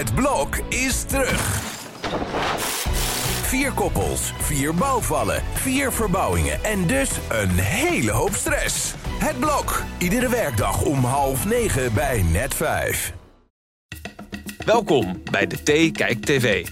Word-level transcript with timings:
Het 0.00 0.14
blok 0.14 0.56
is 0.68 1.02
terug. 1.02 1.60
Vier 3.42 3.72
koppels, 3.72 4.32
vier 4.38 4.74
bouwvallen, 4.74 5.42
vier 5.52 5.92
verbouwingen 5.92 6.64
en 6.64 6.86
dus 6.86 7.10
een 7.28 7.50
hele 7.50 8.10
hoop 8.10 8.34
stress. 8.34 8.94
Het 9.18 9.38
blok, 9.38 9.82
iedere 9.98 10.28
werkdag 10.28 10.82
om 10.82 11.04
half 11.04 11.44
negen 11.46 11.94
bij 11.94 12.22
net 12.22 12.54
vijf. 12.54 13.12
Welkom 14.64 15.22
bij 15.30 15.46
de 15.46 15.56
T 15.62 15.96
Kijk 15.96 16.24
TV. 16.24 16.66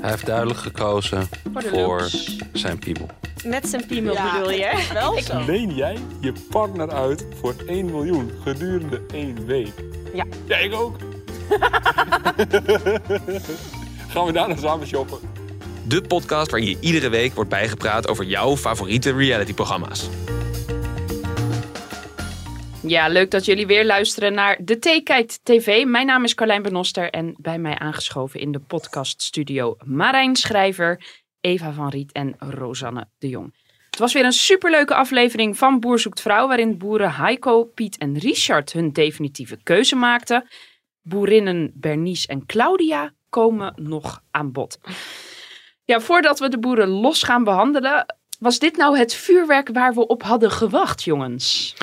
Hij 0.00 0.10
heeft 0.10 0.26
duidelijk 0.26 0.58
gekozen 0.58 1.28
Voor 1.54 2.08
zijn 2.52 2.78
piemel. 2.78 3.08
Met 3.44 3.68
zijn 3.68 3.86
piemel 3.86 4.14
bedoel 4.14 4.50
je? 4.50 4.86
Wel 4.92 5.22
zo. 5.22 5.44
Leen 5.44 5.74
jij 5.74 5.98
je 6.20 6.32
partner 6.50 6.90
uit 6.90 7.26
voor 7.40 7.54
1 7.66 7.84
miljoen 7.84 8.30
gedurende 8.42 9.02
één 9.12 9.46
week? 9.46 9.72
Ja. 10.14 10.24
Ja, 10.46 10.56
ik 10.56 10.74
ook. 10.74 10.96
Gaan 14.12 14.26
we 14.26 14.32
daarna 14.32 14.56
samen 14.56 14.86
shoppen? 14.86 15.18
De 15.88 16.02
podcast 16.02 16.50
waar 16.50 16.60
je 16.60 16.78
iedere 16.80 17.08
week 17.08 17.34
wordt 17.34 17.50
bijgepraat 17.50 18.08
over 18.08 18.24
jouw 18.24 18.56
favoriete 18.56 19.12
realityprogramma's. 19.12 20.08
Ja, 22.82 23.08
leuk 23.08 23.30
dat 23.30 23.44
jullie 23.44 23.66
weer 23.66 23.84
luisteren 23.84 24.34
naar 24.34 24.58
de 24.60 24.78
T 24.78 25.02
Kijkt 25.02 25.40
TV. 25.42 25.84
Mijn 25.84 26.06
naam 26.06 26.24
is 26.24 26.34
Carlijn 26.34 26.62
Benoster 26.62 27.10
en 27.10 27.34
bij 27.38 27.58
mij 27.58 27.78
aangeschoven 27.78 28.40
in 28.40 28.52
de 28.52 28.58
podcaststudio 28.58 29.76
Marijn 29.84 30.36
Schrijver, 30.36 31.04
Eva 31.40 31.72
van 31.72 31.88
Riet 31.88 32.12
en 32.12 32.34
Rosanne 32.38 33.08
de 33.18 33.28
Jong. 33.28 33.54
Het 33.90 33.98
was 33.98 34.14
weer 34.14 34.24
een 34.24 34.32
superleuke 34.32 34.94
aflevering 34.94 35.58
van 35.58 35.80
Boer 35.80 35.98
zoekt 35.98 36.20
vrouw, 36.20 36.46
waarin 36.46 36.78
boeren 36.78 37.14
Heiko, 37.14 37.64
Piet 37.64 37.98
en 37.98 38.18
Richard 38.18 38.72
hun 38.72 38.92
definitieve 38.92 39.58
keuze 39.62 39.96
maakten. 39.96 40.48
Boerinnen 41.08 41.70
Bernice 41.74 42.26
en 42.28 42.46
Claudia 42.46 43.12
komen 43.28 43.72
nog 43.76 44.22
aan 44.30 44.52
bod. 44.52 44.78
Ja, 45.84 46.00
voordat 46.00 46.38
we 46.38 46.48
de 46.48 46.58
boeren 46.58 46.88
los 46.88 47.22
gaan 47.22 47.44
behandelen, 47.44 48.16
was 48.38 48.58
dit 48.58 48.76
nou 48.76 48.98
het 48.98 49.14
vuurwerk 49.14 49.68
waar 49.72 49.94
we 49.94 50.06
op 50.06 50.22
hadden 50.22 50.50
gewacht, 50.50 51.02
jongens? 51.02 51.74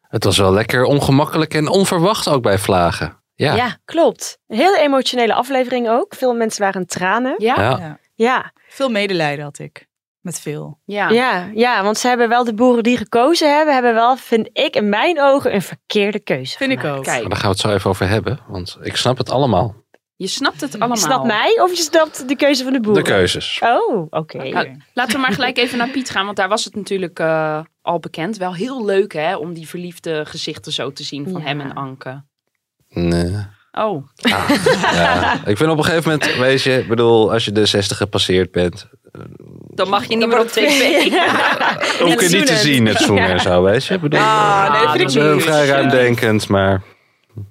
Het 0.00 0.24
was 0.24 0.38
wel 0.38 0.52
lekker 0.52 0.84
ongemakkelijk 0.84 1.54
en 1.54 1.68
onverwacht 1.68 2.28
ook 2.28 2.42
bij 2.42 2.58
Vlagen. 2.58 3.22
Ja. 3.34 3.54
Ja, 3.54 3.78
klopt. 3.84 4.38
Een 4.46 4.56
hele 4.56 4.78
emotionele 4.78 5.34
aflevering 5.34 5.88
ook. 5.88 6.14
Veel 6.14 6.34
mensen 6.34 6.62
waren 6.62 6.86
tranen. 6.86 7.34
Ja? 7.38 7.54
Ja. 7.60 7.78
Ja. 7.78 7.98
Ja, 8.16 8.52
Veel 8.68 8.88
medelijden 8.88 9.44
had 9.44 9.58
ik. 9.58 9.86
Met 10.24 10.40
veel. 10.40 10.78
Ja. 10.84 11.08
ja, 11.08 11.50
ja, 11.54 11.82
want 11.82 11.98
ze 11.98 12.08
hebben 12.08 12.28
wel 12.28 12.44
de 12.44 12.54
boeren 12.54 12.82
die 12.82 12.96
gekozen 12.96 13.56
hebben, 13.56 13.74
hebben 13.74 13.94
wel, 13.94 14.16
vind 14.16 14.48
ik, 14.52 14.76
in 14.76 14.88
mijn 14.88 15.20
ogen 15.20 15.54
een 15.54 15.62
verkeerde 15.62 16.18
keuze 16.20 16.56
Vind 16.56 16.72
ik 16.72 16.78
ook. 16.84 16.84
Maar 16.94 17.02
Kijk, 17.02 17.28
daar 17.28 17.36
gaan 17.38 17.40
we 17.50 17.56
het 17.56 17.58
zo 17.58 17.70
even 17.70 17.90
over 17.90 18.08
hebben. 18.08 18.38
Want 18.48 18.78
ik 18.82 18.96
snap 18.96 19.18
het 19.18 19.30
allemaal. 19.30 19.74
je 20.16 20.26
snapt 20.26 20.60
het 20.60 20.70
allemaal. 20.80 20.96
Je 20.96 21.02
snapt 21.02 21.26
mij 21.26 21.60
of 21.60 21.70
je 21.70 21.82
snapt 21.82 22.28
de 22.28 22.36
keuze 22.36 22.62
van 22.62 22.72
de 22.72 22.78
De 22.80 22.84
boeren? 22.86 23.04
keuzes. 23.04 23.60
Oh, 23.64 24.06
oké. 24.10 24.42
Ja, 24.42 24.66
laten 24.94 25.14
we 25.14 25.20
maar 25.20 25.32
gelijk 25.32 25.56
even 25.58 25.78
naar 25.78 25.88
Piet 25.88 26.10
gaan, 26.10 26.24
want 26.24 26.36
daar 26.36 26.48
was 26.48 26.64
het 26.64 26.74
natuurlijk 26.74 27.18
eh, 27.18 27.60
al 27.82 27.98
bekend. 27.98 28.36
Wel 28.36 28.54
heel 28.54 28.84
leuk 28.84 29.12
hè, 29.12 29.36
om 29.36 29.52
die 29.52 29.68
verliefde 29.68 30.24
gezichten 30.26 30.72
zo 30.72 30.92
te 30.92 31.02
zien 31.02 31.24
van 31.30 31.40
Ja. 31.40 31.46
hem 31.46 31.60
en 31.60 31.74
Anke. 31.74 32.22
Nee. 32.88 33.46
Oh, 33.78 34.06
Ja. 34.14 35.34
Ik 35.50 35.56
vind 35.56 35.70
op 35.70 35.78
een 35.78 35.84
gegeven 35.84 36.10
moment, 36.12 36.36
weet 36.36 36.62
je, 36.62 36.78
ik 36.78 36.88
bedoel, 36.88 37.32
als 37.32 37.44
je 37.44 37.52
de 37.52 37.66
60 37.66 37.96
gepasseerd 37.96 38.50
bent, 38.52 38.88
dan 39.74 39.88
mag 39.88 40.04
je 40.04 40.16
niet 40.16 40.28
meer 40.28 40.40
op 40.40 40.48
tv. 40.48 41.02
hoef 42.00 42.12
ik 42.12 42.20
het 42.20 42.32
niet 42.32 42.46
te 42.46 42.56
zien, 42.56 42.86
het 42.86 42.98
zoenen 43.00 43.28
en 43.30 43.40
zo, 43.40 43.62
weet 43.62 43.84
je. 43.86 43.94
Ik 43.94 44.00
bedoel, 44.00 44.20
Ah, 44.20 44.72
nee, 44.72 44.80
dat 44.82 44.90
vind 44.90 45.00
ik 45.16 45.22
is 45.22 45.32
niet. 45.32 45.42
vrij 45.42 45.66
ruimdenkend, 45.66 46.48
maar 46.48 46.82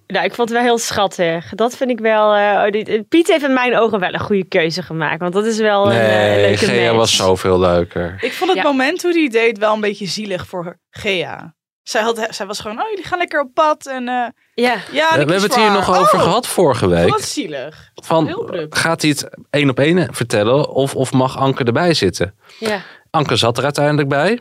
Nou, 0.08 0.26
ik 0.26 0.34
vond 0.34 0.50
het 0.50 0.58
wel 0.58 0.68
heel 0.68 0.78
schattig. 0.78 1.50
Dat 1.56 1.78
vind 1.78 1.90
ik 1.90 2.00
wel. 2.00 2.34
eh, 2.36 2.42
oh, 2.66 2.72
dit- 2.72 3.10
Piet 3.10 3.28
heeft 3.28 3.44
in 3.44 3.54
mijn 3.54 3.78
ogen 3.78 4.00
wel 4.00 4.14
een 4.14 4.20
goede 4.20 4.46
keuze 4.46 4.82
gemaakt. 4.82 5.20
Want 5.20 5.34
dat 5.34 5.46
is 5.46 5.58
wel 5.60 5.86
een 5.86 6.00
eh, 6.00 6.08
nee, 6.08 6.42
leuke 6.48 6.66
Gea 6.66 6.84
match. 6.86 6.96
was 6.98 7.16
zoveel 7.16 7.60
leuker. 7.60 8.18
Ik 8.22 8.34
vond 8.34 8.50
het 8.52 8.60
Ja. 8.60 8.66
moment 8.66 9.02
hoe 9.02 9.14
die 9.14 9.30
deed 9.30 9.58
wel 9.58 9.74
een 9.74 9.82
beetje 9.82 10.06
zielig 10.08 10.48
voor 10.48 10.78
Gea. 10.90 11.54
Zij, 11.84 12.02
had, 12.02 12.28
zij 12.30 12.46
was 12.46 12.60
gewoon, 12.60 12.80
oh 12.82 12.90
jullie 12.90 13.04
gaan 13.06 13.18
lekker 13.18 13.40
op 13.42 13.54
pad. 13.54 13.86
En 13.88 14.08
eh, 14.08 14.28
Ja, 14.54 14.76
ja, 14.92 15.10
we 15.12 15.18
hebben 15.18 15.42
het 15.42 15.56
hier 15.56 15.72
nog 15.72 15.98
over 15.98 16.20
gehad 16.20 16.48
vorige 16.48 16.88
week. 16.88 17.10
Wat 17.10 17.22
zielig. 17.22 17.92
Van, 17.96 18.48
gaat 18.70 19.02
hij 19.02 19.10
het 19.10 19.30
één 19.50 19.70
op 19.70 19.80
één 19.80 20.14
vertellen 20.14 20.70
of, 20.70 20.96
of 20.96 21.12
mag 21.12 21.38
Anke 21.38 21.64
erbij 21.64 21.94
zitten? 21.94 22.36
ja. 22.60 22.82
Anke 23.10 23.36
zat 23.36 23.58
er 23.58 23.64
uiteindelijk 23.64 24.10
bij. 24.10 24.40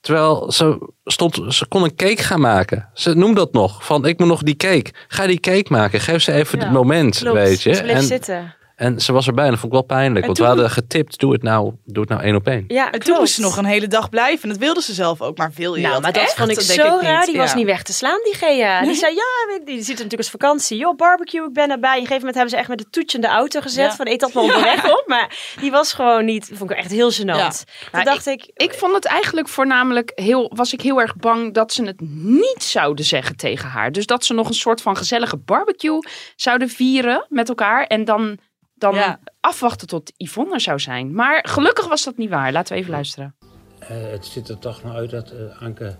Terwijl 0.00 0.52
ze, 0.52 0.88
stond, 1.04 1.40
ze 1.48 1.66
kon 1.66 1.82
een 1.84 1.94
cake 1.94 2.22
gaan 2.22 2.40
maken. 2.40 2.88
Ze 2.94 3.14
noemde 3.14 3.34
dat 3.34 3.52
nog. 3.52 3.84
Van 3.84 4.06
ik 4.06 4.18
moet 4.18 4.28
nog 4.28 4.42
die 4.42 4.56
cake. 4.56 4.90
Ga 5.08 5.26
die 5.26 5.40
cake 5.40 5.66
maken. 5.68 6.00
Geef 6.00 6.22
ze 6.22 6.32
even 6.32 6.58
Ja, 6.58 6.64
het 6.64 6.74
moment. 6.74 7.18
Klopt. 7.18 7.36
Weet 7.36 7.62
je. 7.62 7.74
Ze 7.74 7.82
bleef 7.82 7.96
En, 7.96 8.02
zitten. 8.02 8.54
En 8.80 9.00
ze 9.00 9.12
was 9.12 9.26
erbij. 9.26 9.44
En 9.44 9.50
dat 9.50 9.60
vond 9.60 9.72
ik 9.72 9.78
wel 9.78 9.96
pijnlijk. 9.98 10.20
En 10.20 10.22
want 10.26 10.36
toen- 10.36 10.46
we 10.46 10.52
hadden 10.52 10.70
getipt. 10.70 11.18
Doe 11.18 11.32
het 11.32 11.42
nou, 11.42 11.72
doe 11.84 12.00
het 12.00 12.08
nou 12.12 12.22
één 12.22 12.34
op 12.34 12.46
één. 12.46 12.64
Ja, 12.68 12.90
En 12.90 13.00
toen 13.00 13.16
moest 13.18 13.34
ze 13.34 13.40
nog 13.40 13.56
een 13.56 13.64
hele 13.64 13.86
dag 13.86 14.08
blijven. 14.08 14.42
En 14.42 14.48
dat 14.48 14.58
wilde 14.58 14.82
ze 14.82 14.92
zelf 14.94 15.20
ook. 15.20 15.38
Maar 15.38 15.50
wil 15.54 15.74
je 15.74 15.80
Nou, 15.80 15.92
dat 15.92 16.02
maar 16.02 16.12
dat 16.12 16.22
echt? 16.22 16.34
vond 16.34 16.50
ik 16.50 16.66
denk 16.66 16.80
zo 16.80 16.94
niet. 16.94 17.02
raar. 17.02 17.24
Die 17.26 17.36
was 17.36 17.54
niet 17.54 17.64
weg 17.66 17.82
te 17.82 17.92
slaan, 17.92 18.18
die 18.24 18.34
Gea. 18.34 18.82
Die 18.82 18.94
zei, 18.94 19.14
ja, 19.14 19.22
weet- 19.56 19.66
die 19.66 19.78
zit 19.78 19.88
natuurlijk 19.88 20.16
als 20.18 20.30
vakantie. 20.30 20.78
Joh, 20.78 20.96
barbecue, 20.96 21.46
ik 21.46 21.52
ben 21.52 21.70
erbij. 21.70 21.90
Op 21.90 22.00
een 22.00 22.06
gegeven 22.06 22.16
moment 22.16 22.34
hebben 22.34 22.50
ze 22.52 22.56
echt 22.58 22.68
met 22.68 22.78
de 22.78 22.90
toetje 22.90 23.16
in 23.16 23.22
de 23.22 23.28
auto 23.30 23.60
gezet. 23.60 23.90
Ja. 23.90 23.96
Van, 23.96 24.06
eet 24.06 24.20
dat 24.20 24.32
maar 24.32 24.42
onderweg 24.44 24.84
op. 24.98 25.04
Maar 25.06 25.54
die 25.60 25.70
was 25.70 25.92
gewoon 25.92 26.24
niet, 26.24 26.50
vond 26.52 26.70
ik 26.70 26.76
echt 26.76 26.90
heel 26.90 27.12
gênant. 27.12 27.24
Ja. 27.24 27.50
Toen 27.92 28.04
dacht 28.04 28.26
ik, 28.26 28.50
Ik 28.54 28.74
vond 28.74 28.94
het 28.94 29.04
eigenlijk 29.04 29.48
voornamelijk 29.48 30.12
heel, 30.14 30.52
was 30.54 30.72
ik 30.72 30.80
heel 30.80 31.00
erg 31.00 31.16
bang 31.16 31.54
dat 31.54 31.72
ze 31.72 31.84
het 31.84 32.00
niet 32.22 32.62
zouden 32.62 33.04
zeggen 33.04 33.36
tegen 33.36 33.68
haar. 33.68 33.92
Dus 33.92 34.06
dat 34.06 34.24
ze 34.24 34.34
nog 34.34 34.48
een 34.48 34.54
soort 34.54 34.82
van 34.82 34.96
gezellige 34.96 35.36
barbecue 35.36 35.98
zouden 36.36 36.68
vieren 36.68 37.26
met 37.28 37.48
elkaar 37.48 37.84
en 37.84 38.04
dan, 38.04 38.38
dan 38.80 38.94
Ja. 38.94 39.18
afwachten 39.40 39.86
tot 39.88 40.12
Yvonne 40.16 40.54
er 40.54 40.60
zou 40.60 40.78
zijn. 40.80 41.14
Maar 41.14 41.44
gelukkig 41.48 41.88
was 41.88 42.04
dat 42.04 42.16
niet 42.16 42.30
waar. 42.30 42.52
Laten 42.52 42.72
we 42.74 42.78
even 42.80 42.92
luisteren. 42.92 43.34
Eh, 43.78 43.88
het 44.10 44.26
ziet 44.26 44.48
er 44.48 44.58
toch 44.58 44.82
nog 44.82 44.94
uit 44.94 45.10
dat 45.10 45.30
eh, 45.30 45.62
Anke 45.62 45.96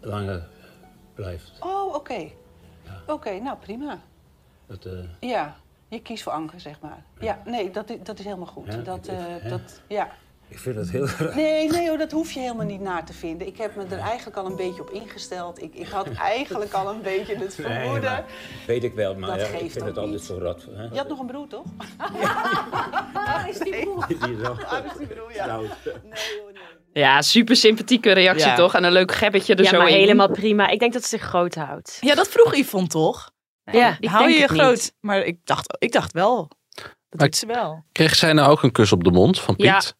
langer 0.00 0.46
blijft. 1.14 1.52
Oh, 1.60 1.94
oké. 1.94 2.30
Oké, 3.06 3.38
nou 3.38 3.56
prima. 3.58 3.98
Dat, 4.66 4.84
eh, 4.84 4.92
Ja, 5.30 5.56
je 5.88 6.00
kiest 6.02 6.22
voor 6.22 6.32
Anke, 6.32 6.58
zeg 6.58 6.80
maar. 6.80 7.04
Ja, 7.20 7.42
nee, 7.44 7.70
dat, 7.70 7.92
dat 8.02 8.18
is 8.18 8.24
helemaal 8.24 8.46
goed. 8.46 8.66
Ja, 8.66 8.76
dat, 8.76 9.06
ik- 9.08 9.12
eh, 9.14 9.42
ja. 9.42 9.48
dat, 9.48 9.82
ja. 9.88 10.08
Ik 10.48 10.58
vind 10.58 10.76
het 10.76 10.90
heel 10.90 11.06
raar. 11.18 11.34
Nee, 11.36 11.70
nee 11.70 11.88
hoor, 11.88 11.98
dat 11.98 12.12
hoef 12.12 12.32
je 12.32 12.40
helemaal 12.40 12.66
niet 12.66 12.80
naar 12.80 13.04
te 13.04 13.12
vinden. 13.12 13.46
Ik 13.46 13.56
heb 13.56 13.76
me 13.76 13.84
er 13.90 13.98
eigenlijk 13.98 14.36
al 14.36 14.46
een 14.46 14.56
beetje 14.56 14.80
op 14.82 14.90
ingesteld. 14.90 15.62
Ik, 15.62 15.74
ik 15.74 15.88
had 15.88 16.08
eigenlijk 16.34 16.72
al 16.72 16.88
een 16.90 17.02
beetje 17.02 17.36
het 17.36 17.54
vermoeden. 17.54 18.02
maar 18.02 18.24
weet 18.66 18.84
ik 18.84 18.94
wel, 18.94 19.14
maar 19.14 19.30
Dat 19.30 19.40
ja, 19.40 19.46
geeft 19.46 19.62
ik 19.64 19.70
vind 19.70 19.84
het 19.84 19.98
altijd 19.98 20.22
zo 20.22 20.38
rot. 20.38 20.66
Hè? 20.70 20.82
Je 20.82 20.96
had 20.96 21.08
nog 21.08 21.18
een 21.18 21.26
broer, 21.26 21.46
toch? 21.48 21.64
is 23.48 23.58
die 23.58 23.80
broer? 23.80 24.06
Die 24.06 24.16
is 24.16 24.96
die 24.98 25.06
broer, 25.06 25.32
ja. 25.34 25.46
Nee 25.56 25.68
hoor, 26.40 26.52
nee. 26.52 26.62
Ja, 26.92 27.22
super 27.22 27.56
sympathieke 27.56 28.12
reactie 28.12 28.46
Ja. 28.48 28.54
toch? 28.54 28.74
En 28.74 28.84
een 28.84 28.92
leuk 28.92 29.12
gebbetje 29.12 29.54
er 29.54 29.62
ja, 29.64 29.70
zo 29.70 29.78
maar 29.78 29.88
in. 29.88 29.94
helemaal 29.96 30.30
prima. 30.30 30.68
Ik 30.68 30.78
denk 30.78 30.92
dat 30.92 31.02
ze 31.02 31.08
zich 31.08 31.22
groot 31.22 31.54
houdt. 31.54 31.96
Ja, 32.00 32.14
dat 32.14 32.28
vroeg 32.28 32.54
Yvonne 32.56 32.88
toch? 32.88 33.30
Ja, 33.64 33.96
Ik 34.00 34.08
Hou 34.08 34.18
denk 34.22 34.34
je 34.34 34.36
je 34.40 34.42
het 34.42 34.50
niet. 34.52 34.60
groot? 34.60 34.92
Maar 35.00 35.18
ik 35.24 35.38
dacht, 35.44 35.76
ik 35.78 35.92
dacht 35.92 36.12
wel. 36.12 36.48
Dat 36.74 37.20
Maar- 37.20 37.26
doet 37.28 37.36
ze 37.36 37.46
wel. 37.46 37.84
Kreeg 37.92 38.14
zij 38.14 38.32
nou 38.32 38.50
ook 38.50 38.62
een 38.62 38.72
kus 38.72 38.92
op 38.92 39.04
de 39.04 39.10
mond 39.10 39.40
van 39.40 39.56
Piet? 39.56 39.96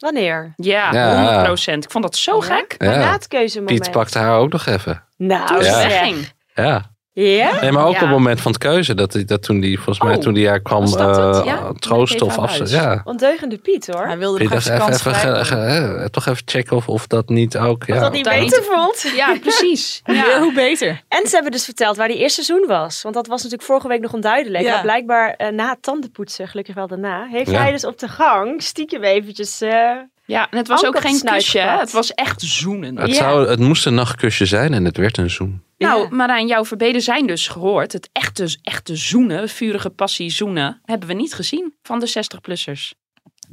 Wanneer? 0.00 0.52
Ja, 0.56 0.92
Ja. 0.92 1.14
100 1.24 1.42
procent. 1.44 1.84
Ik 1.84 1.90
vond 1.90 2.04
dat 2.04 2.16
zo 2.16 2.36
Ja? 2.36 2.42
gek. 2.42 2.74
Ja. 2.78 2.96
na 2.96 3.12
het 3.12 3.28
keuzemoment. 3.28 3.80
Piet 3.82 3.90
pakte 3.90 4.18
haar 4.18 4.38
ook 4.38 4.52
nog 4.52 4.66
even. 4.66 5.02
Nou, 5.16 5.64
Ja. 5.64 5.80
zeg. 5.90 6.32
Ja. 6.54 6.89
Ja? 7.12 7.60
Nee, 7.60 7.72
maar 7.72 7.84
ook 7.84 7.92
Ja. 7.92 7.96
op 7.96 8.00
het 8.06 8.10
moment 8.10 8.40
van 8.40 8.52
het 8.52 8.60
keuze. 8.60 8.94
Dat, 8.94 9.22
dat 9.26 9.42
toen 9.42 9.60
die, 9.60 9.76
volgens 9.76 10.00
mij, 10.00 10.14
Oh, 10.14 10.20
toen 10.20 10.34
die 10.34 10.48
haar 10.48 10.60
kwam 10.60 10.84
eh, 10.84 11.40
Ja? 11.44 11.72
troosten 11.78 12.26
Even 12.26 12.42
of 12.42 12.48
huis. 12.50 12.70
Ja. 12.70 13.00
Ondeugende 13.04 13.56
Piet 13.58 13.86
hoor. 13.86 14.06
Hij 14.06 14.18
wilde 14.18 14.38
Piet 14.38 14.52
even 14.54 14.74
even, 14.92 15.14
ge- 15.14 15.44
ge- 15.44 16.08
toch 16.10 16.26
even 16.26 16.42
checken 16.44 16.76
of, 16.76 16.88
of 16.88 17.06
dat 17.06 17.28
niet 17.28 17.56
ook... 17.58 17.84
Ja. 17.86 17.94
Of 17.94 18.00
dat 18.00 18.12
niet 18.12 18.24
beter 18.24 18.40
niet- 18.40 18.68
vond. 18.72 19.12
Ja, 19.16 19.36
precies. 19.40 20.00
Ja, 20.04 20.12
Ja. 20.14 20.40
hoe 20.40 20.52
beter. 20.52 21.02
En 21.08 21.26
ze 21.26 21.34
hebben 21.34 21.52
dus 21.52 21.64
verteld 21.64 21.96
waar 21.96 22.08
die 22.08 22.18
eerste 22.18 22.42
seizoen 22.44 22.68
was. 22.68 23.02
Want 23.02 23.14
dat 23.14 23.26
was 23.26 23.36
natuurlijk 23.42 23.68
vorige 23.68 23.88
week 23.88 24.00
nog 24.00 24.12
onduidelijk. 24.12 24.64
Ja. 24.64 24.72
Maar 24.72 24.82
blijkbaar 24.82 25.34
eh, 25.36 25.48
na 25.52 25.70
het 25.70 25.82
tandenpoetsen, 25.82 26.48
gelukkig 26.48 26.74
wel 26.74 26.86
daarna, 26.86 27.26
heeft 27.30 27.50
Ja. 27.50 27.60
hij 27.60 27.70
dus 27.70 27.84
op 27.84 27.98
de 27.98 28.08
gang 28.08 28.62
stiekem 28.62 29.02
eventjes... 29.02 29.60
eh, 29.60 29.90
ja, 30.30 30.50
en 30.50 30.58
het 30.58 30.68
was 30.68 30.84
Ook 30.84 31.00
geen 31.00 31.20
kusje. 31.24 31.58
hè. 31.58 31.78
Het 31.78 31.90
was 31.92 32.14
echt 32.14 32.40
zoenen. 32.42 32.96
Het, 32.98 33.08
Ja. 33.08 33.14
zou, 33.14 33.48
het 33.48 33.58
moest 33.58 33.86
een 33.86 33.94
nachtkusje 33.94 34.46
zijn 34.46 34.74
en 34.74 34.84
het 34.84 34.96
werd 34.96 35.18
een 35.18 35.30
zoen. 35.30 35.62
Nou. 35.78 36.14
Marijn, 36.14 36.46
jouw 36.46 36.64
verbeden 36.64 37.00
zijn 37.00 37.26
dus 37.26 37.48
gehoord. 37.48 37.92
Het 37.92 38.08
echte, 38.12 38.56
echte 38.62 38.96
zoenen, 38.96 39.48
vurige 39.48 39.90
passie 39.90 40.30
zoenen, 40.30 40.80
hebben 40.84 41.08
we 41.08 41.14
niet 41.14 41.34
gezien 41.34 41.74
van 41.82 41.98
de 42.00 42.08
60-plussers. 42.08 42.98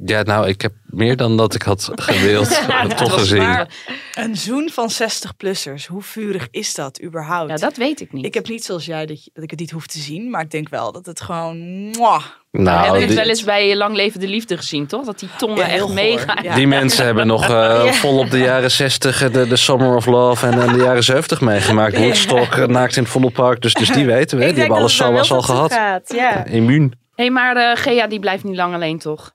Ja, 0.04 0.22
nou, 0.22 0.48
ik 0.48 0.60
heb 0.62 0.72
meer 0.86 1.16
dan 1.16 1.36
dat 1.36 1.54
ik 1.54 1.62
had 1.62 1.90
gewild. 1.94 2.48
Ja, 2.68 2.86
toch 2.86 3.12
gezien. 3.14 3.38
waar. 3.38 3.68
Een 4.14 4.36
zoen 4.36 4.70
van 4.72 4.90
60-plussers. 4.92 5.86
Hoe 5.86 6.02
vurig 6.02 6.48
is 6.50 6.74
dat 6.74 7.02
überhaupt? 7.02 7.50
Ja, 7.50 7.56
dat 7.56 7.76
weet 7.76 8.00
ik 8.00 8.12
niet. 8.12 8.24
Ik 8.24 8.34
heb 8.34 8.48
niet 8.48 8.64
zoals 8.64 8.84
jij 8.86 9.06
dat, 9.06 9.24
je- 9.24 9.30
dat 9.34 9.42
ik 9.44 9.50
het 9.50 9.58
niet 9.60 9.70
hoef 9.70 9.86
te 9.86 9.98
zien. 9.98 10.30
Maar 10.30 10.40
ik 10.42 10.50
denk 10.50 10.68
wel 10.68 10.92
dat 10.92 11.06
het 11.06 11.20
gewoon... 11.20 11.58
mwah. 11.90 12.22
We 12.50 12.60
Nou, 12.62 12.82
hebben 12.84 13.02
het 13.02 13.14
wel 13.14 13.28
eens 13.28 13.44
bij 13.44 13.76
Lang 13.76 13.96
Leven 13.96 14.20
de 14.20 14.28
Liefde 14.28 14.56
gezien, 14.56 14.86
toch? 14.86 15.04
Dat 15.04 15.18
die 15.18 15.28
tongen 15.38 15.56
Ja, 15.56 15.64
heel 15.64 15.84
echt 15.84 15.94
meegaan. 15.94 16.42
Ja. 16.42 16.54
die 16.54 16.66
mensen 16.66 17.04
hebben 17.04 17.26
nog 17.26 17.42
eh, 17.42 17.48
Ja. 17.84 17.92
volop 17.92 18.30
de 18.30 18.38
jaren 18.38 18.70
60, 18.70 19.22
eh, 19.22 19.32
de, 19.32 19.46
de 19.46 19.56
Summer 19.56 19.94
of 19.96 20.06
Love 20.06 20.46
en, 20.46 20.60
en 20.60 20.72
de 20.76 20.82
jaren 20.82 21.04
70 21.04 21.40
meegemaakt. 21.40 21.98
Woodstock, 21.98 22.52
eh, 22.54 22.66
naakt 22.66 22.96
in 22.96 23.02
het 23.02 23.12
Vondelpark. 23.12 23.60
Dus, 23.62 23.74
dus 23.74 23.88
die 23.90 24.06
weten 24.06 24.38
we, 24.38 24.44
Ik 24.44 24.48
die 24.48 24.56
denk 24.56 24.56
hebben 24.56 24.76
alles 24.76 24.98
wel 24.98 25.36
al 25.36 25.42
gehad. 25.42 25.72
gaat, 25.72 26.12
Ja. 26.14 26.44
Immuun. 26.44 26.92
Hé, 27.14 27.30
maar 27.30 27.56
eh, 27.56 27.76
Gea 27.82 28.06
die 28.06 28.18
blijft 28.20 28.44
niet 28.44 28.56
lang 28.56 28.74
alleen, 28.74 28.98
toch? 28.98 29.32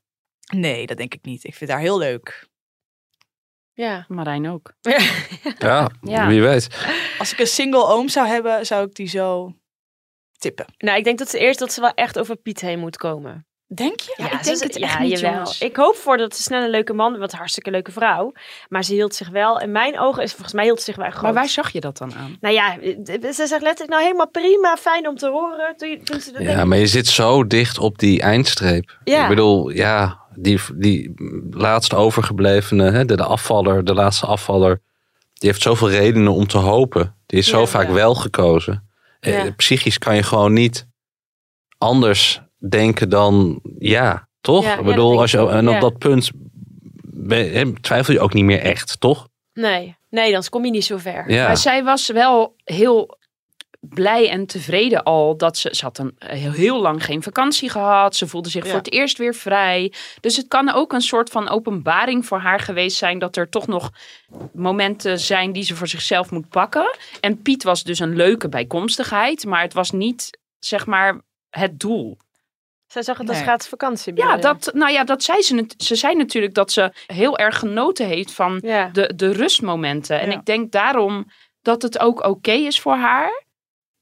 Nee, 0.52 0.86
dat 0.86 0.98
denk 0.98 1.14
ik 1.14 1.24
niet. 1.24 1.44
Ik 1.44 1.56
vind 1.56 1.70
haar 1.72 1.80
heel 1.80 1.98
leuk. 1.98 2.48
Ja. 3.74 4.06
Marijn 4.08 4.50
ook. 4.50 4.74
Ja, 5.60 5.90
Ja. 6.02 6.28
wie 6.28 6.42
weet. 6.42 6.68
Als 7.20 7.32
ik 7.34 7.40
een 7.40 7.48
single 7.48 7.86
oom 7.88 8.10
zou 8.10 8.28
hebben, 8.28 8.66
zou 8.66 8.86
ik 8.88 8.96
die 8.96 9.08
zo 9.08 9.54
tippen. 10.38 10.66
Nou, 10.78 10.98
ik 10.98 11.04
denk 11.04 11.18
dat 11.18 11.30
ze 11.30 11.40
eerst 11.40 11.60
dat 11.60 11.74
ze 11.74 11.82
wel 11.82 11.94
echt 11.94 12.20
over 12.20 12.36
Piet 12.36 12.62
heen 12.62 12.80
moet 12.80 12.98
komen. 12.98 13.48
Denk 13.68 14.00
je? 14.00 14.14
Ja, 14.18 14.26
ik 14.26 14.32
denk 14.32 14.46
is- 14.56 14.64
het 14.64 14.78
echt 14.78 14.94
ja, 14.94 15.00
niet, 15.00 15.12
jawel. 15.20 15.32
jongens. 15.32 15.62
Ik 15.62 15.76
hoop 15.76 15.96
voor 15.96 16.18
dat 16.18 16.36
ze 16.36 16.42
snel 16.42 16.64
een 16.64 16.70
leuke 16.70 16.94
man, 16.94 17.18
wat 17.18 17.32
hartstikke 17.32 17.72
leuke 17.72 17.92
vrouw. 17.92 18.32
Maar 18.70 18.84
ze 18.84 18.94
hield 18.94 19.16
zich 19.16 19.30
wel, 19.30 19.60
in 19.60 19.72
mijn 19.72 20.00
ogen 20.00 20.24
is 20.24 20.32
volgens 20.32 20.54
mij 20.54 20.64
hield 20.64 20.78
ze 20.80 20.84
zich 20.86 20.96
wel 20.96 21.10
groot. 21.10 21.22
Maar 21.22 21.34
waar 21.34 21.48
zag 21.48 21.72
je 21.72 21.80
dat 21.80 21.98
dan 21.98 22.14
aan? 22.16 22.38
Nou 22.42 22.54
ja, 22.54 22.74
ze 23.34 23.46
zegt 23.48 23.62
letterlijk 23.62 23.90
nou 23.90 24.02
helemaal 24.02 24.30
prima, 24.30 24.78
fijn 24.78 25.08
om 25.08 25.16
te 25.18 25.30
horen. 25.30 25.78
Toen, 25.78 25.90
je- 25.90 26.00
toen 26.04 26.20
ze 26.20 26.32
dat 26.32 26.42
Ja, 26.42 26.66
maar 26.66 26.78
je 26.78 26.88
zit 26.88 27.08
zo 27.08 27.48
dicht 27.48 27.78
op 27.78 27.98
die 27.98 28.22
eindstreep. 28.22 29.00
Ja. 29.04 29.24
Ik 29.24 29.30
bedoel, 29.30 29.70
ja, 29.70 30.22
die, 30.40 30.60
die 30.76 31.14
laatste 31.52 31.96
overgeblevene, 31.96 32.92
hè, 32.92 33.06
de, 33.06 33.16
de 33.16 33.24
afvaller, 33.24 33.86
de 33.86 33.94
laatste 33.94 34.26
afvaller, 34.26 34.82
die 35.34 35.50
heeft 35.50 35.62
zoveel 35.62 35.90
redenen 35.90 36.34
om 36.34 36.48
te 36.48 36.58
hopen. 36.58 37.16
Die 37.26 37.40
is 37.40 37.48
zo 37.48 37.60
Ja, 37.60 37.66
vaak 37.66 37.88
ja. 37.88 37.94
wel 37.94 38.16
gekozen. 38.16 38.90
Eh, 39.20 39.44
Ja. 39.44 39.52
Psychisch 39.52 39.98
kan 39.98 40.16
je 40.16 40.24
gewoon 40.24 40.54
niet 40.54 40.88
anders 41.78 42.42
denken 42.70 43.10
dan 43.10 43.60
ja, 43.80 44.28
toch? 44.42 44.66
Ik 44.66 44.86
bedoel, 44.86 45.20
als 45.22 45.32
je, 45.32 45.48
en 45.50 45.70
op 45.70 45.82
dat 45.82 45.98
punt 45.98 46.32
twijfel 47.82 48.14
je 48.14 48.20
ook 48.20 48.34
niet 48.34 48.44
meer 48.44 48.60
echt, 48.60 49.00
toch? 49.00 49.28
Nee, 49.54 49.96
nee, 50.10 50.32
dan 50.32 50.44
kom 50.50 50.66
je 50.66 50.72
niet 50.72 50.86
zo 50.86 50.98
ver. 50.98 51.26
Maar 51.28 51.58
zij 51.58 51.84
was 51.84 52.08
wel 52.12 52.56
heel 52.64 53.18
blij 53.90 54.30
en 54.30 54.46
tevreden 54.46 55.04
al 55.04 55.38
dat 55.38 55.58
ze, 55.58 55.70
ze 55.76 55.86
had 55.86 55.98
een 55.98 56.16
heel, 56.18 56.52
heel 56.52 56.82
lang 56.82 57.06
geen 57.06 57.24
vakantie 57.24 57.70
gehad. 57.70 58.16
Ze 58.16 58.28
voelde 58.28 58.50
zich 58.50 58.64
Ja. 58.64 58.70
voor 58.70 58.80
het 58.80 58.92
eerst 58.92 59.18
weer 59.18 59.34
vrij. 59.36 59.94
Dus 60.20 60.38
het 60.38 60.48
kan 60.48 60.72
ook 60.74 60.94
een 60.94 61.02
soort 61.02 61.30
van 61.30 61.50
openbaring 61.50 62.26
voor 62.26 62.40
haar 62.40 62.60
geweest 62.60 62.98
zijn 62.98 63.20
dat 63.20 63.36
er 63.36 63.50
toch 63.50 63.68
nog 63.68 63.90
momenten 64.54 65.20
zijn 65.20 65.52
die 65.52 65.64
ze 65.64 65.76
voor 65.76 65.88
zichzelf 65.88 66.32
moet 66.32 66.50
pakken. 66.50 66.98
En 67.20 67.42
Piet 67.42 67.64
was 67.64 67.84
dus 67.84 68.00
een 68.00 68.16
leuke 68.16 68.50
bijkomstigheid, 68.50 69.46
maar 69.46 69.62
het 69.62 69.74
was 69.74 69.92
niet 69.92 70.38
zeg 70.60 70.86
maar 70.86 71.22
het 71.50 71.80
doel. 71.80 72.18
Zij 72.88 73.02
zag 73.02 73.18
het 73.18 73.28
als 73.28 73.38
Nee. 73.38 73.46
gratis 73.46 73.68
vakantie. 73.68 74.16
Ja, 74.16 74.38
dat, 74.38 74.72
nou 74.74 74.92
ja, 74.92 75.04
dat 75.04 75.24
zei 75.24 75.42
ze. 75.42 75.66
Ze 75.78 75.96
zei 75.96 76.16
natuurlijk 76.16 76.54
dat 76.54 76.72
ze 76.72 76.92
heel 77.08 77.38
erg 77.38 77.60
genoten 77.60 78.06
heeft 78.08 78.32
van 78.32 78.60
Ja. 78.64 78.90
de, 78.94 79.14
de 79.16 79.32
rustmomenten. 79.32 80.20
En 80.20 80.30
Ja. 80.32 80.38
ik 80.38 80.46
denk 80.46 80.72
daarom 80.72 81.26
dat 81.62 81.82
het 81.82 82.00
ook 82.00 82.26
oké 82.26 82.52
is 82.52 82.80
voor 82.80 82.96
haar. 82.96 83.43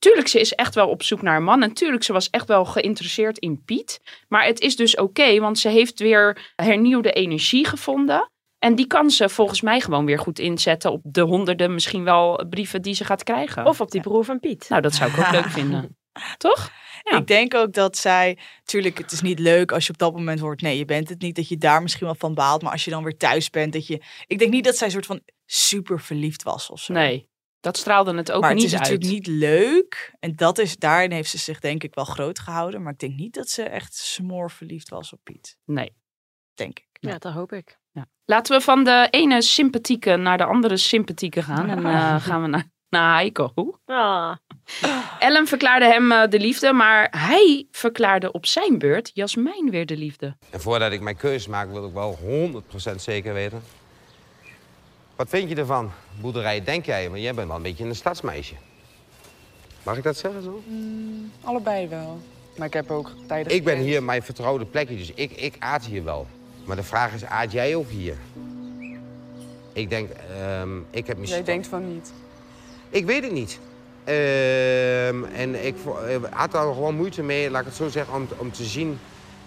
Tuurlijk, 0.01 0.27
ze 0.27 0.39
is 0.39 0.53
echt 0.53 0.75
wel 0.75 0.89
op 0.89 1.03
zoek 1.03 1.21
naar 1.21 1.38
een 1.38 1.44
man. 1.44 1.63
En 1.63 1.74
tuurlijk, 1.74 2.03
ze 2.03 2.13
was 2.13 2.30
echt 2.30 2.48
wel 2.48 2.65
geïnteresseerd 2.65 3.38
in 3.38 3.63
Piet. 3.63 4.00
Maar 4.27 4.45
het 4.45 4.59
is 4.59 4.75
dus 4.75 4.95
oké, 4.95 5.39
want 5.39 5.59
ze 5.59 5.69
heeft 5.69 6.00
weer 6.00 6.51
hernieuwde 6.56 7.12
energie 7.12 7.68
gevonden. 7.68 8.31
En 8.59 8.75
die 8.75 8.88
kan 8.88 9.09
ze 9.09 9.30
volgens 9.30 9.62
mij 9.62 9.80
gewoon 9.80 10.06
weer 10.06 10.19
goed 10.19 10.39
inzetten 10.39 10.92
op 10.92 11.01
de 11.03 11.21
honderden, 11.21 11.74
misschien 11.74 12.03
wel 12.03 12.45
brieven 12.50 12.81
die 12.81 12.94
ze 12.94 13.06
gaat 13.06 13.24
krijgen. 13.24 13.65
Of 13.65 13.81
op 13.81 13.92
die 13.92 14.01
broer 14.01 14.25
van 14.25 14.39
Piet. 14.39 14.65
Nou, 14.69 14.81
dat 14.81 14.94
zou 14.94 15.12
ik 15.12 15.18
ook 15.18 15.31
leuk 15.31 15.50
vinden. 15.59 15.98
Toch? 16.38 16.71
Ja. 17.03 17.18
Ik 17.18 17.27
denk 17.27 17.53
ook 17.56 17.74
dat 17.74 17.98
zij, 17.98 18.38
tuurlijk, 18.63 18.98
het 18.98 19.12
is 19.12 19.21
niet 19.21 19.39
leuk 19.39 19.71
als 19.71 19.86
je 19.86 19.92
op 19.92 19.98
dat 19.98 20.13
moment 20.13 20.39
hoort, 20.39 20.62
nee, 20.62 20.77
je 20.77 20.86
bent 20.86 21.09
het 21.09 21.21
niet, 21.21 21.36
dat 21.36 21.48
je 21.48 21.57
daar 21.57 21.81
misschien 21.81 22.06
wel 22.06 22.15
van 22.15 22.33
baalt, 22.33 22.62
maar 22.62 22.71
als 22.71 22.86
je 22.86 22.92
dan 22.92 23.03
weer 23.03 23.18
thuis 23.18 23.50
bent, 23.50 23.74
dat 23.74 23.88
je, 23.88 24.01
ik 24.27 24.39
denk 24.39 24.51
niet 24.51 24.63
dat 24.63 24.77
zij 24.77 24.88
een 24.88 24.94
soort 24.94 25.06
van 25.06 25.21
super 25.45 26.00
verliefd 26.00 26.44
was 26.44 26.69
of 26.69 26.80
zo. 26.80 26.94
Nee, 26.94 27.30
dat 27.62 27.78
straalde 27.78 28.13
het 28.16 28.31
ook 28.31 28.42
maar 28.42 28.50
het 28.50 28.60
niet 28.60 28.68
is 28.68 28.74
uit. 28.74 28.81
natuurlijk 28.81 29.12
niet 29.12 29.28
leuk 29.28 30.13
en 30.19 30.36
dat 30.36 30.58
is, 30.58 30.78
daarin 30.78 31.12
heeft 31.12 31.30
ze 31.30 31.38
zich 31.38 31.60
denk 31.60 31.84
ik 31.84 31.96
wel 31.96 32.06
groot 32.06 32.40
gehouden, 32.40 32.81
maar 32.81 32.94
ik 32.94 33.00
denk 33.00 33.16
niet 33.16 33.34
dat 33.34 33.50
ze 33.50 33.63
echt 33.63 33.96
smoor 33.96 34.52
verliefd 34.52 34.90
was 34.90 35.13
op 35.13 35.19
Piet, 35.24 35.58
Nee. 35.66 35.94
denk 36.54 36.80
ik. 36.80 36.88
Ja, 36.92 37.18
dat 37.18 37.34
hoop 37.34 37.52
ik. 37.52 37.80
Ja. 37.92 38.06
Laten 38.25 38.58
we 38.58 38.63
van 38.63 38.84
de 38.84 39.08
ene 39.12 39.42
sympathieke 39.42 40.16
naar 40.16 40.38
de 40.38 40.44
andere 40.46 40.78
sympathieke 40.78 41.42
gaan. 41.44 41.69
En 41.69 41.86
eh, 41.86 42.22
gaan 42.22 42.42
we 42.42 42.48
naar, 42.48 42.66
naar 42.90 43.16
Heiko. 43.16 43.80
Ah. 43.86 44.36
Ellen 45.19 45.48
verklaarde 45.48 45.86
hem 45.86 46.12
eh, 46.12 46.30
de 46.30 46.40
liefde, 46.40 46.74
maar 46.74 47.08
hij 47.18 47.68
verklaarde 47.72 48.31
op 48.31 48.46
zijn 48.46 48.78
beurt 48.78 49.12
Jasmijn 49.13 49.69
weer 49.69 49.86
de 49.86 49.98
liefde. 49.98 50.38
En 50.50 50.62
voordat 50.62 50.92
ik 50.92 51.02
mijn 51.02 51.18
keuze 51.18 51.50
maak, 51.50 51.72
wil 51.72 51.88
ik 51.88 51.94
wel 51.94 52.18
100% 52.92 52.96
zeker 52.96 53.34
weten. 53.34 53.62
Wat 55.22 55.30
vind 55.30 55.50
je 55.50 55.56
ervan? 55.56 55.92
Boerderij, 56.22 56.64
denk 56.64 56.86
jij? 56.86 57.10
Want 57.10 57.22
jij 57.22 57.34
bent 57.34 57.48
wel 57.48 57.56
een 57.56 57.62
beetje 57.62 57.86
een 57.86 57.96
stadsmeisje. 57.96 58.54
Mag 59.84 59.98
ik 59.98 60.04
dat 60.04 60.18
zeggen 60.18 60.44
zo? 60.44 60.64
Allebei 61.42 61.88
wel. 61.88 62.20
Maar 62.58 62.68
ik 62.68 62.74
heb 62.74 62.92
ook 62.92 63.12
tijden 63.28 63.54
Ik 63.54 63.64
ben 63.64 63.78
hier 63.78 64.04
mijn 64.04 64.24
vertrouwde 64.24 64.66
plekje, 64.66 64.98
dus 64.98 65.12
ik, 65.14 65.32
ik 65.32 65.56
aard 65.60 65.86
hier 65.86 66.04
wel. 66.04 66.28
Maar 66.66 66.76
de 66.76 66.84
vraag 66.84 67.14
is, 67.14 67.26
aard 67.26 67.52
jij 67.52 67.76
ook 67.76 67.90
hier? 67.90 68.16
Ik 69.74 69.90
denk, 69.90 70.10
ehm, 70.10 70.78
ik 70.90 71.08
heb 71.08 71.18
misschien... 71.18 71.44
Jij 71.44 71.54
denkt 71.54 71.68
van 71.68 71.94
niet. 71.94 72.14
Ik 72.90 73.06
weet 73.06 73.24
het 73.24 73.32
niet. 73.32 73.60
Ehm, 74.04 75.24
en 75.24 75.66
ik 75.66 75.76
eh, 75.86 76.16
had 76.32 76.52
daar 76.52 76.74
gewoon 76.74 76.96
moeite 76.96 77.24
mee, 77.24 77.50
laat 77.50 77.62
ik 77.62 77.68
het 77.68 77.76
zo 77.76 77.90
zeggen, 77.90 78.14
om, 78.14 78.28
om 78.38 78.52
te 78.52 78.64
zien. 78.64 79.00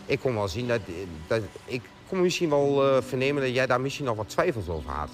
Ik 0.07 0.21
kon 0.21 0.35
wel 0.35 0.49
zien 0.49 0.69
dat, 0.69 0.81
dat 1.27 1.41
ik 1.65 1.83
kon 2.09 2.21
misschien 2.21 2.51
wel 2.51 2.87
eh, 2.87 3.03
vernemen 3.03 3.43
dat 3.43 3.55
jij 3.55 3.67
daar 3.67 3.81
misschien 3.81 4.05
nog 4.05 4.17
wat 4.17 4.29
twijfels 4.29 4.69
over 4.69 4.91
had. 4.91 5.11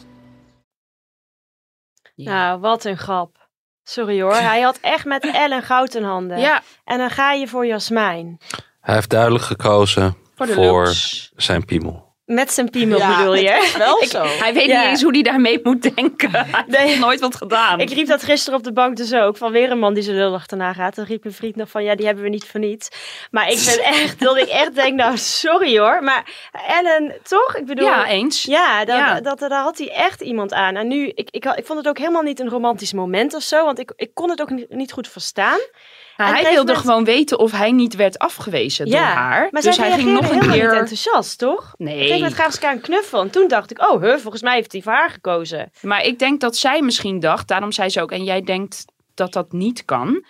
Nou, 2.24 2.60
wat 2.60 2.84
een 2.84 2.98
grap. 2.98 3.48
Sorry 3.82 4.22
hoor, 4.22 4.34
hij 4.52 4.60
had 4.60 4.78
echt 4.80 5.04
met 5.04 5.30
Ellen 5.32 5.62
goud 5.62 5.94
in 5.94 6.02
handen. 6.02 6.38
Ja, 6.38 6.62
En 6.84 6.98
dan 6.98 7.10
ga 7.10 7.32
je 7.32 7.48
voor 7.48 7.66
Jasmijn. 7.66 8.40
Hij 8.80 8.94
heeft 8.94 9.10
duidelijk 9.10 9.44
gekozen 9.44 10.16
voor 10.34 10.46
voor 10.46 10.88
zijn 11.36 11.64
piemel. 11.64 12.09
Met 12.30 12.52
zijn 12.52 12.70
piemel 12.70 12.98
Ja, 12.98 13.16
bedoel 13.16 13.34
je? 13.34 13.74
Wel 13.78 14.04
zo. 14.06 14.22
Hij 14.24 14.54
weet 14.54 14.64
Ja. 14.66 14.80
niet 14.80 14.88
eens 14.90 15.02
hoe 15.02 15.12
hij 15.12 15.22
daarmee 15.22 15.60
moet 15.62 15.94
denken. 15.94 16.30
Hij 16.34 16.64
Nee. 16.66 16.80
heeft 16.86 16.98
nooit 17.00 17.20
wat 17.20 17.34
gedaan. 17.36 17.80
Ik 17.80 17.90
riep 17.90 18.06
dat 18.06 18.22
gisteren 18.22 18.58
op 18.58 18.64
de 18.64 18.72
bank 18.72 18.96
dus 18.96 19.14
ook. 19.14 19.36
Van 19.36 19.52
weer 19.52 19.70
een 19.70 19.78
man 19.78 19.94
die 19.94 20.02
zijn 20.02 20.16
lul 20.16 20.34
achterna 20.34 20.72
gaat. 20.72 20.94
Dan 20.94 21.04
riep 21.04 21.24
een 21.24 21.32
vriend 21.32 21.56
nog 21.56 21.70
van, 21.70 21.84
ja, 21.84 21.94
die 21.94 22.06
hebben 22.06 22.24
we 22.24 22.30
niet 22.30 22.44
voor 22.46 22.60
niets. 22.60 22.88
Maar 23.30 23.48
ik 23.50 23.58
vind 23.58 23.80
echt, 24.00 24.20
dat 24.20 24.36
ik 24.36 24.48
echt 24.48 24.74
denk, 24.74 24.94
nou, 24.96 25.16
sorry 25.18 25.78
hoor. 25.78 26.02
Maar 26.02 26.50
Ellen, 26.66 27.14
toch? 27.22 27.56
Ik 27.56 27.66
bedoel... 27.66 27.86
ja, 27.86 28.06
eens. 28.06 28.42
Ja, 28.42 28.84
dat, 28.84 28.96
Ja. 28.96 29.20
Dat, 29.20 29.38
daar 29.38 29.62
had 29.62 29.78
hij 29.78 29.90
echt 29.92 30.20
iemand 30.20 30.52
aan. 30.52 30.76
En 30.76 30.88
nu, 30.88 31.06
ik, 31.14 31.28
ik, 31.30 31.44
ik 31.44 31.66
vond 31.66 31.78
het 31.78 31.88
ook 31.88 31.98
helemaal 31.98 32.22
niet 32.22 32.40
een 32.40 32.48
romantisch 32.48 32.92
moment 32.92 33.34
of 33.34 33.42
zo. 33.42 33.64
Want 33.64 33.78
ik, 33.78 33.92
ik 33.96 34.10
kon 34.14 34.30
het 34.30 34.40
ook 34.40 34.50
niet 34.68 34.92
goed 34.92 35.08
verstaan. 35.08 35.58
Hij 36.28 36.52
wilde 36.52 36.74
gewoon 36.74 37.04
weten 37.04 37.38
of 37.38 37.52
hij 37.52 37.72
niet 37.72 37.96
werd 37.96 38.18
afgewezen 38.18 38.86
door 38.86 38.98
haar. 39.00 39.48
maar 39.50 39.62
dus 39.62 39.74
zij 39.74 39.88
hij 39.88 39.98
ging 39.98 40.12
nog 40.12 40.30
een 40.30 40.40
keer. 40.40 40.50
niet 40.50 40.78
enthousiast, 40.78 41.38
toch? 41.38 41.74
Nee, 41.76 42.12
moment 42.12 42.34
gaven 42.34 42.52
ze 42.52 42.60
elkaar 42.60 42.76
een 42.76 42.82
knuffel. 42.82 43.20
En 43.20 43.30
toen 43.30 43.48
dacht 43.48 43.70
ik, 43.70 43.90
oh, 43.90 44.02
huh, 44.02 44.16
volgens 44.16 44.42
mij 44.42 44.54
heeft 44.54 44.72
hij 44.72 44.82
voor 44.82 44.92
haar 44.92 45.10
gekozen. 45.10 45.70
maar 45.82 46.04
ik 46.04 46.18
denk 46.18 46.40
dat 46.40 46.56
zij 46.56 46.82
misschien 46.82 47.20
dacht, 47.20 47.48
daarom 47.48 47.72
zei 47.72 47.88
ze 47.88 48.02
ook, 48.02 48.12
en 48.12 48.24
jij 48.24 48.42
denkt 48.42 48.84
dat 49.14 49.32
dat 49.32 49.52
niet 49.52 49.84
kan. 49.84 50.24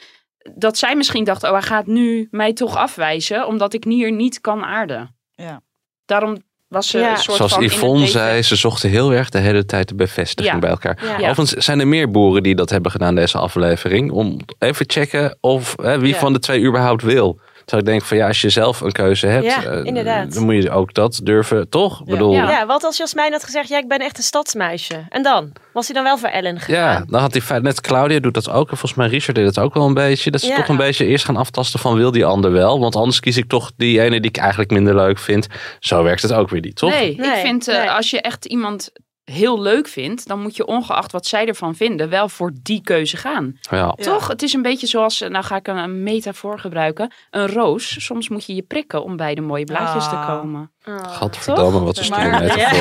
Dat 0.55 0.79
zij 0.79 0.97
misschien 0.97 1.25
dacht, 1.25 1.45
oh, 1.45 1.53
hij 1.53 1.63
gaat 1.63 1.87
nu 1.87 2.29
mij 2.31 2.53
toch 2.53 2.77
afwijzen, 2.77 3.47
omdat 3.47 3.73
ik 3.75 3.85
hier 3.85 4.13
niet 4.13 4.41
kan 4.41 4.65
aarden. 4.65 5.17
Ja. 5.35 5.61
Daarom 6.05 6.43
was 6.71 6.89
ze 6.89 6.99
Ja. 6.99 7.11
een 7.11 7.17
soort 7.17 7.37
Zoals 7.37 7.53
van. 7.53 7.63
Yvonne 7.65 8.07
zei, 8.07 8.43
ze 8.43 8.57
zochten 8.57 8.91
heel 8.91 9.13
erg 9.13 9.29
de 9.29 9.39
hele 9.39 9.65
tijd 9.67 9.89
de 9.89 9.95
bevestiging 9.95 10.55
Ja. 10.55 10.61
bij 10.61 10.71
elkaar. 10.71 10.99
Ja. 11.03 11.09
Ja. 11.11 11.15
Overigens 11.31 11.53
zijn 11.65 11.81
er 11.81 11.89
meer 11.89 12.11
boeren 12.11 12.43
die 12.43 12.55
dat 12.55 12.71
hebben 12.71 12.91
gedaan 12.91 13.15
deze 13.15 13.39
aflevering. 13.39 14.11
Om 14.11 14.37
even 14.59 14.87
te 14.87 15.01
checken 15.01 15.37
of 15.41 15.75
hè, 15.83 15.99
wie 15.99 16.13
Ja. 16.13 16.19
van 16.19 16.33
de 16.33 16.39
twee 16.39 16.65
überhaupt 16.65 17.03
wil. 17.03 17.41
Terwijl 17.71 17.83
ik 17.83 17.99
denk 17.99 18.03
van 18.09 18.17
ja, 18.17 18.27
als 18.27 18.41
je 18.41 18.49
zelf 18.49 18.81
een 18.81 18.93
keuze 18.93 19.27
hebt, 19.27 19.45
Ja, 19.45 19.63
eh, 19.65 19.85
inderdaad. 19.85 20.35
dan 20.35 20.45
moet 20.45 20.55
je 20.63 20.71
ook 20.71 20.95
dat 20.95 21.21
durven, 21.23 21.69
toch? 21.69 22.01
Ik 22.01 22.07
bedoel, 22.07 22.33
Ja. 22.33 22.43
ja. 22.43 22.51
Ja, 22.51 22.67
wat 22.67 22.85
als 22.85 22.97
Jasmijn 22.97 23.33
had 23.33 23.45
gezegd, 23.45 23.69
ja, 23.69 23.79
ik 23.79 23.89
ben 23.89 23.99
echt 23.99 24.19
een 24.19 24.25
stadsmeisje. 24.25 25.07
En 25.09 25.23
dan? 25.23 25.53
Was 25.73 25.87
hij 25.87 25.95
dan 25.95 26.05
wel 26.05 26.19
voor 26.19 26.29
Ellen 26.29 26.61
gegaan? 26.61 27.05
dan 27.09 27.21
had 27.21 27.35
hij 27.43 27.59
net 27.61 27.81
Claudia 27.81 28.19
doet 28.19 28.35
dat 28.35 28.49
ook. 28.51 28.71
En 28.71 28.77
volgens 28.77 28.95
mij 28.95 29.09
Richard 29.09 29.37
deed 29.37 29.47
het 29.47 29.59
ook 29.59 29.75
wel 29.75 29.87
een 29.87 29.95
beetje. 29.95 30.31
Dat 30.31 30.41
ze 30.41 30.47
Ja. 30.47 30.57
toch 30.57 30.69
een 30.69 30.77
beetje 30.77 31.07
eerst 31.07 31.25
gaan 31.25 31.37
aftasten 31.37 31.81
van 31.81 31.95
wil 31.97 32.11
die 32.11 32.25
ander 32.25 32.53
wel. 32.53 32.81
Want 32.81 32.97
anders 32.97 33.21
kies 33.21 33.37
ik 33.37 33.49
toch 33.49 33.71
die 33.77 34.01
ene 34.01 34.21
die 34.21 34.31
ik 34.31 34.37
eigenlijk 34.37 34.71
minder 34.71 34.95
leuk 34.95 35.19
vind. 35.19 35.47
Zo 35.81 36.03
werkt 36.03 36.23
het 36.23 36.33
ook 36.33 36.49
weer 36.51 36.61
niet, 36.61 36.77
toch? 36.77 36.91
Nee, 36.91 37.17
Nee, 37.17 37.31
ik 37.31 37.37
vind 37.37 37.69
eh, 37.69 37.77
nee. 37.79 37.91
als 37.91 38.11
je 38.11 38.21
echt 38.21 38.45
iemand 38.45 38.91
heel 39.31 39.61
leuk 39.63 39.89
vindt, 39.89 40.29
dan 40.29 40.41
moet 40.41 40.57
je 40.57 40.67
ongeacht 40.67 41.13
wat 41.13 41.27
zij 41.27 41.47
ervan 41.47 41.75
vinden, 41.75 42.09
wel 42.09 42.29
voor 42.29 42.51
die 42.63 42.81
keuze 42.83 43.17
gaan. 43.17 43.59
Ja. 43.71 43.91
Toch? 43.91 44.29
Het 44.29 44.43
is 44.43 44.53
een 44.53 44.63
beetje 44.63 44.87
zoals, 44.87 45.21
nou 45.21 45.45
ga 45.45 45.57
ik 45.57 45.67
een, 45.69 45.77
een 45.77 46.03
metafoor 46.03 46.59
gebruiken, 46.59 47.13
een 47.31 47.47
roos. 47.49 48.05
Soms 48.05 48.29
moet 48.29 48.45
je 48.47 48.55
je 48.55 48.63
prikken 48.63 49.03
om 49.05 49.17
bij 49.17 49.35
de 49.35 49.41
mooie 49.41 49.65
blaadjes 49.65 50.09
te 50.09 50.15
Ah. 50.15 50.27
komen. 50.29 50.71
Gadverdamme, 51.03 51.81
wat 51.81 51.99
een 51.99 52.05
stomme 52.05 52.31
Maar- 52.31 52.41
metafoor. 52.41 52.77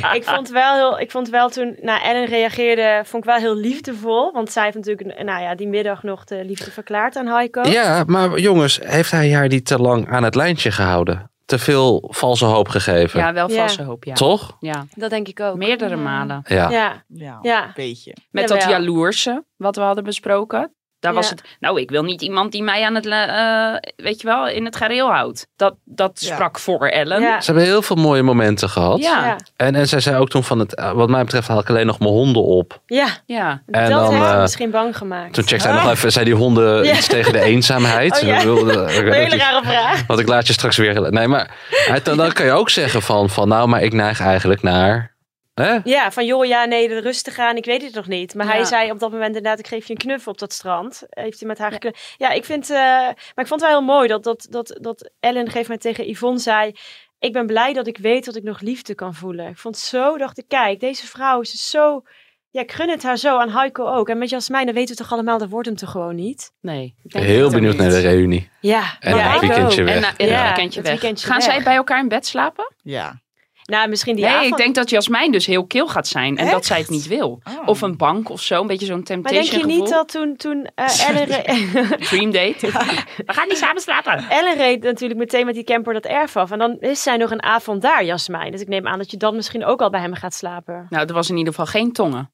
Ja. 0.00 0.12
ik 0.18 0.24
vond 0.24 0.48
wel 0.48 0.74
heel, 0.74 1.00
ik 1.00 1.10
vond 1.10 1.28
wel 1.28 1.48
toen 1.48 1.76
nou, 1.80 2.02
Ellen 2.02 2.24
reageerde, 2.26 3.02
vond 3.04 3.24
ik 3.24 3.30
wel 3.30 3.38
heel 3.38 3.56
liefdevol. 3.56 4.32
Want 4.32 4.52
zij 4.52 4.64
heeft 4.64 4.76
natuurlijk, 4.76 5.22
nou 5.22 5.42
ja, 5.42 5.54
die 5.54 5.68
middag 5.68 6.02
nog 6.02 6.24
de 6.24 6.44
liefde 6.44 6.70
verklaard 6.70 7.16
aan 7.16 7.26
Heiko. 7.26 7.62
Ja, 7.62 8.04
maar 8.06 8.38
jongens, 8.38 8.80
heeft 8.82 9.10
hij 9.10 9.32
haar 9.32 9.48
niet 9.48 9.66
te 9.66 9.78
lang 9.78 10.08
aan 10.10 10.22
het 10.22 10.34
lijntje 10.34 10.70
gehouden? 10.70 11.30
Te 11.52 11.58
veel 11.58 12.08
valse 12.12 12.44
hoop 12.44 12.68
gegeven? 12.68 13.20
Ja, 13.20 13.32
wel 13.32 13.50
Ja. 13.50 13.56
valse 13.56 13.82
hoop, 13.82 14.04
ja. 14.04 14.14
Toch? 14.14 14.56
Ja, 14.60 14.86
Dat 14.94 15.10
denk 15.10 15.28
ik 15.28 15.40
ook. 15.40 15.56
meerdere 15.56 15.96
malen. 15.96 16.40
Ja. 16.48 16.70
Ja, 16.70 17.04
Ja, 17.08 17.38
ja. 17.42 17.64
een 17.64 17.72
beetje. 17.74 18.16
Met 18.30 18.48
dat 18.48 18.62
jaloerse, 18.62 19.44
wat 19.56 19.76
we 19.76 19.82
hadden 19.82 20.04
besproken. 20.04 20.74
Daar 21.02 21.12
was 21.14 21.30
het, 21.30 21.42
nou, 21.60 21.80
ik 21.80 21.90
wil 21.90 22.02
niet 22.02 22.22
iemand 22.22 22.52
die 22.52 22.62
mij 22.62 22.84
aan 22.84 22.94
het, 22.94 23.06
eh, 23.06 23.90
weet 24.04 24.20
je 24.20 24.26
wel, 24.26 24.48
in 24.48 24.64
het 24.64 24.76
gareel 24.76 25.10
houdt. 25.10 25.46
Dat, 25.56 25.74
dat 25.84 26.18
Ja. 26.20 26.34
sprak 26.34 26.58
voor 26.58 26.86
Ellen. 26.86 27.20
Ja. 27.20 27.40
Ze 27.40 27.46
hebben 27.46 27.64
heel 27.64 27.82
veel 27.82 27.96
mooie 27.96 28.22
momenten 28.22 28.68
gehad. 28.68 29.10
En, 29.56 29.74
en 29.74 29.88
zij 29.88 30.00
zei 30.00 30.16
ook 30.16 30.28
toen 30.28 30.44
van, 30.44 30.58
het, 30.58 30.74
eh, 30.74 30.92
wat 30.92 31.08
mij 31.08 31.24
betreft 31.24 31.48
haal 31.48 31.58
ik 31.58 31.68
alleen 31.68 31.86
nog 31.86 31.98
mijn 31.98 32.10
honden 32.10 32.42
op. 32.44 32.80
Ja, 32.86 33.06
Ja. 33.26 33.62
En 33.66 33.90
dat 33.90 34.00
dan, 34.00 34.14
heeft 34.14 34.32
eh, 34.32 34.40
misschien 34.40 34.70
bang 34.70 34.96
gemaakt. 34.96 35.34
Toen 35.34 35.44
checkte 35.46 35.68
hij 35.68 35.82
nog 35.82 35.90
even, 35.90 36.12
zei 36.12 36.24
die 36.24 36.34
honden 36.34 36.84
Ja. 36.84 36.92
iets 36.94 37.06
tegen 37.06 37.32
de 37.32 37.40
eenzaamheid. 37.40 38.20
Oh 38.22 38.26
ja. 38.28 38.42
Wilde- 38.42 38.72
Een 38.72 39.06
ook 39.08 39.14
hele 39.14 39.36
rare 39.36 39.62
vraag. 39.64 40.06
Want 40.06 40.20
ik 40.20 40.28
laat 40.28 40.46
je 40.46 40.52
straks 40.52 40.76
weer... 40.76 41.12
Nee, 41.12 41.28
maar 41.28 41.50
hij- 41.68 42.02
dan, 42.02 42.16
dan 42.16 42.32
kan 42.32 42.44
je 42.46 42.52
ook 42.52 42.70
zeggen 42.70 43.02
van, 43.02 43.30
van, 43.30 43.48
nou, 43.48 43.68
maar 43.68 43.82
ik 43.82 43.92
neig 43.92 44.20
eigenlijk 44.20 44.62
naar... 44.62 45.11
Hè? 45.54 45.78
Ja, 45.84 46.12
van 46.12 46.26
joh, 46.26 46.44
ja, 46.44 46.64
nee, 46.64 46.88
de 46.88 46.98
rustig 46.98 47.38
aan, 47.38 47.56
ik 47.56 47.64
weet 47.64 47.82
het 47.82 47.94
nog 47.94 48.06
niet. 48.06 48.34
Maar 48.34 48.46
hij 48.46 48.58
Ja. 48.58 48.64
zei 48.64 48.90
op 48.90 48.98
dat 48.98 49.10
moment 49.10 49.36
inderdaad, 49.36 49.58
ik 49.58 49.66
geef 49.66 49.86
je 49.86 49.92
een 49.92 49.98
knuffel 49.98 50.32
op 50.32 50.38
dat 50.38 50.52
strand. 50.52 51.02
Heeft 51.10 51.38
hij 51.38 51.48
met 51.48 51.58
haar 51.58 51.72
geknuffeld. 51.72 52.14
Ja, 52.18 52.30
ik 52.30 52.44
vind, 52.44 52.70
eh, 52.70 52.76
maar 52.76 53.14
ik 53.36 53.46
vond 53.46 53.50
het 53.50 53.60
wel 53.60 53.70
heel 53.70 53.82
mooi 53.82 54.08
dat, 54.08 54.22
dat, 54.24 54.46
dat, 54.50 54.78
dat 54.80 55.10
Ellen 55.20 55.40
gegeven 55.46 55.62
moment 55.62 55.80
tegen 55.80 56.08
Yvonne 56.10 56.38
zei... 56.38 56.72
Ik 57.18 57.32
ben 57.32 57.46
blij 57.46 57.72
dat 57.72 57.86
ik 57.86 57.98
weet 57.98 58.24
dat 58.24 58.36
ik 58.36 58.42
nog 58.42 58.60
liefde 58.60 58.94
kan 58.94 59.14
voelen. 59.14 59.48
Ik 59.48 59.58
vond 59.58 59.74
het 59.76 59.84
zo, 59.84 60.18
dacht 60.18 60.38
ik, 60.38 60.44
kijk, 60.48 60.80
deze 60.80 61.06
vrouw 61.06 61.40
is 61.40 61.50
dus 61.50 61.70
zo... 61.70 62.02
Ja, 62.50 62.60
ik 62.60 62.72
gun 62.72 62.88
het 62.88 63.02
haar 63.02 63.16
zo, 63.16 63.38
aan 63.38 63.50
Heiko 63.50 63.86
ook. 63.86 64.08
En 64.08 64.18
met 64.18 64.30
Jasmijn, 64.30 64.66
dan 64.66 64.74
weten 64.74 64.96
we 64.96 65.02
toch 65.02 65.12
allemaal, 65.12 65.38
dat 65.38 65.48
wordt 65.48 65.66
hem 65.68 65.76
toch 65.76 65.90
gewoon 65.90 66.14
niet? 66.14 66.52
Nee. 66.60 66.94
ik 67.02 67.12
denk 67.12 67.24
Heel 67.24 67.50
benieuwd 67.50 67.76
naar 67.76 67.88
de 67.90 68.00
reunie. 68.00 68.50
Ja, 68.60 68.96
En 69.00 69.16
ja, 69.16 69.34
een 69.34 69.40
weekendje 69.40 69.80
ook. 69.80 69.86
weg. 69.86 69.94
En, 69.96 70.00
na- 70.02 70.16
en 70.16 70.26
Ja, 70.26 70.38
een 70.40 70.46
weekendje 70.46 70.80
het 70.80 70.88
weg. 70.88 71.00
weekendje 71.00 71.26
Gaan 71.26 71.36
weg. 71.38 71.44
zij 71.46 71.62
bij 71.62 71.74
elkaar 71.74 71.98
in 72.00 72.08
bed 72.08 72.26
slapen? 72.26 72.72
Ja. 72.82 73.20
Nou, 73.64 73.88
misschien 73.88 74.16
die 74.16 74.24
nee, 74.24 74.34
avond. 74.34 74.50
ik 74.50 74.56
denk 74.56 74.74
dat 74.74 74.90
Jasmijn 74.90 75.32
dus 75.32 75.46
heel 75.46 75.66
kil 75.66 75.88
gaat 75.88 76.06
zijn. 76.08 76.36
En 76.36 76.50
dat 76.50 76.64
zij 76.66 76.78
het 76.78 76.88
niet 76.88 77.06
wil. 77.06 77.40
Oh. 77.44 77.68
Of 77.68 77.80
een 77.80 77.96
bank 77.96 78.28
of 78.28 78.40
zo. 78.42 78.60
Een 78.60 78.66
beetje 78.66 78.86
zo'n 78.86 78.96
maar 78.96 79.04
temptation 79.04 79.50
denk 79.50 79.62
je 79.62 79.66
niet 79.80 79.88
dat 79.88 80.08
toen, 80.08 80.36
toen 80.36 80.68
eh, 80.74 81.08
Ellen... 81.08 81.24
re- 81.32 81.96
Dream 81.98 82.30
date. 82.30 82.66
We 83.26 83.32
gaan 83.32 83.48
niet 83.48 83.58
samen 83.58 83.82
slapen. 83.82 84.24
Ellen 84.28 84.56
reed 84.56 84.82
natuurlijk 84.82 85.20
meteen 85.20 85.46
met 85.46 85.54
die 85.54 85.64
camper 85.64 85.92
dat 85.92 86.04
erf 86.04 86.36
af. 86.36 86.50
En 86.50 86.58
dan 86.58 86.76
is 86.80 87.02
zij 87.02 87.16
nog 87.16 87.30
een 87.30 87.42
avond 87.42 87.82
daar, 87.82 88.04
Jasmijn. 88.04 88.52
Dus 88.52 88.60
ik 88.60 88.68
neem 88.68 88.86
aan 88.86 88.98
dat 88.98 89.10
je 89.10 89.16
dan 89.16 89.36
misschien 89.36 89.64
ook 89.64 89.80
al 89.82 89.90
bij 89.90 90.00
hem 90.00 90.14
gaat 90.14 90.34
slapen. 90.34 90.86
Nou, 90.90 91.06
er 91.06 91.14
was 91.14 91.30
in 91.30 91.36
ieder 91.36 91.52
geval 91.54 91.68
geen 91.70 91.92
tongen. 91.92 92.32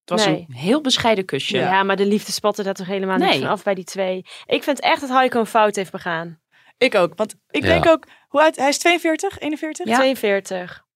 Het 0.00 0.18
was 0.18 0.26
Nee. 0.26 0.46
een 0.48 0.54
heel 0.54 0.80
bescheiden 0.80 1.24
kusje. 1.24 1.56
Ja, 1.56 1.82
maar 1.82 1.96
de 1.96 2.06
liefde 2.06 2.32
spatte 2.32 2.62
daar 2.62 2.74
toch 2.74 2.86
helemaal 2.86 3.16
niet 3.16 3.34
van 3.38 3.48
af 3.48 3.62
bij 3.62 3.74
die 3.74 3.84
twee. 3.84 4.24
Ik 4.46 4.62
vind 4.62 4.80
echt 4.80 5.00
dat 5.00 5.10
Heiko 5.10 5.38
een 5.38 5.46
fout 5.46 5.76
heeft 5.76 5.90
begaan. 5.92 6.40
Ik 6.78 6.94
ook. 6.94 7.12
Want 7.16 7.34
ik 7.50 7.62
Ja. 7.62 7.68
denk 7.68 7.86
ook, 7.86 8.04
hoe 8.28 8.40
oud? 8.42 8.56
Hij 8.56 8.68
is 8.68 8.78
42, 8.78 9.38
41? 9.38 9.86
Ja. 9.86 9.96
42. 9.96 10.86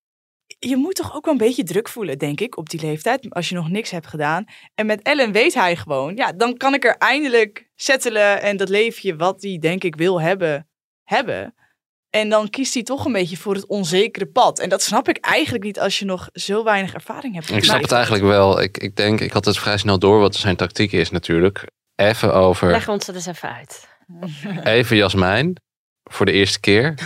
Je 0.59 0.77
moet 0.77 0.95
toch 0.95 1.15
ook 1.15 1.25
wel 1.25 1.35
een 1.35 1.41
beetje 1.41 1.65
druk 1.65 1.89
voelen, 1.89 2.19
denk 2.19 2.41
ik, 2.41 2.57
op 2.57 2.71
die 2.71 2.81
leeftijd. 2.81 3.31
Als 3.31 3.49
je 3.49 3.55
nog 3.55 3.69
niks 3.69 3.91
hebt 3.91 4.07
gedaan. 4.07 4.45
En 4.75 4.87
met 4.87 5.03
Ellen 5.03 5.33
weet 5.33 5.55
hij 5.55 5.77
gewoon, 5.77 6.17
ja, 6.17 6.33
dan 6.33 6.57
kan 6.57 6.75
ik 6.75 6.85
er 6.85 6.97
eindelijk 6.97 7.71
settelen. 7.75 8.43
En 8.43 8.57
dat 8.57 8.69
leefje 8.69 9.17
wat 9.17 9.43
hij, 9.43 9.59
denk 9.59 9.85
ik, 9.85 9.97
wil 9.97 10.21
hebben, 10.21 10.69
hebben. 11.05 11.55
En 12.11 12.29
dan 12.29 12.51
kiest 12.51 12.75
hij 12.75 12.83
toch 12.83 13.05
een 13.05 13.13
beetje 13.13 13.37
voor 13.37 13.55
het 13.55 13.67
onzekere 13.67 14.27
pad. 14.27 14.59
En 14.59 14.69
dat 14.69 14.83
snap 14.83 15.09
ik 15.09 15.17
eigenlijk 15.19 15.65
niet 15.65 15.81
als 15.81 15.99
je 15.99 16.05
nog 16.05 16.29
zo 16.33 16.65
weinig 16.65 16.95
ervaring 16.95 17.35
hebt. 17.35 17.51
Ik 17.51 17.65
snap 17.65 17.83
het 17.83 17.93
eigenlijk 17.93 18.25
wel. 18.25 18.61
Ik, 18.63 18.79
ik 18.79 18.97
denk, 18.97 19.21
ik 19.21 19.33
had 19.33 19.45
het 19.45 19.59
vrij 19.59 19.77
snel 19.77 19.99
door 19.99 20.19
wat 20.21 20.35
zijn 20.35 20.57
tactiek 20.57 20.93
is 20.93 21.11
natuurlijk. 21.11 21.67
Even 21.97 22.35
over, 22.35 22.71
Leg 22.71 22.89
ons 22.89 23.07
dat 23.07 23.15
eens 23.15 23.27
even 23.27 23.53
uit. 23.55 23.89
even 24.65 24.97
Jasmijn. 24.97 25.57
Voor 26.05 26.27
de 26.27 26.33
eerste 26.33 26.61
keer. 26.61 26.95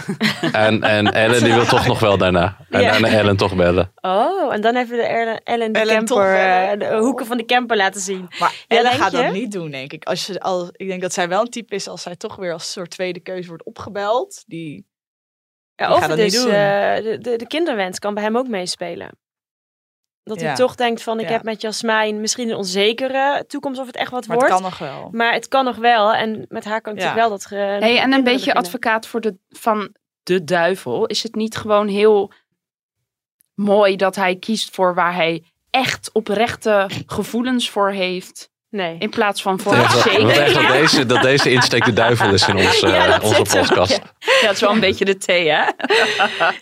En, 0.52 0.82
en 0.82 1.12
Ellen 1.12 1.44
die 1.44 1.52
wil 1.54 1.64
toch 1.64 1.86
nog 1.86 2.00
wel 2.00 2.18
daarna. 2.18 2.56
En 2.70 2.80
Ja. 2.80 2.90
daarna 2.90 3.08
Ellen 3.08 3.36
toch 3.36 3.56
bellen. 3.56 3.92
Oh, 4.00 4.54
en 4.54 4.60
dan 4.60 4.74
hebben 4.74 4.96
we 4.96 5.02
de 5.02 5.08
Ellen, 5.08 5.42
Ellen 5.42 5.72
de 5.72 5.78
Ellen 5.78 5.94
camper, 6.04 6.34
eh, 6.34 6.78
de 6.78 6.96
hoeken 6.98 7.26
van 7.26 7.36
de 7.36 7.44
camper 7.44 7.76
laten 7.76 8.00
zien. 8.00 8.28
Maar 8.38 8.64
Ja, 8.68 8.76
Ellen 8.78 8.90
gaat 8.92 9.10
je? 9.10 9.16
dat 9.16 9.32
niet 9.32 9.52
doen, 9.52 9.70
denk 9.70 9.92
ik. 9.92 10.04
Als 10.04 10.26
je, 10.26 10.40
al, 10.40 10.68
ik 10.72 10.88
denk 10.88 11.00
dat 11.02 11.12
zij 11.12 11.28
wel 11.28 11.40
een 11.40 11.50
type 11.50 11.74
is 11.74 11.88
als 11.88 12.02
zij 12.02 12.16
toch 12.16 12.36
weer 12.36 12.52
als 12.52 12.72
soort 12.72 12.90
tweede 12.90 13.20
keuze 13.20 13.48
wordt 13.48 13.64
opgebeld. 13.64 14.44
Die, 14.46 14.86
Ja, 15.76 15.86
Die 15.86 15.94
of 15.94 16.00
gaat 16.00 16.08
dat 16.08 16.18
dus 16.18 16.32
niet 16.32 16.42
doen. 16.42 16.52
eh, 16.52 16.96
de, 17.02 17.18
de, 17.20 17.36
de 17.36 17.46
kinderwens 17.46 17.98
kan 17.98 18.14
bij 18.14 18.22
hem 18.22 18.36
ook 18.36 18.48
meespelen. 18.48 19.10
Dat 20.26 20.40
hij 20.40 20.48
Ja. 20.48 20.54
toch 20.54 20.74
denkt 20.74 21.02
van, 21.02 21.20
ik 21.20 21.26
Ja. 21.26 21.32
heb 21.32 21.42
met 21.42 21.60
Jasmijn 21.60 22.20
misschien 22.20 22.48
een 22.48 22.56
onzekere 22.56 23.44
toekomst 23.48 23.80
of 23.80 23.86
het 23.86 23.96
echt 23.96 24.10
wat 24.10 24.26
maar 24.26 24.36
het 24.36 24.46
wordt. 24.48 24.62
kan 24.62 24.70
nog 24.70 24.78
wel. 24.78 25.08
Maar 25.12 25.32
het 25.32 25.48
kan 25.48 25.64
nog 25.64 25.76
wel. 25.76 26.12
En 26.14 26.44
met 26.48 26.64
haar 26.64 26.80
kan 26.80 26.92
ik 26.94 27.00
Ja. 27.00 27.14
wel 27.14 27.28
dat... 27.28 27.46
ge- 27.46 27.54
Hey, 27.54 27.98
en 27.98 28.12
een 28.12 28.24
beetje 28.24 28.38
beginnen. 28.38 28.62
advocaat 28.62 29.06
voor 29.06 29.20
de, 29.20 29.36
van 29.48 29.94
de 30.22 30.44
duivel. 30.44 31.06
Is 31.06 31.22
het 31.22 31.34
niet 31.34 31.56
gewoon 31.56 31.88
heel 31.88 32.32
mooi 33.54 33.96
dat 33.96 34.16
hij 34.16 34.36
kiest 34.36 34.74
voor 34.74 34.94
waar 34.94 35.14
hij 35.14 35.42
echt 35.70 36.10
oprechte 36.12 36.88
gevoelens 37.06 37.70
voor 37.70 37.90
heeft? 37.90 38.50
Nee. 38.70 38.96
In 38.98 39.10
plaats 39.10 39.42
van 39.42 39.60
voor 39.60 39.74
het 39.74 39.90
dat, 39.90 40.06
echt 40.06 40.20
dat, 40.20 40.34
zeker. 40.34 40.72
deze, 40.72 41.06
dat 41.06 41.22
deze 41.22 41.50
insteek 41.50 41.84
de 41.84 41.92
duivel 41.92 42.32
is 42.32 42.48
in 42.48 42.56
ons, 42.56 42.80
eh, 42.82 42.90
Ja, 42.90 43.20
onze 43.22 43.42
podcast. 43.58 44.00
ja. 44.40 44.46
Het 44.46 44.54
is 44.54 44.60
wel 44.60 44.70
een 44.70 44.80
beetje 44.80 45.04
de 45.04 45.16
thee, 45.16 45.48
hè? 45.50 45.62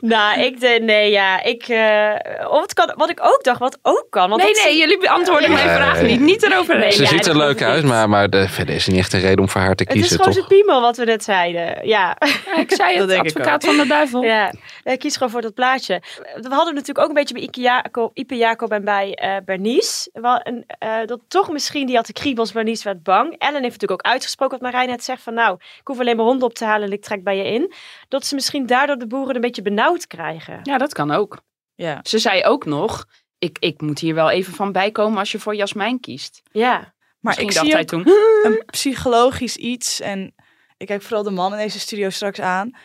Nou, 0.00 0.40
ik 0.40 0.60
de, 0.60 0.78
nee, 0.82 1.10
ja, 1.10 1.42
ik, 1.42 1.62
eh, 1.68 2.50
of 2.50 2.62
het 2.62 2.72
kan, 2.74 2.92
wat 2.96 3.10
ik 3.10 3.18
ook 3.22 3.44
dacht, 3.44 3.58
wat 3.58 3.78
ook 3.82 4.06
kan. 4.10 4.28
Want 4.28 4.42
Nee, 4.42 4.52
dat 4.54 4.64
nee, 4.64 4.78
jullie 4.78 4.98
beantwoorden 4.98 5.52
mijn 5.52 5.66
Nee. 5.66 5.76
vraag 5.76 6.02
niet. 6.02 6.20
Niet 6.20 6.42
eroverheen. 6.42 6.92
Ze 6.92 7.02
Ja, 7.02 7.08
ziet 7.08 7.24
dat 7.24 7.26
er 7.34 7.36
leuk 7.36 7.62
uit, 7.62 7.82
niet. 7.82 7.92
maar, 7.92 8.08
maar 8.08 8.30
de, 8.30 8.48
verder 8.48 8.74
is 8.74 8.86
er 8.86 8.92
niet 8.92 9.00
echt 9.00 9.12
een 9.12 9.20
reden 9.20 9.38
om 9.38 9.48
voor 9.48 9.60
haar 9.60 9.74
te 9.74 9.82
het 9.82 9.92
is 9.94 10.00
kiezen, 10.00 10.16
gewoon 10.16 10.32
toch? 10.32 10.44
zijn 10.48 10.60
piemel 10.60 10.80
wat 10.80 10.96
we 10.96 11.04
net 11.04 11.24
zeiden. 11.24 11.86
Ja, 11.86 12.16
Ja, 12.46 12.56
ik 12.56 12.72
zei 12.74 12.90
Dat 12.98 13.00
het, 13.00 13.08
denk 13.08 13.24
ik 13.24 13.36
advocaat 13.36 13.64
van 13.64 13.76
de 13.76 13.86
duivel. 13.86 14.22
ja. 14.22 14.52
ik 14.84 14.98
kies 14.98 15.14
gewoon 15.14 15.30
voor 15.30 15.40
dat 15.42 15.54
plaatje. 15.54 16.02
We 16.34 16.48
hadden 16.48 16.74
natuurlijk 16.74 16.98
ook 16.98 17.08
een 17.08 17.14
beetje 17.14 17.34
bij 17.34 17.42
Ike 17.42 17.60
Jacob, 17.60 18.10
Ipe 18.14 18.36
Jacob 18.36 18.70
en 18.72 18.84
bij 18.84 19.14
eh 19.14 19.36
Bernice. 19.44 20.10
Wel 20.12 20.38
eh, 20.78 20.88
dat 21.06 21.20
toch 21.28 21.50
misschien, 21.50 21.86
die 21.86 21.96
had 21.96 22.06
de 22.06 22.12
kriebels, 22.12 22.52
Bernice 22.52 22.84
werd 22.84 23.02
bang. 23.02 23.34
Ellen 23.38 23.62
heeft 23.62 23.72
natuurlijk 23.72 23.92
ook 24.06 24.12
uitgesproken 24.12 24.58
wat 24.60 24.70
Marijn 24.72 24.88
net 24.90 25.04
zegt. 25.04 25.22
Van 25.22 25.34
nou, 25.34 25.54
ik 25.80 25.86
hoef 25.86 25.98
alleen 26.00 26.16
maar 26.16 26.24
honden 26.24 26.48
op 26.48 26.54
te 26.54 26.64
halen 26.64 26.86
en 26.86 26.92
ik 26.92 27.02
trek 27.02 27.24
bij 27.24 27.36
je 27.36 27.44
in. 27.44 27.53
Dat 28.08 28.26
ze 28.26 28.34
misschien 28.34 28.66
daardoor 28.66 28.96
de 28.96 29.06
boeren 29.06 29.34
een 29.34 29.40
beetje 29.40 29.62
benauwd 29.62 30.06
krijgen. 30.06 30.60
Ja, 30.62 30.78
dat 30.78 30.92
kan 30.92 31.10
ook. 31.10 31.40
Ja. 31.74 32.00
Ze 32.02 32.18
zei 32.18 32.44
ook 32.44 32.64
nog, 32.64 33.06
ik, 33.38 33.56
ik 33.58 33.80
moet 33.80 33.98
hier 33.98 34.14
wel 34.14 34.30
even 34.30 34.54
van 34.54 34.72
bijkomen 34.72 35.18
als 35.18 35.32
je 35.32 35.38
voor 35.38 35.54
Jasmijn 35.54 36.00
kiest. 36.00 36.42
Ja. 36.52 36.94
Maar 37.20 37.36
Misschien 37.36 37.48
ik 37.48 37.54
dacht 37.54 37.66
zie 37.66 37.74
hij 37.74 37.82
ook 37.82 37.88
toen, 37.88 38.08
een 38.52 38.62
psychologisch 38.66 39.56
iets. 39.56 40.00
En 40.00 40.34
ik 40.76 40.86
kijk 40.86 41.02
vooral 41.02 41.22
de 41.22 41.30
man 41.30 41.52
in 41.52 41.58
deze 41.58 41.80
studio 41.80 42.10
straks 42.10 42.40
aan. 42.40 42.76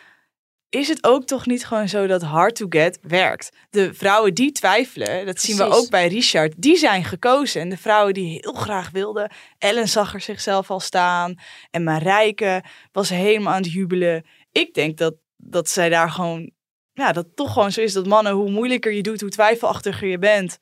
Is 0.70 0.88
het 0.88 1.04
ook 1.04 1.24
toch 1.24 1.46
niet 1.46 1.66
gewoon 1.66 1.88
zo 1.88 2.06
dat 2.06 2.22
hard 2.22 2.54
to 2.54 2.66
get 2.68 2.98
werkt? 3.02 3.50
De 3.70 3.94
vrouwen 3.94 4.34
die 4.34 4.52
twijfelen, 4.52 5.26
dat 5.26 5.40
zien 5.40 5.56
we 5.56 5.64
ook 5.64 5.90
bij 5.90 6.08
Richard, 6.08 6.54
die 6.56 6.76
zijn 6.76 7.04
gekozen. 7.04 7.60
En 7.60 7.68
de 7.68 7.76
vrouwen 7.76 8.14
die 8.14 8.38
heel 8.42 8.52
graag 8.52 8.90
wilden, 8.90 9.30
Ellen 9.58 9.88
zag 9.88 10.14
er 10.14 10.20
zichzelf 10.20 10.70
al 10.70 10.80
staan. 10.80 11.34
En 11.70 11.84
Marijke 11.84 12.64
was 12.92 13.08
helemaal 13.08 13.52
aan 13.52 13.62
het 13.62 13.72
jubelen. 13.72 14.24
Ik 14.52 14.74
denk 14.74 14.96
dat, 14.98 15.14
dat 15.36 15.68
zij 15.68 15.88
daar 15.88 16.10
gewoon, 16.10 16.50
ja, 16.92 17.12
dat 17.12 17.24
het 17.24 17.36
toch 17.36 17.52
gewoon 17.52 17.72
zo 17.72 17.80
is 17.80 17.92
dat 17.92 18.06
mannen, 18.06 18.32
hoe 18.32 18.50
moeilijker 18.50 18.92
je 18.92 19.02
doet, 19.02 19.20
hoe 19.20 19.30
twijfelachtiger 19.30 20.08
je 20.08 20.18
bent. 20.18 20.58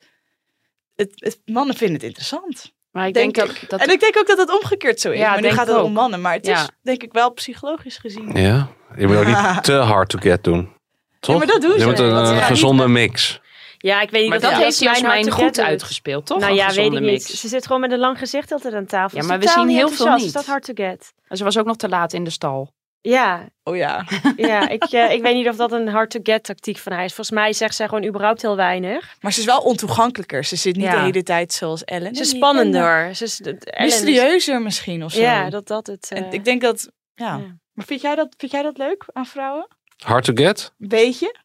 Het, 0.95 1.11
het, 1.15 1.39
mannen 1.45 1.75
vinden 1.75 1.95
het 1.95 2.05
interessant. 2.05 2.73
maar 2.91 3.07
ik 3.07 3.13
Denk 3.13 3.35
denk, 3.35 3.47
ik. 3.47 3.59
dat, 3.59 3.69
dat 3.69 3.79
En 3.79 3.93
ik 3.93 3.99
denk 3.99 4.17
ook 4.17 4.27
dat 4.27 4.37
het 4.37 4.53
omgekeerd 4.53 4.99
zo 4.99 5.11
is. 5.11 5.19
Ja, 5.19 5.31
maar 5.31 5.41
nu 5.41 5.49
gaat 5.49 5.67
het 5.67 5.75
om 5.77 5.83
ook. 5.83 5.91
mannen. 5.91 6.21
Maar 6.21 6.33
het 6.33 6.45
Ja. 6.45 6.61
is 6.61 6.69
denk 6.81 7.03
ik 7.03 7.13
wel 7.13 7.33
psychologisch 7.33 7.97
gezien. 7.97 8.31
Ja, 8.35 8.67
je 8.97 9.07
moet 9.07 9.17
ook 9.17 9.25
niet 9.25 9.63
te 9.63 9.73
hard 9.73 10.09
to 10.09 10.19
get 10.19 10.43
doen. 10.43 10.77
Toch? 11.19 11.37
maar 11.37 11.47
dat 11.47 11.61
doen 11.61 11.73
Je 11.73 11.79
ze. 11.79 11.85
moet 11.85 11.99
een, 11.99 12.41
gezonde 12.41 12.87
mix. 12.87 13.41
Ja, 13.77 14.01
ik 14.01 14.09
weet 14.09 14.21
niet 14.21 14.29
maar 14.29 14.37
of 14.37 14.43
dat 14.43 14.51
ja. 14.51 14.57
heeft 14.57 15.01
hard 15.05 15.23
to 15.23 15.31
goed 15.31 15.59
uitgespeeld, 15.59 16.25
toch? 16.25 16.39
Nou 16.39 16.53
ja, 16.53 16.73
weet 16.73 16.93
ik 16.93 16.99
niet. 16.99 17.23
Ze 17.23 17.47
zit 17.47 17.65
gewoon 17.65 17.81
met 17.81 17.91
een 17.91 17.99
lang 17.99 18.17
gezicht 18.17 18.51
altijd 18.51 18.73
aan 18.73 18.85
tafel. 18.85 19.17
Ja, 19.21 19.25
maar 19.25 19.39
we 19.39 19.47
zien 19.47 19.69
heel 19.69 19.89
veel 19.89 20.13
niet. 20.13 20.25
Is 20.25 20.31
dat 20.31 20.45
hard 20.45 20.63
to 20.63 20.73
get? 20.75 21.13
En 21.27 21.37
Ze 21.37 21.43
was 21.43 21.57
ook 21.57 21.65
nog 21.65 21.75
te 21.75 21.89
laat 21.89 22.13
in 22.13 22.23
de 22.23 22.29
stal. 22.29 22.73
Ja, 23.01 23.49
Oh 23.69 23.75
ja. 23.75 24.05
ja 24.35 24.69
ik, 24.69 24.83
eh, 24.83 25.11
ik 25.11 25.21
weet 25.21 25.33
niet 25.33 25.47
of 25.47 25.55
dat 25.55 25.71
een 25.71 25.87
hard 25.87 26.09
to 26.09 26.19
get 26.23 26.43
tactiek 26.43 26.77
van 26.77 26.91
haar 26.91 27.03
is. 27.03 27.13
Volgens 27.13 27.37
mij 27.37 27.53
zegt 27.53 27.75
zij 27.75 27.87
gewoon 27.87 28.05
überhaupt 28.05 28.41
heel 28.41 28.55
weinig. 28.55 29.15
Maar 29.21 29.33
ze 29.33 29.39
is 29.39 29.45
wel 29.45 29.59
ontoegankelijker. 29.59 30.43
Ze 30.43 30.55
zit 30.55 30.75
niet 30.75 30.85
Ja. 30.85 30.91
de 30.95 30.99
hele 30.99 31.23
tijd 31.23 31.53
zoals 31.53 31.83
Ellen. 31.83 32.15
Ze 32.15 32.21
is 32.21 32.29
spannender. 32.29 33.15
Ze 33.15 33.23
is, 33.23 33.41
Mysterieuzer 33.79 34.61
misschien 34.61 35.03
of 35.03 35.11
zo. 35.11 35.21
Ja, 35.21 35.49
dat 35.49 35.67
dat 35.67 35.87
het... 35.87 36.11
En 36.11 36.25
eh, 36.25 36.33
ik 36.33 36.45
denk 36.45 36.61
dat... 36.61 36.91
Ja. 37.13 37.25
ja. 37.25 37.57
Maar 37.73 37.85
vind 37.85 38.01
jij, 38.01 38.15
dat, 38.15 38.33
vind 38.37 38.51
jij 38.51 38.61
dat 38.61 38.77
leuk 38.77 39.05
aan 39.13 39.25
vrouwen? 39.25 39.67
Hard 39.97 40.23
to 40.23 40.33
get? 40.35 40.73
Een 40.79 40.87
beetje? 40.87 41.35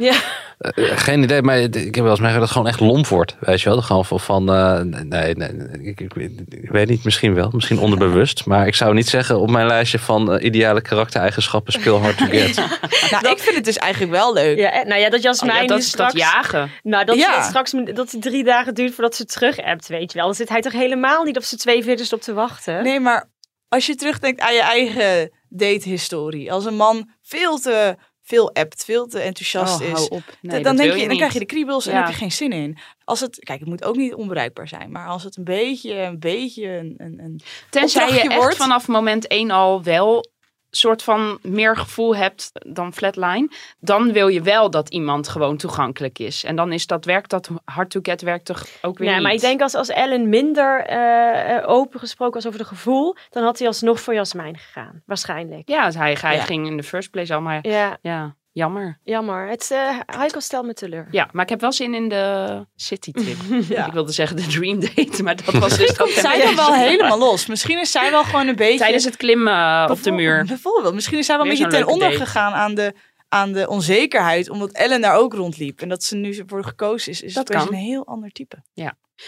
Ja. 0.00 0.14
Eh, 0.58 0.98
geen 0.98 1.22
idee, 1.22 1.42
maar 1.42 1.58
ik 1.58 1.74
heb 1.94 1.94
wel 1.94 2.10
eens 2.10 2.20
meegemaakt 2.20 2.32
dat 2.32 2.42
het 2.42 2.50
gewoon 2.50 2.66
echt 2.66 2.80
lomp 2.80 3.06
wordt. 3.06 3.36
Weet 3.40 3.60
je 3.60 3.68
wel? 3.68 3.82
Gewoon 3.82 4.04
van, 4.04 4.20
van 4.20 4.52
eh, 4.52 4.80
nee, 4.80 5.34
nee, 5.34 5.50
ik, 5.80 6.00
ik, 6.00 6.14
ik 6.48 6.70
weet 6.70 6.88
niet, 6.88 7.04
misschien 7.04 7.34
wel. 7.34 7.50
Misschien 7.52 7.78
onderbewust. 7.86 8.46
Maar 8.46 8.66
ik 8.66 8.74
zou 8.74 8.94
niet 8.94 9.08
zeggen 9.08 9.40
op 9.40 9.50
mijn 9.50 9.66
lijstje 9.66 9.98
van 9.98 10.32
eh, 10.32 10.44
ideale 10.44 10.80
karaktereigenschappen 10.80 11.72
speel 11.72 12.00
hard 12.00 12.18
to 12.18 12.26
get. 12.26 12.56
Nou, 13.10 13.34
ik 13.34 13.38
vind 13.38 13.54
het 13.54 13.64
dus 13.64 13.76
eigenlijk 13.76 14.12
wel 14.12 14.32
leuk. 14.32 14.58
Ja, 14.58 14.82
nou 14.82 15.00
ja, 15.00 15.10
dat 15.10 15.22
Jasmijn 15.22 15.56
Oh 15.56 15.60
ja, 15.60 15.66
dat 15.66 15.76
nu 15.76 15.82
is 15.82 15.88
straks... 15.88 16.12
dat 16.12 16.22
jagen. 16.22 16.70
Nou, 16.82 17.04
dat, 17.04 17.16
Ja. 17.16 17.42
straks 17.42 17.70
dat 17.94 18.12
het 18.12 18.22
drie 18.22 18.44
dagen 18.44 18.74
duurt 18.74 18.94
voordat 18.94 19.14
ze 19.14 19.24
terug 19.24 19.58
appt, 19.58 19.88
weet 19.88 20.12
je 20.12 20.18
wel. 20.18 20.26
Dan 20.26 20.36
zit 20.36 20.48
hij 20.48 20.60
toch 20.60 20.72
helemaal 20.72 21.24
niet 21.24 21.36
op 21.36 21.42
zijn 21.42 21.60
twee 21.60 21.82
vingers 21.82 22.12
op 22.12 22.20
te 22.20 22.32
wachten. 22.32 22.82
Nee, 22.82 23.00
maar 23.00 23.30
als 23.68 23.86
je 23.86 23.94
terugdenkt 23.94 24.40
aan 24.40 24.54
je 24.54 24.62
eigen 24.62 25.30
datehistorie. 25.48 26.52
Als 26.52 26.64
een 26.64 26.76
man 26.76 27.10
veel 27.22 27.58
te 27.58 27.96
veel 28.30 28.54
appt, 28.54 28.84
veel 28.84 29.06
te 29.06 29.20
enthousiast 29.20 29.80
Oh, 29.80 29.86
is. 29.86 30.08
Nee, 30.40 30.62
dan 30.62 30.76
denk 30.76 30.92
je, 30.92 30.98
je 30.98 31.08
dan 31.08 31.16
krijg 31.16 31.32
je 31.32 31.38
de 31.38 31.44
kriebels 31.44 31.86
en 31.86 31.96
heb 31.96 32.06
je 32.06 32.12
geen 32.12 32.32
zin 32.32 32.52
in. 32.52 32.78
Als 33.04 33.20
het, 33.20 33.38
kijk, 33.38 33.60
het 33.60 33.68
moet 33.68 33.84
ook 33.84 33.96
niet 33.96 34.14
onbereikbaar 34.14 34.68
zijn. 34.68 34.90
Maar 34.90 35.06
als 35.06 35.22
het 35.22 35.36
een 35.36 35.44
beetje, 35.44 35.94
een 35.94 36.18
beetje 36.18 36.68
een, 36.68 36.94
een, 36.98 37.18
een 37.18 37.40
Tenzij 37.70 38.12
je 38.12 38.20
echt 38.20 38.34
wordt. 38.34 38.56
vanaf 38.56 38.88
moment 38.88 39.26
één 39.26 39.50
al 39.50 39.82
wel 39.82 40.24
soort 40.70 41.02
van 41.02 41.38
meer 41.42 41.76
gevoel 41.76 42.16
hebt 42.16 42.50
dan 42.52 42.92
flatline, 42.92 43.48
dan 43.80 44.12
wil 44.12 44.28
je 44.28 44.42
wel 44.42 44.70
dat 44.70 44.88
iemand 44.88 45.28
gewoon 45.28 45.56
toegankelijk 45.56 46.18
is. 46.18 46.44
En 46.44 46.56
dan 46.56 46.72
is 46.72 46.86
dat 46.86 47.04
werkt 47.04 47.30
dat 47.30 47.50
hard 47.64 47.90
to 47.90 48.00
get 48.02 48.22
werkt 48.22 48.44
toch 48.44 48.64
ook 48.82 48.98
weer 48.98 49.08
Ja, 49.08 49.14
niet. 49.14 49.22
maar 49.22 49.32
ik 49.32 49.40
denk 49.40 49.60
als, 49.60 49.74
als 49.74 49.88
Ellen 49.88 50.28
minder 50.28 50.84
eh, 50.84 51.56
eh, 51.56 51.68
open 51.68 52.00
gesproken 52.00 52.34
was 52.34 52.46
over 52.46 52.58
de 52.58 52.64
gevoel, 52.64 53.16
dan 53.30 53.42
had 53.42 53.58
hij 53.58 53.66
alsnog 53.66 54.00
voor 54.00 54.14
Jasmijn 54.14 54.58
gegaan. 54.58 55.02
Waarschijnlijk. 55.06 55.68
ja, 55.68 55.90
hij, 55.90 56.16
hij 56.20 56.34
Ja. 56.36 56.42
ging 56.42 56.66
in 56.66 56.76
de 56.76 56.82
first 56.82 57.10
place 57.10 57.34
al, 57.34 57.40
maar 57.40 57.58
Ja, 57.68 57.98
ja, 58.02 58.34
jammer. 58.52 59.00
jammer. 59.02 59.48
Het 59.48 59.70
uh, 59.72 59.98
Heiko 60.06 60.40
stel 60.40 60.62
me 60.62 60.74
teleur. 60.74 61.08
Ja, 61.10 61.28
maar 61.32 61.42
ik 61.42 61.48
heb 61.48 61.60
wel 61.60 61.72
zin 61.72 61.94
in 61.94 62.08
de 62.08 62.66
city 62.76 63.12
trip. 63.12 63.36
Ja. 63.68 63.86
Ik 63.86 63.92
wilde 63.92 64.12
zeggen 64.12 64.36
de 64.36 64.46
dream 64.46 64.80
date, 64.80 65.22
maar 65.22 65.36
dat 65.44 65.54
was 65.54 65.76
dus 65.78 65.94
zij 66.14 66.42
dan 66.42 66.56
wel 66.56 66.74
helemaal 66.74 67.18
los. 67.18 67.46
Misschien 67.46 67.78
is 67.80 67.90
zij 67.90 68.10
wel 68.10 68.24
gewoon 68.24 68.46
een 68.48 68.56
beetje... 68.56 68.78
tijdens 68.78 69.04
het 69.04 69.16
klimmen 69.16 69.52
eh, 69.52 69.86
op 69.90 70.02
de 70.02 70.10
muur. 70.10 70.44
Bijvoorbeeld. 70.44 70.94
Misschien 70.94 71.18
is 71.18 71.26
zij 71.26 71.36
wel 71.36 71.44
een 71.44 71.50
beetje 71.50 71.66
ten 71.66 71.86
onder 71.86 72.08
date. 72.10 72.20
gegaan 72.20 72.52
aan 72.52 72.74
de, 72.74 72.94
aan 73.28 73.52
de 73.52 73.68
onzekerheid. 73.68 74.50
Omdat 74.50 74.72
Ellen 74.72 75.00
daar 75.00 75.16
ook 75.16 75.34
rondliep. 75.34 75.80
En 75.80 75.88
dat 75.88 76.02
ze 76.04 76.16
nu 76.16 76.42
voor 76.46 76.64
gekozen 76.64 77.12
is. 77.12 77.22
Is 77.22 77.34
Dat 77.34 77.48
het 77.48 77.56
kan. 77.56 77.68
een 77.68 77.74
heel 77.74 78.06
ander 78.06 78.30
type. 78.30 78.62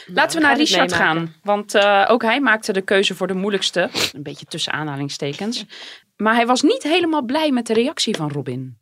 Laten 0.07 0.41
we 0.41 0.47
naar 0.47 0.57
Richard 0.57 0.93
gaan. 0.93 1.35
Want 1.43 1.75
eh, 1.75 2.07
ook 2.09 2.23
hij 2.23 2.41
maakte 2.41 2.73
de 2.73 2.83
keuze 2.83 3.15
voor 3.15 3.27
de 3.27 3.35
moeilijkste. 3.35 3.91
Een 4.13 4.23
beetje 4.23 4.47
tussen 4.47 4.73
aanhalingstekens. 4.73 5.65
Maar 6.17 6.35
hij 6.35 6.47
was 6.47 6.63
niet 6.63 6.83
helemaal 6.83 7.23
blij 7.23 7.51
met 7.51 7.67
de 7.67 7.73
reactie 7.73 8.17
van 8.17 8.31
Robin. 8.31 8.79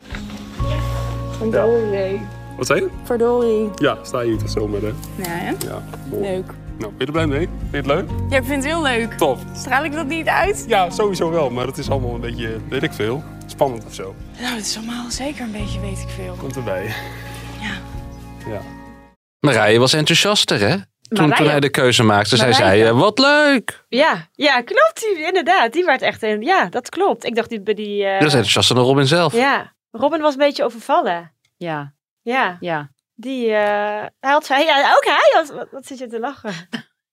Verdorie. 1.30 2.20
Wat 2.56 2.66
zei 2.66 2.80
je? 2.80 2.88
Verdorie. 3.04 3.70
Ja, 3.74 3.98
sta 4.02 4.20
je 4.20 4.28
hier 4.28 4.38
toch 4.38 4.54
hè? 4.54 4.86
Ja, 5.22 5.28
hè? 5.28 5.50
Ja, 5.66 5.82
mooi. 6.10 6.22
Leuk. 6.22 6.52
Nou, 6.78 6.92
ben 6.92 6.98
je 6.98 7.06
er 7.06 7.12
blij 7.12 7.26
mee? 7.26 7.48
Vind 7.48 7.70
je 7.70 7.76
het 7.76 7.86
leuk? 7.86 8.08
Ja, 8.30 8.36
ik 8.36 8.44
vind 8.44 8.64
het 8.64 8.72
heel 8.72 8.82
leuk. 8.82 9.12
Top. 9.12 9.38
Straal 9.54 9.84
ik 9.84 9.92
dat 9.92 10.06
niet 10.06 10.26
uit? 10.26 10.64
Ja, 10.68 10.90
sowieso 10.90 11.30
wel, 11.30 11.50
maar 11.50 11.66
het 11.66 11.78
is 11.78 11.90
allemaal 11.90 12.14
een 12.14 12.20
beetje, 12.20 12.58
weet 12.68 12.82
ik 12.82 12.92
veel, 12.92 13.22
spannend 13.46 13.84
of 13.84 13.94
zo. 13.94 14.14
Nou, 14.40 14.54
het 14.54 14.66
is 14.66 14.76
allemaal 14.76 15.10
zeker 15.10 15.42
een 15.42 15.52
beetje, 15.52 15.80
weet 15.80 15.98
ik 15.98 16.08
veel. 16.08 16.34
Komt 16.38 16.56
erbij. 16.56 16.84
Ja. 17.60 17.74
Ja. 18.50 18.60
Marije 19.40 19.78
was 19.78 19.92
enthousiaster, 19.92 20.60
hè? 20.60 20.76
Toen, 21.10 21.32
toen 21.32 21.46
hij 21.46 21.60
de 21.60 21.70
keuze 21.70 22.02
maakte. 22.02 22.36
Zij 22.36 22.50
Marije. 22.50 22.68
zei, 22.68 22.82
eh, 22.82 22.98
wat 22.98 23.18
leuk! 23.18 23.84
Ja, 23.88 24.28
ja, 24.32 24.60
klopt. 24.62 25.00
Die, 25.00 25.26
inderdaad. 25.26 25.72
Die 25.72 25.84
werd 25.84 26.02
echt 26.02 26.22
een. 26.22 26.42
Ja, 26.42 26.66
dat 26.68 26.88
klopt. 26.88 27.24
Ik 27.24 27.34
dacht 27.34 27.48
die 27.48 27.60
bij 27.62 27.74
die. 27.74 28.04
eh, 28.04 28.12
Dat 28.12 28.22
is 28.28 28.32
enthousiaster 28.34 28.74
dan 28.76 28.84
Robin 28.84 29.06
zelf. 29.06 29.32
ja, 29.34 29.72
Robin 29.90 30.20
was 30.20 30.32
een 30.32 30.38
beetje 30.38 30.64
overvallen. 30.64 31.32
Ja, 31.56 31.94
Ja, 32.22 32.56
ja. 32.60 32.90
die. 33.14 33.46
eh, 33.46 34.06
hij 34.20 34.30
had. 34.30 34.48
Hij, 34.48 34.64
ja, 34.64 34.92
ook 34.96 35.04
hij 35.04 35.30
had. 35.32 35.48
Wat, 35.50 35.68
wat 35.70 35.86
zit 35.86 35.98
je 35.98 36.06
te 36.06 36.20
lachen? 36.20 36.52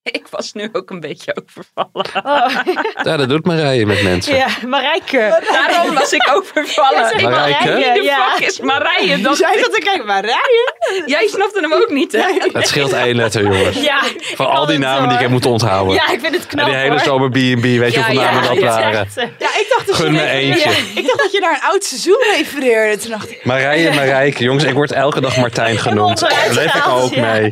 Ik 0.19 0.27
was 0.29 0.53
nu 0.53 0.69
ook 0.71 0.89
een 0.89 0.99
beetje 0.99 1.35
overvallen. 1.43 2.05
Oh, 2.23 2.73
Ja, 3.07 3.17
dat 3.17 3.29
doet 3.29 3.45
Marije 3.45 3.85
met 3.85 4.03
mensen. 4.03 4.35
ja, 4.35 4.47
Marijke. 4.67 5.43
Daarom 5.51 5.93
was 5.95 6.13
ik 6.13 6.29
overvallen. 6.33 7.13
Ik 7.17 7.21
Marijke? 7.21 7.73
Wie 7.75 7.93
de 7.93 8.01
Ja. 8.03 8.29
fuck 8.35 8.47
is 8.47 8.59
Marije? 8.59 9.21
Dat, 9.21 9.37
Jij 9.37 9.57
zat 9.59 9.73
te 9.73 9.81
kijken, 9.83 10.05
Marije? 10.05 10.73
jij 11.05 11.27
snapte 11.27 11.59
hem 11.59 11.73
ook 11.73 11.89
niet, 11.89 12.11
hè? 12.11 12.21
Het 12.53 12.67
scheelt 12.67 12.93
één 12.93 13.15
letter, 13.15 13.43
jongens. 13.43 13.81
Ja, 13.81 14.01
Van 14.35 14.49
al 14.49 14.65
die 14.65 14.77
namen 14.77 15.03
die 15.07 15.13
ik 15.17 15.21
heb 15.21 15.31
moeten 15.31 15.49
onthouden. 15.49 15.93
Ja, 15.93 16.09
ik 16.11 16.19
vind 16.19 16.35
het 16.35 16.45
knap. 16.47 16.65
en 16.65 16.71
die 16.71 16.79
hele 16.81 16.99
zomer 16.99 17.29
B&B, 17.29 17.61
weet 17.61 17.93
je 17.93 17.99
Ja, 17.99 18.05
hoeveel 18.05 18.13
ja, 18.21 18.31
namen 18.31 18.43
dat 18.49 18.57
ja, 18.57 18.65
waren. 18.65 19.07
Ja, 19.15 19.47
ik 19.47 19.65
dacht, 19.69 19.87
dat 19.87 19.95
Gun 19.95 20.05
je 20.05 20.11
me 20.11 20.27
eentje. 20.27 20.69
ik 20.95 21.05
dacht 21.05 21.17
dat 21.17 21.31
je 21.31 21.39
naar 21.39 21.53
een 21.53 21.69
oud 21.69 21.83
seizoen 21.83 22.23
refereerde. 22.37 23.01
Toen 23.01 23.11
dacht 23.11 23.31
ik, 23.31 23.45
Marije, 23.45 23.93
Marijke. 23.93 24.43
Jongens, 24.43 24.63
ik 24.63 24.73
word 24.73 24.91
elke 24.91 25.21
dag 25.21 25.37
Martijn 25.37 25.77
genoemd. 25.77 26.19
Daar 26.19 26.47
leef 26.51 26.73
ik 26.75 26.87
ook 26.87 27.13
ja. 27.13 27.49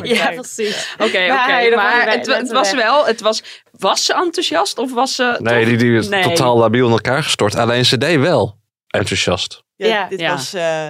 Mee. 0.00 0.14
Ja, 0.14 0.30
precies. 0.30 0.92
Oké, 0.94 1.04
oké. 1.06 1.74
Maar 1.76 2.10
het, 2.10 2.26
was- 2.26 2.36
het 2.36 2.52
was 2.52 2.72
wel, 2.72 3.06
het 3.06 3.20
was, 3.20 3.42
was 3.70 4.04
ze 4.04 4.14
enthousiast 4.14 4.78
of 4.78 4.92
was 4.92 5.14
ze 5.14 5.36
Nee, 5.38 5.58
toch- 5.60 5.68
die, 5.68 5.76
die 5.78 5.96
is 5.98 6.08
Nee. 6.08 6.22
totaal 6.22 6.56
labiel 6.58 6.86
in 6.86 6.92
elkaar 6.92 7.22
gestort. 7.22 7.54
Alleen 7.56 7.84
ze 7.84 7.98
deed 7.98 8.18
wel 8.20 8.58
enthousiast. 8.86 9.62
ja, 9.76 9.86
Ja. 9.86 10.08
dit 10.08 10.20
Ja. 10.20 10.30
was 10.30 10.54
eh, 10.54 10.86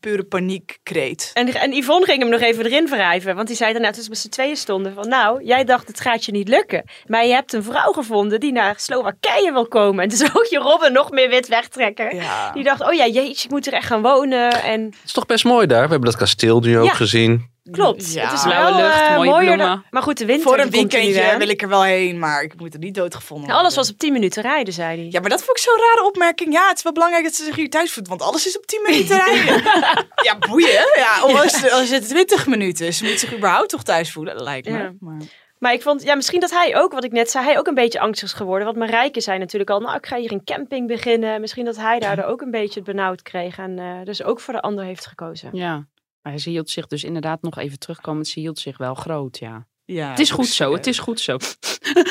pure 0.00 0.24
paniekkreet. 0.24 1.30
En, 1.34 1.54
en 1.54 1.72
Yvonne 1.72 2.04
ging 2.06 2.18
hem 2.20 2.28
nog 2.30 2.40
even 2.40 2.64
erin 2.64 2.86
wrijven. 2.88 3.34
Want 3.36 3.46
die 3.48 3.56
zei 3.56 3.72
daarna 3.72 3.90
toen 3.90 4.02
ze 4.02 4.08
met 4.08 4.18
z'n 4.18 4.28
tweeën 4.28 4.56
stonden 4.56 4.94
van... 4.94 5.08
Nou, 5.08 5.44
jij 5.44 5.64
dacht 5.64 5.88
het 5.88 6.00
gaat 6.00 6.24
je 6.24 6.32
niet 6.32 6.48
lukken. 6.48 6.84
Maar 7.06 7.24
je 7.26 7.32
hebt 7.32 7.52
een 7.52 7.62
vrouw 7.62 7.92
gevonden 7.92 8.40
die 8.40 8.52
naar 8.52 8.74
Slowakije 8.76 9.52
wil 9.52 9.68
komen. 9.68 10.02
En 10.04 10.08
toen 10.08 10.18
zag 10.32 10.50
je 10.50 10.58
Robin 10.58 10.92
nog 10.92 11.10
meer 11.10 11.28
wit 11.28 11.48
wegtrekken. 11.48 12.14
Ja. 12.16 12.52
Die 12.52 12.64
dacht, 12.64 12.80
oh 12.86 12.92
ja, 12.92 13.06
jeetje, 13.06 13.44
ik 13.44 13.50
moet 13.50 13.66
er 13.66 13.72
echt 13.72 13.86
gaan 13.86 14.02
wonen. 14.02 14.62
En 14.62 14.82
Het 14.84 14.94
is 15.04 15.12
toch 15.12 15.26
best 15.26 15.44
mooi 15.44 15.66
daar. 15.66 15.84
We 15.84 15.90
hebben 15.90 16.10
dat 16.10 16.18
kasteel 16.18 16.60
nu 16.60 16.78
ook 16.78 16.86
Ja. 16.86 16.92
gezien. 16.94 17.54
Klopt, 17.70 18.12
Ja. 18.12 18.24
het 18.24 18.32
is 18.32 18.42
Blauwe 18.42 18.72
wel 18.76 18.82
lucht, 18.82 19.00
eh, 19.00 19.16
mooie 19.16 19.30
mooier 19.30 19.44
bloemen. 19.54 19.66
dan- 19.66 19.84
Maar 19.90 20.02
goed, 20.02 20.18
de 20.18 20.24
winter 20.26 20.44
Voor 20.48 20.58
een 20.58 20.70
die 20.70 20.80
komt 20.80 20.92
er 20.92 20.98
nu 20.98 21.04
weekendje 21.04 21.32
aan. 21.32 21.38
wil 21.38 21.48
ik 21.48 21.62
er 21.62 21.68
wel 21.68 21.82
heen, 21.82 22.18
maar 22.18 22.42
ik 22.42 22.52
moet 22.60 22.72
er 22.74 22.78
niet 22.80 22.94
doodgevonden 22.94 23.48
En 23.48 23.54
alles 23.54 23.62
worden. 23.74 23.82
was 23.84 23.90
op 23.92 23.98
10 23.98 24.12
minuten 24.12 24.42
rijden, 24.42 24.72
zei 24.74 24.96
hij. 25.00 25.08
Ja, 25.10 25.20
maar 25.20 25.30
dat 25.30 25.42
vond 25.44 25.58
ik 25.58 25.64
zo'n 25.64 25.78
rare 25.78 26.06
opmerking. 26.06 26.52
Ja, 26.52 26.68
het 26.68 26.76
is 26.76 26.82
wel 26.82 26.92
belangrijk 26.92 27.24
dat 27.24 27.34
ze 27.34 27.44
zich 27.44 27.56
hier 27.56 27.70
thuis 27.70 27.92
voelt, 27.92 28.08
want 28.08 28.22
alles 28.22 28.46
is 28.46 28.56
op 28.58 28.66
10 28.66 28.82
minuten 28.86 29.16
rijden. 29.24 29.62
ja, 30.22 30.38
boeien. 30.48 30.86
Ja, 30.96 31.18
als, 31.20 31.60
het- 31.60 31.70
als 31.72 31.90
het 31.90 32.08
20 32.08 32.46
minuten 32.46 32.86
is, 32.86 32.98
ze 32.98 33.04
moet 33.04 33.18
zich 33.20 33.34
überhaupt 33.36 33.68
toch 33.68 33.82
thuis 33.82 34.12
voelen, 34.12 34.42
lijkt 34.42 34.68
me. 34.68 34.78
Ja. 34.78 34.92
Maar... 35.00 35.20
Maar 35.58 35.72
ik 35.72 35.82
vond, 35.82 36.02
ja, 36.02 36.14
misschien 36.14 36.40
dat 36.40 36.50
hij 36.50 36.76
ook, 36.76 36.92
wat 36.92 37.04
ik 37.04 37.12
net 37.12 37.30
zei, 37.30 37.44
hij 37.44 37.58
ook 37.58 37.66
een 37.66 37.74
beetje 37.74 38.00
angstig 38.00 38.28
is 38.28 38.34
geworden. 38.34 38.64
Want 38.66 38.78
Marijke 38.78 39.20
zei 39.20 39.38
natuurlijk 39.38 39.70
al, 39.70 39.80
nou, 39.80 39.96
ik 39.96 40.06
ga 40.06 40.16
hier 40.16 40.32
een 40.32 40.44
camping 40.44 40.86
beginnen. 40.88 41.40
Misschien 41.40 41.64
dat 41.64 41.76
hij 41.76 41.98
daardoor 41.98 42.24
ook 42.24 42.40
een 42.40 42.50
beetje 42.50 42.80
het 42.80 42.84
benauwd 42.88 43.22
kreeg. 43.22 43.58
En 43.58 43.78
eh, 43.78 43.86
dus 44.04 44.22
ook 44.22 44.40
voor 44.40 44.54
de 44.54 44.60
ander 44.60 44.84
heeft 44.84 45.06
gekozen. 45.06 45.48
Ja, 45.52 45.84
maar 46.26 46.38
ze 46.38 46.50
hield 46.50 46.70
zich 46.70 46.86
dus 46.86 47.04
inderdaad 47.04 47.42
nog 47.42 47.58
even 47.58 47.78
terugkomend. 47.78 48.28
Ze 48.28 48.40
hield 48.40 48.58
zich 48.58 48.78
wel 48.78 48.94
groot, 48.94 49.38
ja. 49.38 49.66
Ja, 49.84 50.10
Het 50.10 50.18
is 50.18 50.30
goed 50.30 50.46
zo, 50.46 50.72
het 50.72 50.86
is 50.86 50.98
goed 50.98 51.20
zo. 51.20 51.32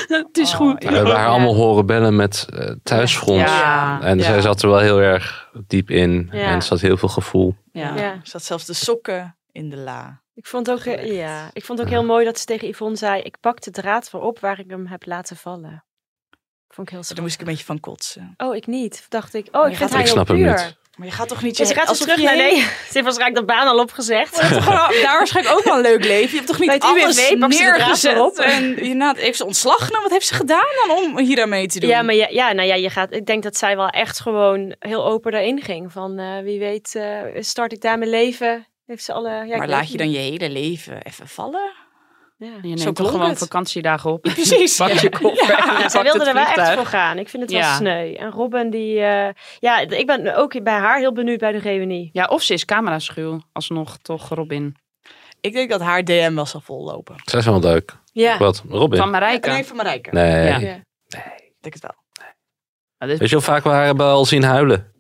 het 0.08 0.38
is 0.38 0.52
Oh, 0.52 0.56
goed. 0.56 0.84
We 0.84 0.96
hebben 0.96 1.16
haar 1.16 1.28
allemaal 1.28 1.56
horen 1.56 1.86
bellen 1.86 2.16
met 2.16 2.48
thuisfront. 2.84 3.40
Ja. 3.40 4.02
En 4.02 4.18
Ja. 4.18 4.24
zij 4.24 4.42
zat 4.42 4.62
er 4.62 4.70
wel 4.70 4.80
heel 4.80 5.00
erg 5.02 5.50
diep 5.68 5.90
in. 5.90 6.30
Ja. 6.32 6.40
En 6.54 6.62
zat 6.62 6.82
heel 6.82 6.98
veel 6.98 7.10
gevoel. 7.10 7.56
Ja. 7.72 7.96
Ja. 7.96 8.12
Er 8.12 8.20
zat 8.24 8.44
zelfs 8.44 8.66
de 8.66 8.74
sokken 8.74 9.38
in 9.52 9.70
de 9.70 9.78
la. 9.78 10.22
Ik 10.34 10.46
vond 10.46 10.72
ook, 10.72 10.80
eh, 10.80 11.16
ja, 11.18 11.50
ik 11.54 11.66
vond 11.66 11.82
ook 11.82 11.90
heel 11.90 12.06
mooi 12.06 12.26
dat 12.26 12.40
ze 12.40 12.46
tegen 12.46 12.68
Yvonne 12.70 12.96
zei, 12.98 13.22
ik 13.22 13.38
pak 13.40 13.62
de 13.62 13.72
draad 13.72 14.12
weer 14.12 14.22
op 14.22 14.40
waar 14.40 14.60
ik 14.60 14.70
hem 14.70 14.88
heb 14.88 15.06
laten 15.06 15.36
vallen. 15.38 15.84
Vond 16.68 16.88
ik 16.88 16.94
heel 16.94 17.04
Daar 17.08 17.22
moest 17.22 17.34
ik 17.34 17.40
een 17.40 17.46
beetje 17.46 17.66
van 17.66 17.80
kotsen. 17.80 18.34
Oh, 18.38 18.56
ik 18.56 18.68
niet. 18.68 19.06
Dacht 19.10 19.34
ik, 19.34 19.48
oh, 19.52 19.70
ik 19.70 19.76
vind 19.76 19.90
hij 19.90 20.00
Ik 20.00 20.06
heel 20.06 20.14
snap 20.14 20.28
hem 20.28 20.38
puur. 20.38 20.52
niet. 20.66 20.78
Maar 20.96 21.08
je 21.08 21.14
gaat 21.14 21.28
toch 21.28 21.42
niet... 21.42 21.58
Dus 21.58 21.68
ze 21.68 21.74
gaat 21.74 21.88
alsof 21.88 22.08
terug 22.08 22.22
je 22.22 22.26
naar 22.26 22.36
nee. 22.36 22.56
Ze 22.60 22.66
heeft 22.92 23.04
waarschijnlijk 23.04 23.36
de 23.40 23.54
baan 23.54 23.68
al 23.68 23.80
opgezegd. 23.80 24.32
Maar 24.42 24.50
dat 24.50 24.60
is 24.60 24.66
toch 24.66 24.76
wel- 24.90 25.02
daar 25.04 25.18
waarschijnlijk 25.18 25.58
ook 25.58 25.64
wel 25.64 25.76
een 25.76 25.82
leuk 25.82 26.04
leven. 26.04 26.30
Je 26.30 26.36
hebt 26.36 26.48
toch 26.48 26.60
niet 26.60 26.70
Bij 26.70 26.80
alles 26.80 27.18
UWV 27.18 27.38
draad 27.38 27.50
neergezet. 27.50 28.38
En 28.40 28.86
je 28.86 28.94
na- 28.94 29.14
heeft 29.16 29.38
ze 29.38 29.46
ontslag 29.46 29.78
genomen. 29.78 30.02
Wat 30.02 30.12
heeft 30.12 30.28
ze 30.28 30.34
gedaan 30.34 30.66
dan 30.88 30.98
om 30.98 31.18
hier 31.20 31.42
aan 31.42 31.50
mee 31.50 31.68
te 31.68 31.80
doen? 31.80 31.90
Ja, 31.90 32.02
maar 32.02 32.16
ja, 32.16 32.28
ja, 32.30 32.52
nou 32.54 32.68
ja, 32.68 32.76
je 32.76 32.90
gaat, 32.90 33.14
ik 33.14 33.26
denk 33.26 33.44
dat 33.44 33.58
zij 33.58 33.76
wel 33.76 33.88
echt 33.88 34.20
gewoon 34.20 34.76
heel 34.80 35.06
open 35.06 35.32
daarin 35.32 35.62
ging. 35.62 35.92
Van 35.92 36.20
eh, 36.20 36.40
wie 36.44 36.60
weet, 36.60 36.96
eh, 36.96 37.20
start 37.40 37.72
ik 37.72 37.82
daar 37.82 37.98
mijn 37.98 38.10
leven. 38.10 38.68
Heeft 38.86 39.04
ze 39.04 39.14
alle. 39.14 39.30
Ja, 39.30 39.58
maar 39.58 39.68
laat 39.70 39.92
je 39.92 39.98
dan 39.98 40.12
je 40.12 40.18
hele 40.18 40.50
leven 40.50 41.02
even 41.04 41.28
vallen? 41.28 41.72
Ja. 42.38 42.48
Je 42.62 42.68
neemt 42.68 42.80
Zo 42.82 42.92
toch 42.92 43.12
gewoon 43.12 43.30
het. 43.30 43.38
vakantiedagen 43.38 44.12
op. 44.12 44.22
Precies. 44.34 44.78
Pak 44.78 44.90
je 44.92 45.10
koffer 45.10 45.48
Ja. 45.48 45.58
en 45.58 45.66
je 45.66 45.72
Ja, 45.72 45.78
pakt 45.80 45.92
zij 45.92 46.04
wilde 46.04 46.26
er 46.26 46.34
wel 46.34 46.46
echt 46.46 46.74
voor 46.74 46.86
gaan. 46.86 47.18
Ik 47.18 47.30
vind 47.30 47.44
het 47.44 47.52
wel 47.52 47.62
Ja. 47.62 47.76
sneu. 47.76 48.14
En 48.14 48.32
Robin, 48.32 48.70
die. 48.70 49.00
eh, 49.02 49.34
ja, 49.60 49.80
ik 49.80 50.06
ben 50.06 50.36
ook 50.36 50.64
bij 50.64 50.74
haar 50.74 50.98
heel 50.98 51.14
benieuwd 51.14 51.40
bij 51.40 51.52
de 51.52 51.58
reunie. 51.58 52.10
Ja, 52.14 52.26
of 52.26 52.42
ze 52.42 52.54
is 52.54 52.66
cameraschuw. 52.66 53.40
Alsnog 53.52 53.98
toch 53.98 54.30
Robin. 54.30 54.76
Ik 55.42 55.54
denk 55.54 55.70
dat 55.70 55.82
haar 55.82 56.04
DM 56.04 56.36
wel 56.36 56.46
zal 56.46 56.62
vollopen. 56.62 57.16
Zij 57.24 57.40
is 57.40 57.46
wel 57.46 57.60
leuk. 57.60 57.98
Ja. 58.12 58.38
Wat? 58.38 58.64
Robin? 58.70 59.00
Van 59.00 59.10
Marijke. 59.10 59.50
Nee, 59.50 59.66
van 59.66 59.76
Marijke. 59.76 60.10
Nee. 60.12 60.46
Ja. 60.48 60.58
Ja. 60.58 60.76
Ik 61.36 61.54
denk 61.60 61.74
het 61.74 61.82
wel. 61.82 61.96
Nou, 62.98 63.12
dit- 63.12 63.20
Weet 63.20 63.30
je 63.30 63.36
hoe 63.36 63.44
vaak 63.44 63.64
we 63.64 63.70
haar 63.70 63.86
hebben 63.86 64.06
al 64.06 64.26
zien 64.26 64.44
huilen? 64.44 64.92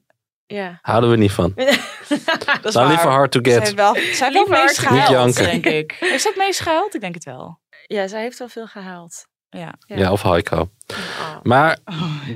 ja. 0.48 0.80
Houden 0.82 1.10
we 1.10 1.15
niet 1.17 1.32
van. 1.32 1.54
Dat 2.62 2.76
is 2.76 2.88
liever 2.88 3.10
hard 3.10 3.32
to 3.32 3.39
Zij 3.44 3.54
heeft 3.54 3.68
get. 3.68 3.76
wel, 3.76 3.94
zij 3.94 4.32
heeft 4.32 4.48
meest 4.48 5.38
denk 5.38 5.65
ik. 5.65 5.96
Heeft 6.00 6.22
zij 6.22 6.32
het 6.36 6.46
meest 6.46 6.60
gehuild? 6.60 6.96
Ik 6.96 7.02
denk 7.02 7.13
het 7.13 7.24
wel. 7.24 7.60
ja, 7.86 8.08
zij 8.08 8.22
heeft 8.22 8.39
wel 8.39 8.48
veel 8.48 8.68
gehaald. 8.68 9.26
Ja. 9.50 9.74
Ja. 9.88 9.98
Ja, 9.98 10.12
of 10.12 10.22
Heiko. 10.22 10.58
Oh. 10.58 11.36
Maar 11.44 11.78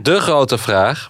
de 0.01 0.19
grote 0.19 0.57
vraag. 0.57 1.09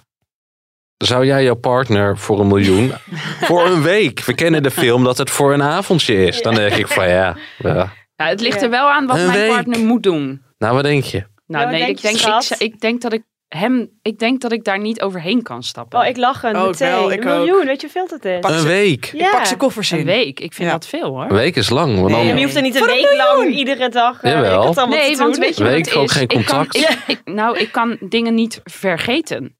Zou 0.96 1.26
jij 1.26 1.44
jouw 1.44 1.54
partner 1.54 2.18
voor 2.18 2.40
een 2.40 2.46
miljoen 2.46 2.92
voor 3.48 3.66
een 3.66 3.82
week? 3.82 4.24
We 4.24 4.34
kennen 4.34 4.62
de 4.62 4.70
film 4.70 5.04
dat 5.04 5.18
het 5.18 5.30
voor 5.30 5.52
een 5.52 5.62
avondje 5.62 6.24
is. 6.24 6.42
Dan 6.42 6.54
denk 6.54 6.74
ik 6.74 6.88
van 6.88 7.08
ja. 7.08 7.36
ja. 7.58 7.92
Ja, 8.16 8.26
het 8.26 8.40
ligt 8.40 8.62
er 8.62 8.70
wel 8.70 8.90
aan 8.90 9.06
wat 9.06 9.16
Een 9.16 9.26
mijn 9.26 9.38
week. 9.38 9.48
partner 9.48 9.78
moet 9.80 10.02
doen. 10.02 10.42
Nou, 10.58 10.74
wat 10.74 10.82
denk 10.84 11.04
je? 11.04 11.26
Nou, 11.46 11.70
nee, 11.70 11.78
denk 11.78 11.90
ik 11.90 11.98
je, 11.98 12.22
denk, 12.26 12.42
ik, 12.42 12.58
ik 12.58 12.80
denk 12.80 13.00
dat 13.00 13.12
ik 13.12 13.22
hem, 13.56 13.90
ik 14.02 14.18
denk 14.18 14.40
dat 14.40 14.52
ik 14.52 14.64
daar 14.64 14.78
niet 14.80 15.00
overheen 15.00 15.42
kan 15.42 15.62
stappen. 15.62 16.00
Oh, 16.00 16.06
ik 16.06 16.16
lach 16.16 16.42
een 16.42 16.56
Ook 16.56 16.66
meteen. 16.70 16.90
wel, 16.90 17.12
ik 17.12 17.24
een 17.24 17.30
ook. 17.30 17.36
miljoen, 17.36 17.66
weet 17.66 17.80
je 17.80 17.86
hoeveel 17.92 18.18
dat 18.18 18.24
is? 18.24 18.40
Pak 18.40 18.50
Een 18.50 18.58
ze- 18.58 18.66
week. 18.66 19.04
Ja. 19.04 19.26
Ik 19.26 19.32
pak 19.32 19.46
zijn 19.46 19.58
koffers 19.58 19.90
Een 19.90 19.98
in. 19.98 20.04
week, 20.04 20.40
ik 20.40 20.52
vind 20.54 20.68
Ja. 20.68 20.74
dat 20.74 20.86
veel 20.86 21.04
hoor. 21.08 21.22
Een 21.22 21.32
week 21.36 21.56
is 21.56 21.68
lang. 21.70 21.94
Want 21.96 22.10
dan, 22.10 22.24
Nee, 22.26 22.34
je 22.34 22.42
hoeft 22.42 22.56
er 22.56 22.62
niet 22.62 22.74
een 22.74 22.82
een 22.82 22.86
week 22.88 23.16
lang 23.16 23.38
miljoen. 23.38 23.52
iedere 23.58 23.88
dag 23.88 24.22
eh, 24.22 24.32
Jawel. 24.32 24.62
ik 24.62 24.68
het 24.68 24.78
allemaal 24.78 24.98
Nee, 24.98 25.12
te 25.12 25.18
want 25.22 25.36
weet 25.38 25.56
je 25.56 25.62
wat 25.64 25.72
Week 25.72 25.86
is? 25.86 26.12
geen 26.12 26.22
Ik 26.22 26.28
kan- 26.28 26.44
contact. 26.44 26.76
ik- 26.76 26.98
ik- 27.06 27.20
nou, 27.24 27.58
ik 27.58 27.72
kan 27.72 27.96
dingen 28.00 28.34
niet 28.34 28.60
vergeten. 28.64 29.54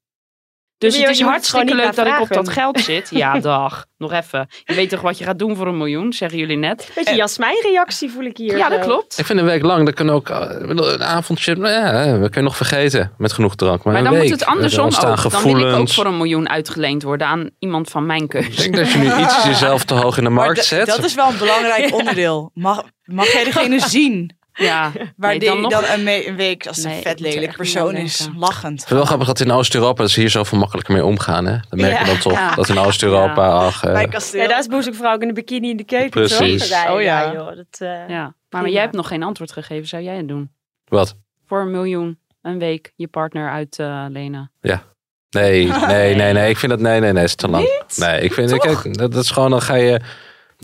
Dus 0.81 0.97
het 0.97 1.09
is 1.09 1.21
hartstikke 1.21 1.75
leuk 1.75 1.95
dat 1.95 2.07
ik 2.07 2.19
op 2.19 2.27
dat 2.33 2.49
geld 2.49 2.79
zit. 2.79 3.09
Ja, 3.09 3.39
dag. 3.51 3.85
Nog 3.97 4.11
even. 4.11 4.47
Je 4.63 4.73
weet 4.73 4.89
toch 4.89 5.01
wat 5.01 5.17
je 5.17 5.23
gaat 5.23 5.39
doen 5.39 5.55
voor 5.55 5.67
een 5.67 5.77
miljoen, 5.77 6.13
zeggen 6.13 6.37
jullie 6.37 6.57
net. 6.57 6.91
Beetje 6.95 7.15
Jasmijn-reactie 7.15 8.11
voel 8.11 8.23
ik 8.23 8.37
hier. 8.37 8.57
Ja, 8.57 8.69
dat 8.69 8.79
zo. 8.79 8.85
klopt. 8.85 9.19
Ik 9.19 9.25
vind 9.25 9.39
een 9.39 9.45
week 9.45 9.61
lang, 9.61 9.85
dat 9.85 9.93
kan 9.93 10.09
ook 10.09 10.29
eh, 10.29 10.39
een 10.59 11.03
avondje, 11.03 11.55
nou 11.55 11.73
ja, 11.73 12.11
we 12.11 12.19
kunnen 12.19 12.43
nog 12.43 12.57
vergeten 12.57 13.11
met 13.17 13.33
genoeg 13.33 13.55
drank. 13.55 13.83
Maar, 13.83 13.93
Maar 13.93 14.03
dan 14.03 14.11
week, 14.11 14.21
moet 14.21 14.31
het 14.39 14.45
andersom 14.45 14.85
er 14.85 15.09
ook. 15.09 15.31
Dan 15.31 15.43
wil 15.43 15.69
ik 15.69 15.75
ook 15.75 15.89
voor 15.89 16.05
een 16.05 16.17
miljoen 16.17 16.49
uitgeleend 16.49 17.03
worden 17.03 17.27
aan 17.27 17.49
iemand 17.59 17.89
van 17.89 18.05
mijn 18.05 18.21
Ik 18.23 18.29
keus. 18.29 18.55
denk 18.55 18.75
dat 18.75 18.91
je 18.91 18.97
nu 18.97 19.05
iets 19.23 19.43
jezelf 19.43 19.83
te 19.83 19.93
hoog 19.93 20.17
in 20.17 20.23
de 20.23 20.29
markt 20.29 20.65
zet. 20.65 20.87
dat 20.87 21.03
is 21.03 21.13
wel 21.15 21.29
een 21.29 21.37
belangrijk 21.37 21.93
onderdeel. 21.99 22.51
Mag, 22.53 22.83
mag 23.03 23.31
jij 23.31 23.43
degene 23.43 23.79
zien 23.79 24.39
Ja, 24.69 24.91
waar 25.17 25.29
nee, 25.29 25.39
die 25.39 25.49
dan 25.49 25.69
dan, 25.69 25.83
een, 25.83 26.35
week 26.35 26.67
als 26.67 26.77
een 26.77 26.89
Nee, 26.89 26.97
ik 26.97 27.03
vet 27.03 27.19
lelijk 27.19 27.55
persoon 27.55 27.95
is, 27.95 28.29
lachend. 28.35 28.81
Ik 28.81 28.87
het 28.87 28.97
wel 28.97 29.05
grappig 29.05 29.27
dat 29.27 29.39
in 29.39 29.51
Oost-Europa 29.51 30.01
dat 30.01 30.11
ze 30.11 30.19
hier 30.19 30.29
zoveel 30.29 30.57
makkelijker 30.57 30.93
mee 30.93 31.05
omgaan. 31.05 31.45
Hè? 31.45 31.57
Dat 31.69 31.79
merk 31.79 31.93
je 31.93 31.99
Ja. 31.99 32.05
dan 32.05 32.17
toch. 32.19 32.33
Ja. 32.33 32.55
Dat 32.55 32.69
in 32.69 32.77
Oost-Europa, 32.77 33.47
ach, 33.47 33.83
eh. 33.83 34.01
Ja, 34.31 34.47
daar 34.47 34.59
is 34.59 34.67
Boezekvrouw 34.67 35.13
ook 35.13 35.21
in 35.21 35.27
de 35.27 35.33
bikini 35.33 35.69
in 35.69 35.77
de 35.77 35.83
keuken. 35.83 36.09
Precies. 36.09 36.59
Toch? 36.59 36.69
Ja, 36.69 36.93
Oh 36.93 37.01
ja. 37.01 37.21
ja, 37.21 37.33
joh. 37.33 37.47
Dat, 37.55 37.65
eh, 37.79 37.87
Ja, 37.87 38.35
maar, 38.49 38.61
maar 38.61 38.69
jij 38.69 38.81
hebt 38.81 38.95
nog 38.95 39.07
geen 39.07 39.23
antwoord 39.23 39.51
gegeven. 39.51 39.87
Zou 39.87 40.03
jij 40.03 40.15
het 40.15 40.27
doen? 40.27 40.51
wat? 40.85 41.15
Voor 41.45 41.61
een 41.61 41.71
miljoen, 41.71 42.19
een 42.41 42.59
week, 42.59 42.93
je 42.95 43.07
partner 43.07 43.49
uitlenen. 43.49 44.51
Nee, 45.29 45.67
nee, 45.87 46.15
nee, 46.15 46.33
nee. 46.33 46.49
Ik 46.49 46.57
vind 46.57 46.71
dat, 46.71 46.81
nee, 46.81 46.99
nee, 46.99 47.11
nee, 47.13 47.23
is 47.23 47.35
te 47.35 47.47
lang. 47.47 47.83
Nee, 47.95 48.21
ik 48.21 48.33
vind, 48.33 48.57
kijk, 48.57 48.97
dat, 48.97 49.11
dat 49.11 49.23
is 49.23 49.31
gewoon, 49.31 49.49
dan 49.49 49.61
ga 49.61 49.75
je, 49.75 49.99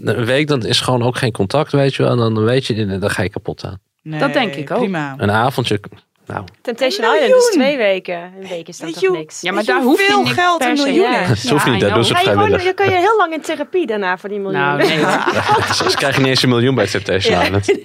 een 0.04 0.26
week, 0.26 0.48
dan 0.48 0.66
is 0.66 0.80
gewoon 0.82 1.04
ook 1.04 1.18
geen 1.18 1.32
contact, 1.32 1.72
weet 1.72 1.96
je 1.96 2.04
wel. 2.04 2.12
En 2.12 2.18
dan 2.18 2.44
weet 2.44 2.66
je, 2.66 2.98
dan 3.00 3.10
ga 3.10 3.24
je 3.24 3.30
kapot 3.30 3.64
aan. 3.66 3.80
Nee, 4.04 4.20
Dat 4.20 4.34
denk 4.34 4.56
ik 4.56 4.72
ook. 4.72 4.78
Prima. 4.78 5.14
Een 5.18 5.32
avondje, 5.32 5.80
nou, 6.26 6.44
Temptation 6.62 7.06
Een 7.08 7.14
Island 7.24 7.44
is 7.44 7.50
twee 7.50 7.78
weken. 7.78 8.22
Een 8.42 8.48
week 8.48 8.68
is 8.68 8.78
dat 8.78 8.94
toch 8.94 9.02
je, 9.02 9.10
niks. 9.12 9.42
Ja, 9.42 9.52
maar 9.52 9.62
je 9.62 9.68
daar 9.68 9.82
hoef 9.82 10.00
je 10.00 10.06
hoeveel 10.14 10.24
niet 10.24 10.34
geld 10.34 10.58
per 10.58 10.70
een 10.70 10.78
se- 10.78 10.84
miljoen 10.84 11.12
Ja. 11.12 11.20
dat 11.28 11.28
hoeft 11.28 11.66
Ja, 11.66 11.72
niet, 11.72 11.82
I 11.82 11.86
dat 11.86 11.94
doen 11.94 12.04
ze 12.04 12.14
Ga 12.14 12.20
je, 12.20 12.26
vrijwillig. 12.32 12.64
dan 12.64 12.74
kun 12.74 12.86
je 12.90 12.96
heel 12.98 13.18
lang 13.18 13.34
in 13.34 13.42
therapie 13.42 13.86
daarna 13.88 14.18
voor 14.18 14.30
die 14.30 14.40
miljoen. 14.40 14.60
Nou, 14.62 14.78
nee 14.78 15.04
hoor. 15.04 15.12
Ze 15.90 15.96
krijgen 15.96 16.22
niet 16.22 16.30
eens 16.30 16.44
een 16.44 16.50
miljoen 16.50 16.76
bij 16.76 16.88
Temptation 16.88 17.42
Island. 17.42 17.66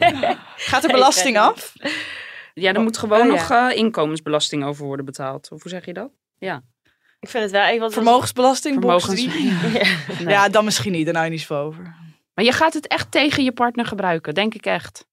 Gaat 0.56 0.82
er 0.82 0.88
Nee, 0.88 0.96
belasting 0.96 1.38
af? 1.38 1.72
Ja, 2.54 2.72
er 2.72 2.80
moet 2.80 2.98
gewoon 2.98 3.20
Oh, 3.20 3.26
nog 3.26 3.50
eh, 3.50 3.66
inkomensbelasting 3.76 4.64
over 4.64 4.84
worden 4.86 5.04
betaald. 5.04 5.48
Of 5.52 5.62
hoe 5.62 5.70
zeg 5.70 5.84
je 5.86 5.92
dat? 5.92 6.10
Ik 7.22 7.28
vind 7.28 7.42
het 7.42 7.52
wel... 7.52 7.68
Ik, 7.68 7.80
wat, 7.80 7.92
Vermogensbelasting? 7.92 8.80
box 8.80 9.04
Vermogens. 9.04 9.34
Nee. 10.24 10.34
Ja, 10.34 10.48
dan 10.48 10.64
misschien 10.64 10.92
niet. 10.92 11.04
Daar 11.04 11.14
nou 11.14 11.26
je 11.26 11.30
niet 11.30 11.40
zo 11.40 11.62
over. 11.62 11.82
Maar 12.34 12.44
je 12.44 12.52
gaat 12.52 12.74
het 12.74 12.86
echt 12.86 13.10
tegen 13.10 13.44
je 13.44 13.52
partner 13.52 13.86
gebruiken, 13.86 14.34
denk 14.34 14.54
ik 14.54 14.66
echt. 14.66 15.06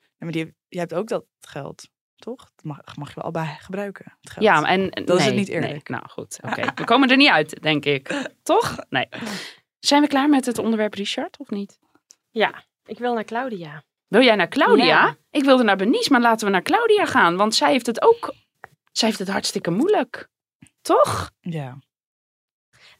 Ja, 0.00 0.16
maar 0.18 0.32
die, 0.32 0.54
je 0.68 0.78
hebt 0.78 0.94
ook 0.94 1.08
dat 1.08 1.24
geld, 1.40 1.88
toch? 2.16 2.50
Dat 2.54 2.64
mag, 2.64 2.96
mag 2.96 3.08
je 3.08 3.14
wel 3.14 3.24
allebei 3.24 3.56
gebruiken. 3.60 4.16
Het 4.20 4.30
geld. 4.30 4.44
Ja, 4.44 4.62
en 4.62 4.90
Dat 5.04 5.18
is 5.18 5.24
het 5.24 5.34
niet 5.34 5.48
eerlijk. 5.48 5.88
nee. 5.88 5.98
Nou 5.98 6.08
goed, 6.08 6.38
oké. 6.42 6.72
We 6.74 6.84
komen 6.84 7.10
er 7.10 7.16
niet 7.16 7.28
uit, 7.28 7.62
denk 7.62 7.84
ik. 7.84 8.28
Toch? 8.42 8.76
Nee. 8.88 9.08
Zijn 9.78 10.02
we 10.02 10.08
klaar 10.08 10.28
met 10.28 10.46
het 10.46 10.58
onderwerp 10.58 10.94
Richard, 10.94 11.38
of 11.38 11.50
niet? 11.50 11.78
Ja, 12.30 12.64
ik 12.84 12.98
wil 12.98 13.14
naar 13.14 13.24
Claudia. 13.24 13.82
Wil 14.08 14.22
jij 14.22 14.34
naar 14.34 14.48
Claudia? 14.48 14.84
Ja. 14.84 15.16
Ik 15.30 15.44
wilde 15.44 15.62
naar 15.62 15.76
Benice, 15.76 16.12
maar 16.12 16.20
laten 16.20 16.46
we 16.46 16.52
naar 16.52 16.62
Claudia 16.62 17.06
gaan. 17.06 17.36
Want 17.36 17.54
zij 17.54 17.70
heeft 17.70 17.86
het 17.86 18.02
ook... 18.02 18.34
Zij 18.92 19.08
heeft 19.08 19.20
het 19.20 19.28
hartstikke 19.28 19.70
moeilijk. 19.70 20.30
Toch? 20.82 21.30
Ja. 21.40 21.78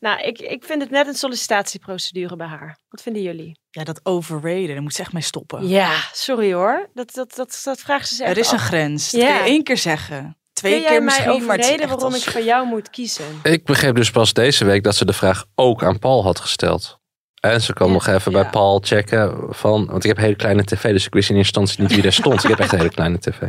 Nou, 0.01 0.21
ik, 0.21 0.38
ik 0.38 0.64
vind 0.64 0.83
het 0.83 0.90
net 0.90 1.07
een 1.07 1.14
sollicitatieprocedure 1.14 2.37
bij 2.37 2.47
haar. 2.47 2.79
Wat 2.88 3.03
vinden 3.03 3.23
jullie? 3.23 3.61
ja, 3.71 3.85
dat 3.85 4.01
overraden, 4.03 4.66
daar 4.68 4.83
moet 4.83 4.95
ze 4.95 5.01
echt 5.03 5.12
mee 5.12 5.23
stoppen. 5.23 5.68
Ja, 5.68 5.92
sorry 6.12 6.53
hoor. 6.53 6.88
Dat, 6.95 7.14
dat, 7.14 7.35
dat, 7.35 7.61
dat 7.64 7.79
vragen 7.81 8.07
ze 8.07 8.14
zich 8.14 8.27
er 8.27 8.38
is 8.38 8.51
een 8.51 8.59
grens. 8.59 9.11
Dat 9.11 9.21
Ja. 9.21 9.27
kun 9.27 9.37
je 9.45 9.51
één 9.51 9.62
keer 9.62 9.77
zeggen. 9.79 10.37
Twee 10.53 10.73
Kun 10.73 10.81
jij 10.83 10.90
keer 10.90 11.03
mij 11.03 11.14
misschien, 11.14 11.45
maar 11.47 11.57
het 11.57 11.64
is 11.64 11.71
overreden 11.71 11.81
echt 11.81 11.88
waarom 11.95 12.12
als- 12.12 12.27
ik 12.27 12.33
voor 12.33 12.42
jou 12.42 12.66
moet 12.66 12.90
kiezen? 12.90 13.25
Ik 13.42 13.64
begreep 13.64 13.95
dus 13.95 14.11
pas 14.11 14.33
deze 14.33 14.64
week 14.64 14.83
dat 14.83 14.97
ze 14.97 15.05
de 15.05 15.12
vraag 15.12 15.45
ook 15.55 15.85
aan 15.85 15.99
Paul 15.99 16.23
had 16.23 16.40
gesteld. 16.40 16.99
En 17.40 17.61
ze 17.61 17.73
kan 17.73 17.87
Ja, 17.87 17.92
nog 17.92 18.07
even 18.07 18.33
bij. 18.33 18.51
Paul 18.51 18.81
checken 18.85 19.47
van, 19.55 19.87
want 19.87 20.03
ik 20.03 20.09
heb 20.09 20.16
een 20.16 20.23
hele 20.23 20.37
kleine 20.37 20.64
tv, 20.64 20.92
dus 20.92 21.07
ik 21.07 21.12
wist 21.14 21.31
in 21.31 21.37
eerste 21.37 21.61
instantie 21.61 21.83
niet 21.85 21.92
wie 21.95 22.03
daar 22.03 22.12
stond. 22.12 22.42
Ik 22.45 22.51
heb 22.51 22.59
echt 22.59 22.73
een 22.73 22.79
hele 22.79 22.90
kleine 22.90 23.18
tv. 23.18 23.40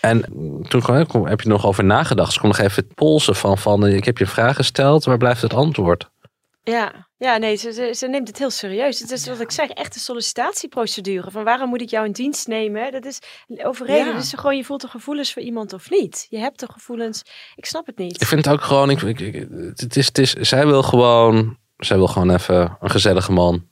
En 0.00 0.20
toen 0.68 0.82
heb 1.26 1.40
je 1.40 1.48
nog 1.48 1.66
over 1.66 1.84
nagedacht. 1.84 2.32
Ze 2.32 2.38
kon 2.40 2.48
nog 2.48 2.58
even 2.58 2.84
het 2.84 2.94
polsen 2.94 3.36
van, 3.36 3.58
van 3.58 3.86
eh, 3.86 3.94
ik 3.94 4.04
heb 4.04 4.18
je 4.18 4.24
een 4.24 4.30
vraag 4.30 4.56
gesteld, 4.56 5.04
waar 5.04 5.16
blijft 5.18 5.42
het 5.42 5.54
antwoord? 5.54 6.10
Ja, 6.62 7.08
ja 7.16 7.36
nee, 7.36 7.56
ze, 7.56 7.72
ze, 7.72 7.94
ze 7.96 8.06
neemt 8.08 8.28
het 8.28 8.38
heel 8.38 8.50
serieus. 8.50 9.00
Het 9.00 9.10
is 9.10 9.26
wat 9.28 9.40
ik 9.40 9.50
zeg, 9.50 9.68
echt 9.68 9.94
een 9.94 10.00
sollicitatieprocedure. 10.00 11.30
Van 11.30 11.44
waarom 11.44 11.68
moet 11.68 11.80
ik 11.80 11.90
jou 11.90 12.06
in 12.06 12.12
dienst 12.12 12.46
nemen? 12.46 12.92
Dat 12.92 13.04
is 13.04 13.18
overreden. 13.62 14.06
Ja. 14.06 14.12
Dus 14.16 14.32
gewoon, 14.36 14.56
je 14.56 14.64
voelt 14.64 14.80
de 14.80 14.88
gevoelens 14.88 15.32
voor 15.32 15.42
iemand 15.42 15.72
of 15.72 15.90
niet. 15.90 16.26
Je 16.30 16.38
hebt 16.38 16.60
de 16.60 16.68
gevoelens. 16.72 17.22
Ik 17.54 17.64
snap 17.66 17.86
het 17.86 17.98
niet. 17.98 18.20
Ik 18.20 18.26
vind 18.26 18.44
het 18.44 18.54
ook 18.54 18.62
gewoon, 18.62 18.90
ik, 18.90 19.02
ik, 19.02 19.20
ik- 19.20 19.48
het 19.74 19.96
is, 19.96 20.06
het 20.06 20.18
is, 20.18 20.32
zij 20.32 20.66
wil 20.66 20.82
gewoon, 20.82 21.58
zij 21.76 21.96
wil 21.96 22.06
gewoon 22.08 22.30
even 22.30 22.76
een 22.80 22.90
gezellige 22.90 23.32
man 23.32 23.68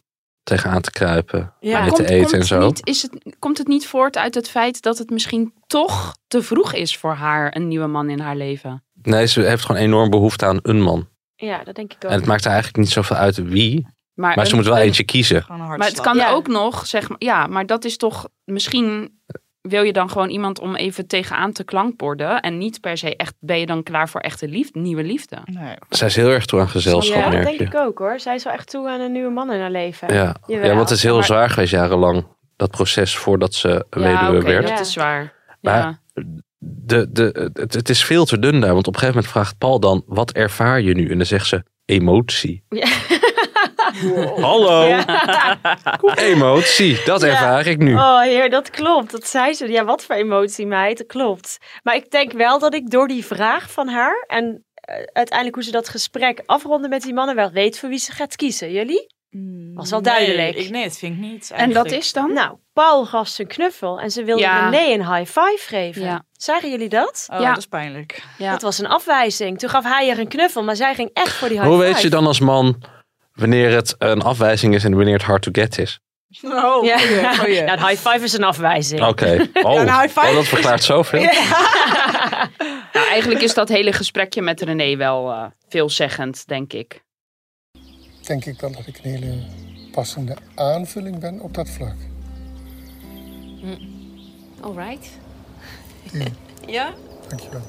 tegenaan 0.49 0.81
te 0.81 0.91
kruipen, 0.91 1.55
Ja. 1.61 1.81
mee 1.81 1.91
te 1.93 2.09
eten 2.09 2.39
en 2.39 2.45
zo. 2.47 2.67
Niet, 2.67 2.87
is 2.87 3.03
het, 3.03 3.37
komt 3.39 3.59
het 3.59 3.69
niet 3.69 3.87
voort 3.87 4.17
uit 4.17 4.35
het 4.35 4.49
feit 4.49 4.83
dat 4.83 4.99
het 4.99 5.11
misschien 5.11 5.53
toch 5.67 6.15
te 6.29 6.43
vroeg 6.43 6.73
is 6.75 6.97
voor 6.97 7.13
haar, 7.15 7.57
een 7.57 7.69
nieuwe 7.69 7.87
man 7.87 8.11
in 8.11 8.19
haar 8.21 8.37
leven? 8.37 8.85
Nee, 9.03 9.27
ze 9.27 9.41
heeft 9.41 9.65
gewoon 9.65 9.81
enorm 9.81 10.11
behoefte 10.11 10.47
aan 10.47 10.59
een 10.63 10.81
man. 10.83 11.09
Ja, 11.35 11.65
dat 11.65 11.75
denk 11.75 11.93
ik 11.93 12.05
ook. 12.05 12.11
En 12.11 12.17
het 12.17 12.27
maakt 12.27 12.45
haar 12.45 12.53
eigenlijk 12.53 12.83
niet 12.85 12.93
zoveel 12.93 13.17
uit 13.17 13.37
wie. 13.37 13.87
Maar, 14.15 14.37
Maar 14.37 14.47
ze 14.47 14.55
moet 14.55 14.65
wel 14.65 14.77
een- 14.77 14.83
eentje 14.83 15.05
kiezen. 15.05 15.45
Maar 15.49 15.79
het 15.79 16.01
kan 16.01 16.17
Ja. 16.17 16.31
ook 16.31 16.47
nog, 16.47 16.87
zeg 16.87 17.09
maar, 17.09 17.19
ja, 17.21 17.47
maar 17.47 17.67
dat 17.67 17.85
is 17.85 17.97
toch 17.97 18.29
misschien 18.45 19.19
wil 19.69 19.83
je 19.83 19.93
dan 19.93 20.11
gewoon 20.11 20.29
iemand 20.29 20.61
om 20.61 20.75
even 20.77 21.07
tegenaan 21.07 21.53
te 21.53 21.65
klankborden 21.65 22.41
en 22.41 22.59
niet 22.59 22.81
per 22.81 22.97
se 22.99 23.17
echt 23.17 23.35
ben 23.41 23.59
je 23.59 23.67
dan 23.67 23.83
klaar 23.83 24.09
voor 24.09 24.21
echte 24.21 24.49
liefde, 24.49 24.81
nieuwe 24.81 25.03
liefde. 25.03 25.37
Nee. 25.45 25.75
Zij 25.89 26.07
is 26.07 26.17
heel 26.17 26.29
erg 26.31 26.47
toe 26.47 26.61
aan 26.61 26.69
gezelschap, 26.69 27.23
ja, 27.23 27.31
dat 27.31 27.43
denk 27.43 27.61
ik 27.61 27.75
ook 27.75 27.99
hoor. 27.99 28.21
Zij 28.21 28.35
is 28.35 28.45
wel 28.45 28.53
echt 28.53 28.71
toe 28.71 28.89
aan 28.89 29.01
een 29.01 29.13
nieuwe 29.13 29.31
man 29.31 29.53
in 29.53 29.61
haar 29.61 29.71
leven. 29.71 30.15
Ja. 30.15 30.37
Jawel. 30.47 30.67
ja, 30.69 30.75
want 30.77 30.89
het 30.89 30.99
is 30.99 31.05
heel 31.05 31.15
Maar- 31.15 31.25
zwaar 31.25 31.51
geweest 31.51 31.73
jarenlang. 31.73 32.27
Dat 32.57 32.71
proces 32.71 33.17
voordat 33.17 33.55
ze 33.55 33.69
ja, 33.69 33.85
weduwe 34.01 34.37
oké, 34.37 34.47
werd. 34.47 34.63
dat 34.63 34.71
Ja. 34.77 34.81
is 34.81 34.93
zwaar. 34.93 35.33
Maar- 35.61 35.79
Ja. 35.79 35.99
De, 36.61 37.13
de, 37.13 37.51
het, 37.55 37.75
het 37.75 37.89
is 37.89 38.05
veel 38.05 38.25
te 38.25 38.39
dun 38.39 38.61
daar. 38.61 38.73
Want 38.75 38.87
op 38.87 38.95
een 38.95 38.99
gegeven 39.01 39.15
moment 39.15 39.33
vraagt 39.33 39.59
Paul 39.59 39.81
dan, 39.81 40.03
wat 40.07 40.33
ervaar 40.33 40.81
je 40.81 40.95
nu? 40.95 41.11
En 41.11 41.17
dan 41.17 41.27
zegt 41.27 41.47
ze, 41.47 41.63
emotie. 41.85 42.63
Ja. 42.69 42.87
Hallo, 44.41 44.85
Ja. 44.85 45.05
emotie. 46.17 47.01
Dat 47.05 47.21
Ja. 47.21 47.27
ervaar 47.29 47.67
ik 47.67 47.79
nu. 47.79 47.95
Oh 47.95 48.21
heer, 48.21 48.51
dat 48.51 48.71
klopt. 48.71 49.11
Dat 49.11 49.27
zei 49.27 49.53
ze. 49.55 49.69
Ja, 49.69 49.85
wat 49.85 50.05
voor 50.05 50.15
emotie, 50.15 50.67
meid. 50.67 50.99
Dat 50.99 51.07
klopt. 51.07 51.59
Maar 51.83 51.95
ik 51.95 52.11
denk 52.11 52.33
wel 52.33 52.59
dat 52.59 52.75
ik 52.75 52.91
door 52.91 53.09
die 53.09 53.25
vraag 53.25 53.71
van 53.71 53.89
haar... 53.89 54.25
en 54.27 54.65
eh, 54.75 54.95
uiteindelijk 55.13 55.55
hoe 55.55 55.65
ze 55.65 55.71
dat 55.71 55.89
gesprek 55.89 56.43
afronden 56.47 56.91
met 56.91 57.03
die 57.03 57.15
mannen... 57.15 57.35
wel 57.35 57.51
weet 57.51 57.79
voor 57.79 57.89
wie 57.89 57.99
ze 57.99 58.13
gaat 58.13 58.37
kiezen. 58.37 58.73
Jullie? 58.73 59.17
Was 59.75 59.91
wel 59.91 60.03
duidelijk. 60.03 60.55
Nee, 60.57 60.65
ik, 60.65 60.71
nee, 60.71 60.85
dat 60.85 60.99
vind 60.99 61.15
ik 61.15 61.21
niet. 61.21 61.51
En 61.55 61.73
dat 61.73 61.91
is 61.91 62.13
dan? 62.13 62.33
Nou, 62.33 62.57
Paul 62.73 63.05
gaf 63.05 63.29
zijn 63.29 63.49
knuffel 63.49 64.01
en 64.01 64.11
ze 64.11 64.25
wilde 64.25 64.43
Ja. 64.43 64.69
René 64.69 64.93
een 64.93 65.15
high 65.15 65.31
five 65.41 65.59
geven. 65.67 66.03
Ja. 66.03 66.23
Zagen 66.33 66.71
jullie 66.71 66.89
dat? 66.89 67.27
Oh, 67.33 67.41
Ja. 67.41 67.49
dat 67.49 67.57
is 67.59 67.67
pijnlijk. 67.67 68.23
Ja. 68.39 68.51
Dat 68.51 68.63
was 68.63 68.79
een 68.79 68.87
afwijzing. 68.87 69.59
Toen 69.59 69.69
gaf 69.71 69.85
hij 69.85 70.11
er 70.11 70.19
een 70.19 70.29
knuffel, 70.29 70.63
maar 70.65 70.77
zij 70.77 70.95
ging 70.95 71.11
echt 71.13 71.33
voor 71.35 71.49
die 71.49 71.57
high 71.57 71.71
Hoe 71.71 71.81
five. 71.81 71.93
weet 71.93 72.03
je 72.03 72.09
dan 72.11 72.27
als 72.27 72.41
man 72.41 72.83
wanneer 73.39 73.71
het 73.73 73.95
een 73.99 74.23
afwijzing 74.23 74.75
is 74.75 74.85
en 74.85 74.95
wanneer 74.95 75.15
het 75.15 75.23
hard 75.23 75.43
to 75.43 75.51
get 75.53 75.79
is? 75.79 76.01
Oh, 76.43 76.85
Ja. 76.85 76.99
goeie, 76.99 77.37
goeie. 77.39 77.63
Nou, 77.63 77.79
een 77.81 77.87
high 77.87 78.09
five 78.09 78.25
is 78.25 78.33
een 78.33 78.45
afwijzing. 78.45 79.07
Oké. 79.07 79.49
Oh, 79.63 79.75
een 79.81 80.01
high 80.01 80.19
five. 80.19 80.27
oh, 80.29 80.35
dat 80.35 80.45
verklaart 80.47 80.83
zoveel. 80.83 81.21
Nou, 82.93 83.07
eigenlijk 83.11 83.41
is 83.43 83.55
dat 83.55 83.69
hele 83.69 83.93
gesprekje 83.93 84.43
met 84.43 84.61
René 84.61 84.97
wel 84.97 85.31
eh, 85.33 85.45
veelzeggend, 85.69 86.47
denk 86.47 86.73
ik. 86.73 87.05
denk 88.27 88.45
ik 88.45 88.61
wel 88.61 88.71
dat 88.73 88.87
ik 88.87 88.99
een 89.03 89.11
hele 89.11 89.43
passende 89.93 90.37
aanvulling 90.55 91.19
ben 91.19 91.41
op 91.41 91.55
dat 91.55 91.69
vlak. 91.69 91.95
All 94.61 94.75
right. 94.77 95.09
Ja. 96.13 96.25
Ja? 96.67 96.95
Dankjewel. 97.29 97.63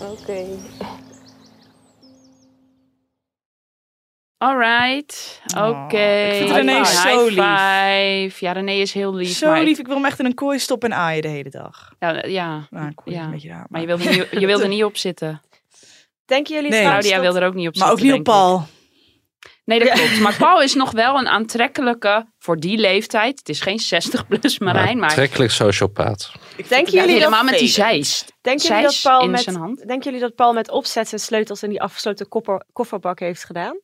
Oké. 0.00 0.44
Alright, 4.44 5.40
oké. 5.56 5.60
Oh, 5.60 5.86
ik 6.30 6.34
vind 6.36 6.50
René 6.50 6.72
High 6.72 6.84
zo 6.84 7.24
lief. 7.24 7.34
five. 7.34 8.44
Ja, 8.44 8.52
René 8.52 8.72
is 8.72 8.92
heel 8.92 9.14
lief. 9.14 9.36
Zo 9.36 9.46
maar 9.48 9.62
lief. 9.62 9.78
Ik 9.78 9.86
wil 9.86 9.96
hem 9.96 10.04
echt 10.04 10.18
in 10.18 10.24
een 10.24 10.34
kooi 10.34 10.58
stoppen 10.58 10.90
en 10.90 10.96
aaien 10.98 11.22
de 11.22 11.28
hele 11.28 11.50
dag. 11.50 11.92
Ja, 11.98 12.24
ja, 12.26 12.66
Nou, 12.70 12.86
een 12.86 12.94
kooi 12.94 13.16
Ja. 13.16 13.24
een 13.24 13.30
beetje 13.30 13.48
raar. 13.48 13.66
maar 13.68 13.80
je 13.80 13.86
wilde, 13.86 14.04
niet, 14.08 14.26
je 14.30 14.46
wilde 14.46 14.68
niet 14.68 14.84
op 14.84 14.96
zitten. 14.96 15.40
Denken 16.26 16.54
jullie 16.54 16.70
Nee. 16.70 16.82
Claudia 16.82 17.10
dat- 17.16 17.20
wil 17.32 17.36
er 17.42 17.46
ook 17.48 17.54
niet 17.54 17.68
op 17.68 17.76
Maar 17.76 17.90
ook 17.90 17.98
zitten, 17.98 18.18
niet 18.18 18.28
op 18.28 18.34
denk 18.34 18.36
ik. 18.38 18.42
Paul. 18.44 18.66
Nee, 19.64 19.78
dat 19.78 19.90
klopt. 19.90 20.20
Maar 20.20 20.36
Paul 20.36 20.62
is 20.62 20.74
nog 20.74 20.90
wel 20.90 21.18
een 21.18 21.28
aantrekkelijke 21.28 22.26
voor 22.38 22.56
die 22.56 22.78
leeftijd. 22.78 23.38
Het 23.38 23.48
is 23.48 23.60
geen 23.60 23.78
60 23.78 24.26
plus 24.28 24.58
Marijn, 24.58 24.98
maar 24.98 25.08
Aantrekkelijk 25.08 25.50
sociopaat. 25.52 26.32
Denken 26.56 26.78
Ja, 26.78 26.84
jullie 27.00 27.06
dat, 27.06 27.14
helemaal 27.14 27.44
met 27.44 27.58
die 27.58 27.68
zeist. 27.68 28.32
denken 28.40 28.66
jullie 28.68 28.82
dat 28.82 29.00
Paul 29.02 29.22
in 29.22 29.30
met, 29.30 29.40
zijn 29.42 29.56
hand. 29.56 29.78
denken 29.86 30.04
jullie 30.04 30.20
dat 30.20 30.34
Paul 30.34 30.52
met 30.52 30.70
opzet 30.70 31.08
zijn 31.08 31.20
sleutels 31.20 31.62
in 31.62 31.70
die 31.70 31.82
afgesloten 31.82 32.28
koffer, 32.28 32.64
kofferbak 32.72 33.18
heeft 33.18 33.44
gedaan? 33.44 33.78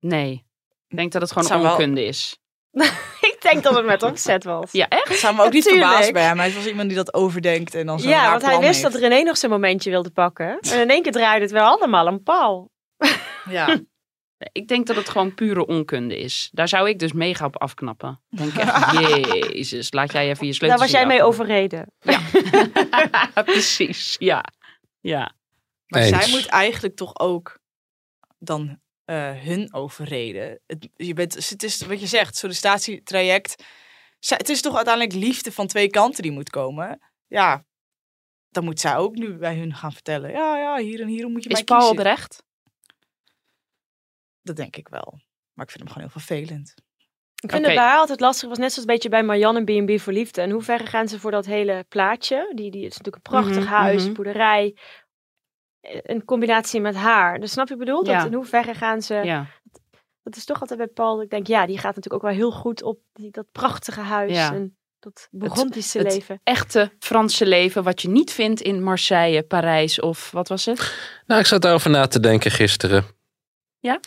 Nee. 0.00 0.44
Ik 0.88 0.96
denk 0.96 1.12
dat 1.12 1.22
het 1.22 1.32
gewoon 1.32 1.48
zou 1.48 1.62
wel- 1.62 1.70
onkunde 1.70 2.04
is. 2.04 2.38
ik 3.32 3.36
denk 3.40 3.62
dat 3.62 3.74
het 3.76 3.84
met 3.86 4.02
opzet 4.02 4.44
was. 4.44 4.72
Ja, 4.72 4.88
echt? 4.88 5.08
Het 5.08 5.16
zou 5.18 5.34
me 5.34 5.42
ook 5.44 5.52
niet 5.52 5.64
Natuurlijk. 5.64 5.86
verbazen 5.90 6.12
bij 6.12 6.22
hem. 6.24 6.38
Hij 6.38 6.52
was 6.52 6.66
iemand 6.66 6.88
die 6.88 6.96
dat 6.96 7.14
overdenkt 7.14 7.74
en 7.74 7.86
dan 7.86 8.00
zo'n 8.00 8.10
Ja, 8.10 8.16
raar 8.20 8.30
want 8.30 8.42
hij 8.42 8.50
plan 8.50 8.62
wist 8.66 8.82
heeft. 8.82 8.92
dat 8.92 9.02
René 9.02 9.22
nog 9.22 9.36
zijn 9.36 9.52
momentje 9.52 9.90
wilde 9.90 10.10
pakken. 10.10 10.58
En 10.60 10.80
in 10.80 10.90
één 10.90 11.02
keer 11.02 11.12
draaide 11.12 11.44
het 11.44 11.52
wel 11.52 11.64
allemaal 11.66 12.06
om 12.06 12.22
Paul. 12.22 12.70
Ja. 13.50 13.80
Ik 14.52 14.68
denk 14.68 14.86
dat 14.86 14.96
het 14.96 15.08
gewoon 15.08 15.34
pure 15.34 15.66
onkunde 15.66 16.18
is. 16.18 16.48
Daar 16.52 16.68
zou 16.68 16.88
ik 16.88 16.98
dus 16.98 17.12
mega 17.12 17.44
op 17.44 17.56
afknappen. 17.60 18.20
Denk 18.28 18.54
echt, 18.54 18.92
jezus, 19.52 19.92
laat 19.92 20.12
jij 20.12 20.28
even 20.28 20.46
je 20.46 20.52
sleutels 20.52 20.80
Daar 20.80 20.88
was 20.90 20.90
jij 20.90 21.00
in 21.02 21.08
mee 21.08 21.22
overreden. 21.26 21.86
afdoen. 22.00 23.44
Precies, 23.44 24.16
ja. 24.18 24.44
Ja. 25.00 25.32
Maar 25.86 26.02
Eens. 26.02 26.22
zij 26.24 26.28
moet 26.30 26.46
eigenlijk 26.46 26.96
toch 26.96 27.18
ook 27.18 27.58
dan 28.38 28.80
eh, 29.10 29.30
hun 29.42 29.72
overreden. 29.74 30.60
Het, 30.66 30.88
je 30.96 31.12
bent, 31.14 31.48
het 31.48 31.62
is 31.62 31.80
wat 31.80 32.00
je 32.00 32.06
zegt, 32.06 32.36
sollicitatietraject. 32.36 33.64
Zij- 34.18 34.36
Het 34.36 34.48
is 34.48 34.60
toch 34.62 34.76
uiteindelijk 34.76 35.14
liefde 35.14 35.52
van 35.52 35.66
twee 35.66 35.88
kanten 35.90 36.22
die 36.22 36.32
moet 36.32 36.50
komen. 36.50 37.00
Ja, 37.26 37.64
dan 38.48 38.64
moet 38.64 38.80
zij 38.80 38.96
ook 38.96 39.14
nu 39.14 39.36
bij 39.36 39.56
hun 39.56 39.74
gaan 39.74 39.92
vertellen. 39.92 40.30
Ja, 40.30 40.56
ja, 40.58 40.76
hier 40.76 41.00
en 41.00 41.08
hier 41.08 41.28
moet 41.28 41.42
je 41.42 41.48
Is 41.48 41.54
mij 41.54 41.64
Paul 41.64 41.78
kiezen. 41.78 41.96
oprecht? 41.98 42.42
Dat 44.42 44.56
denk 44.56 44.76
ik 44.76 44.88
wel. 44.88 45.20
Maar 45.52 45.64
ik 45.66 45.70
vind 45.70 45.84
hem 45.84 45.92
gewoon 45.92 46.08
heel 46.10 46.20
vervelend. 46.20 46.74
Ik 47.42 47.50
vind 47.50 47.64
het 47.66 47.74
bij 47.74 47.84
haar 47.84 47.98
altijd 47.98 48.20
lastig. 48.20 48.48
was 48.48 48.58
net 48.58 48.72
zoals 48.72 48.88
een 48.88 48.94
beetje 48.94 49.08
bij 49.08 49.22
Marianne 49.22 49.64
en 49.64 49.86
B&B 49.86 50.00
voor 50.00 50.12
Liefde. 50.12 50.40
En 50.40 50.50
hoe 50.50 50.62
ver 50.62 50.86
gaan 50.86 51.08
ze 51.08 51.20
voor 51.20 51.30
dat 51.30 51.46
hele 51.46 51.84
plaatje? 51.88 52.52
Die, 52.54 52.70
die 52.70 52.82
het 52.84 52.92
is 52.92 52.98
natuurlijk 52.98 53.16
een 53.26 53.32
prachtig 53.32 53.64
Mhm, 53.64 53.72
huis, 53.74 54.04
mhm. 54.04 54.12
boerderij. 54.12 54.76
Eh, 55.80 55.98
In 56.02 56.24
combinatie 56.24 56.80
met 56.80 56.94
haar. 56.94 57.40
Dus 57.40 57.52
snap 57.52 57.68
je 57.68 57.76
bedoel? 57.76 58.04
Dat, 58.04 58.14
Ja. 58.14 58.24
in 58.24 58.34
hoeverre 58.34 58.74
gaan 58.74 59.02
ze... 59.02 59.14
Ja. 59.14 59.46
Dat 60.22 60.36
is 60.36 60.44
toch 60.44 60.60
altijd 60.60 60.78
bij 60.78 60.88
Paul. 60.88 61.14
dat 61.14 61.24
Ik 61.24 61.30
denk, 61.30 61.46
ja, 61.46 61.66
die 61.66 61.78
gaat 61.78 61.94
natuurlijk 61.94 62.14
ook 62.24 62.30
wel 62.30 62.38
heel 62.38 62.50
goed 62.52 62.82
op 62.82 62.98
die, 63.12 63.30
dat 63.30 63.46
prachtige 63.52 64.00
huis. 64.00 64.32
Ja. 64.32 64.52
En 64.52 64.76
dat 64.98 65.28
Burgondische 65.30 65.98
het 65.98 66.12
leven. 66.12 66.40
Echte 66.44 66.92
Franse 66.98 67.46
leven, 67.46 67.82
wat 67.82 68.02
je 68.02 68.08
niet 68.08 68.32
vindt 68.32 68.60
in 68.60 68.82
Marseille, 68.82 69.42
Parijs 69.42 70.00
of 70.00 70.30
wat 70.30 70.48
was 70.48 70.64
het? 70.64 70.94
Nou, 71.26 71.40
ik 71.40 71.46
zat 71.46 71.62
daarover 71.62 71.90
na 71.90 72.06
te 72.06 72.20
denken 72.20 72.50
gisteren. 72.50 73.04
Ja? 73.78 74.00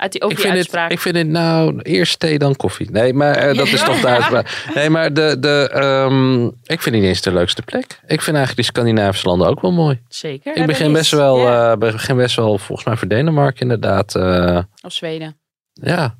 Uit 0.00 0.12
die, 0.12 0.22
ook 0.22 0.30
ik, 0.30 0.36
die 0.36 0.46
vind 0.46 0.72
het, 0.72 0.92
ik 0.92 1.00
vind 1.00 1.16
het 1.16 1.26
nou 1.28 1.80
eerst 1.82 2.18
thee 2.18 2.38
dan 2.38 2.56
koffie. 2.56 2.90
Nee, 2.90 3.14
maar 3.14 3.34
eh, 3.34 3.56
dat 3.56 3.66
is 3.66 3.82
toch 3.82 4.00
de 4.00 4.06
uitspraak. 4.08 4.64
Nee, 4.74 4.90
maar 4.90 5.12
de, 5.12 5.36
de, 5.40 5.70
ehm, 5.72 6.44
ik 6.46 6.80
vind 6.82 6.94
niet 6.94 7.04
eens 7.04 7.20
de 7.22 7.32
leukste 7.32 7.62
plek. 7.62 7.84
Ik 8.06 8.20
vind 8.20 8.36
eigenlijk 8.36 8.56
die 8.56 8.64
Scandinavische 8.64 9.28
landen 9.28 9.48
ook 9.48 9.60
wel 9.60 9.72
mooi. 9.72 10.00
Zeker. 10.08 10.56
Ik 10.56 10.66
begin 10.66 10.92
best 10.92 11.10
wel, 11.10 11.48
eh, 11.48 11.76
begin 11.76 12.16
best 12.16 12.36
wel 12.36 12.58
volgens 12.58 12.86
mij 12.86 12.96
voor 12.96 13.08
Denemarken 13.08 13.60
inderdaad. 13.60 14.14
eh, 14.14 14.58
Of 14.82 14.92
Zweden. 14.92 15.40
ja. 15.72 16.16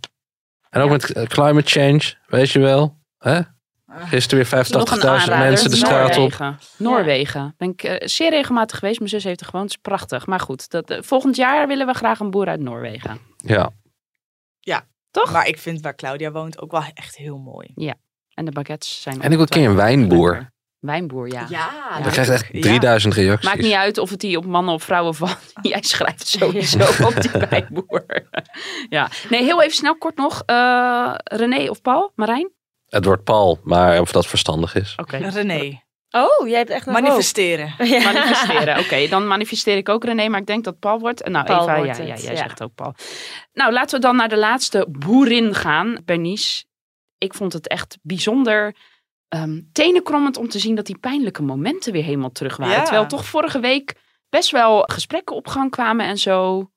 En 0.71 0.81
ook 0.83 0.91
met 0.91 1.13
climate 1.29 1.69
change, 1.71 2.01
weet 2.27 2.51
je 2.51 2.59
wel. 2.59 2.97
Hè? 3.19 3.41
Gisteren 3.93 4.45
weer 4.51 4.65
Nog 4.71 4.91
een 4.91 4.99
85.000 4.99 5.05
aanrader. 5.09 5.39
mensen 5.39 5.71
de 5.71 5.77
straat 5.77 6.17
op. 6.17 6.55
Noorwegen. 6.77 7.55
Ben 7.59 7.75
ik 7.77 8.03
zeer 8.05 8.31
regelmatig 8.31 8.79
geweest. 8.79 8.99
Mijn 8.99 9.11
zus 9.11 9.25
heeft 9.25 9.41
er 9.41 9.47
gewoond. 9.47 9.65
Het 9.65 9.75
is 9.75 9.81
prachtig. 9.83 10.27
Maar 10.27 10.41
goed, 10.41 10.71
dat, 10.71 10.99
volgend 11.01 11.37
jaar 11.37 11.67
willen 11.67 11.87
we 11.87 11.93
graag 11.95 12.21
een 12.21 12.31
boer 12.31 12.47
uit 12.49 12.61
Noorwegen. 12.61 13.19
Ja. 13.45 13.71
Ja. 14.61 14.87
Toch? 15.11 15.33
Maar 15.33 15.47
ik 15.47 15.59
vind 15.59 15.81
waar 15.81 15.95
Claudia 15.95 16.31
woont 16.31 16.61
ook 16.61 16.71
wel 16.71 16.85
echt 16.95 17.17
heel 17.17 17.39
mooi. 17.39 17.73
Ja. 17.75 17.95
En 18.35 18.45
de 18.45 18.51
baguettes 18.51 19.03
zijn 19.03 19.15
En 19.17 19.23
ik 19.23 19.31
wil 19.31 19.41
een 19.41 19.47
keer 19.47 19.69
een 19.69 19.77
wijnboer. 19.77 20.51
Wijnboer, 20.79 21.33
ja. 21.33 21.47
Ja, 21.49 22.01
Je 22.05 22.11
krijgt 22.11 22.31
echt 22.31 22.63
3000 22.63 23.15
reacties. 23.15 23.49
Maakt 23.49 23.63
niet 23.63 23.73
uit 23.73 23.99
of 23.99 24.11
het 24.11 24.21
die 24.21 24.37
op 24.37 24.45
mannen 24.45 24.75
of 24.75 24.83
vrouwen 24.83 25.15
valt. 25.15 25.53
Jij 25.63 25.83
schrijft 25.83 26.27
sowieso 26.27 27.05
op 27.05 27.21
die 27.21 27.31
wijnboer. 27.49 28.05
ja. 28.89 29.11
Nee, 29.29 29.43
heel 29.43 29.63
even 29.63 29.77
snel, 29.77 29.97
kort 29.97 30.17
nog. 30.17 30.43
Eh, 30.47 31.15
René 31.25 31.71
of 31.71 31.81
Paul? 31.81 32.13
Marijn? 32.15 32.51
Het 32.89 33.05
wordt 33.05 33.25
Paul, 33.25 33.61
maar 33.63 34.01
of 34.01 34.13
dat 34.13 34.27
verstandig 34.27 34.75
is. 34.75 34.95
Oké. 34.97 35.17
René. 35.17 35.83
Oh, 36.11 36.49
jij 36.49 36.59
hebt 36.59 36.71
echt 36.71 36.87
een 36.87 36.93
Manifesteren. 36.93 37.75
Manifesteren. 37.79 38.79
Oké, 38.79 39.09
dan 39.09 39.27
manifesteer 39.27 39.77
ik 39.77 39.89
ook 39.89 40.05
René, 40.05 40.29
maar 40.29 40.41
ik 40.41 40.47
denk 40.47 40.65
dat 40.65 40.79
Paul 40.79 40.99
wordt. 40.99 41.29
Nou, 41.29 41.45
Paul 41.45 41.63
Eva, 41.63 41.77
wordt 41.77 41.97
ja, 41.97 42.05
jij 42.05 42.17
ja. 42.17 42.37
zegt 42.37 42.63
ook 42.63 42.75
Paul. 42.75 42.95
Nou, 43.53 43.73
laten 43.73 44.01
we 44.01 44.07
dan 44.07 44.17
naar 44.17 44.29
de 44.29 44.39
laatste 44.39 44.87
boerin 44.89 45.55
gaan, 45.55 45.99
Bernice. 46.05 46.65
Ik 47.19 47.35
vond 47.35 47.53
het 47.53 47.69
echt 47.69 47.99
bijzonder 48.03 48.77
ehm 49.29 49.61
tenenkrommend 49.73 50.37
om 50.37 50.49
te 50.49 50.59
zien 50.59 50.75
dat 50.75 50.87
die 50.87 50.99
pijnlijke 50.99 51.43
momenten 51.43 51.93
weer 51.93 52.05
helemaal 52.05 52.33
terug 52.33 52.57
waren. 52.57 52.75
Ja. 52.75 52.83
Terwijl 52.83 53.07
toch 53.07 53.25
vorige 53.25 53.61
week 53.61 53.95
best 54.29 54.51
wel 54.51 54.83
gesprekken 54.83 55.37
op 55.37 55.47
gang 55.47 55.71
kwamen 55.71 56.07
en 56.07 56.19
zo. 56.19 56.71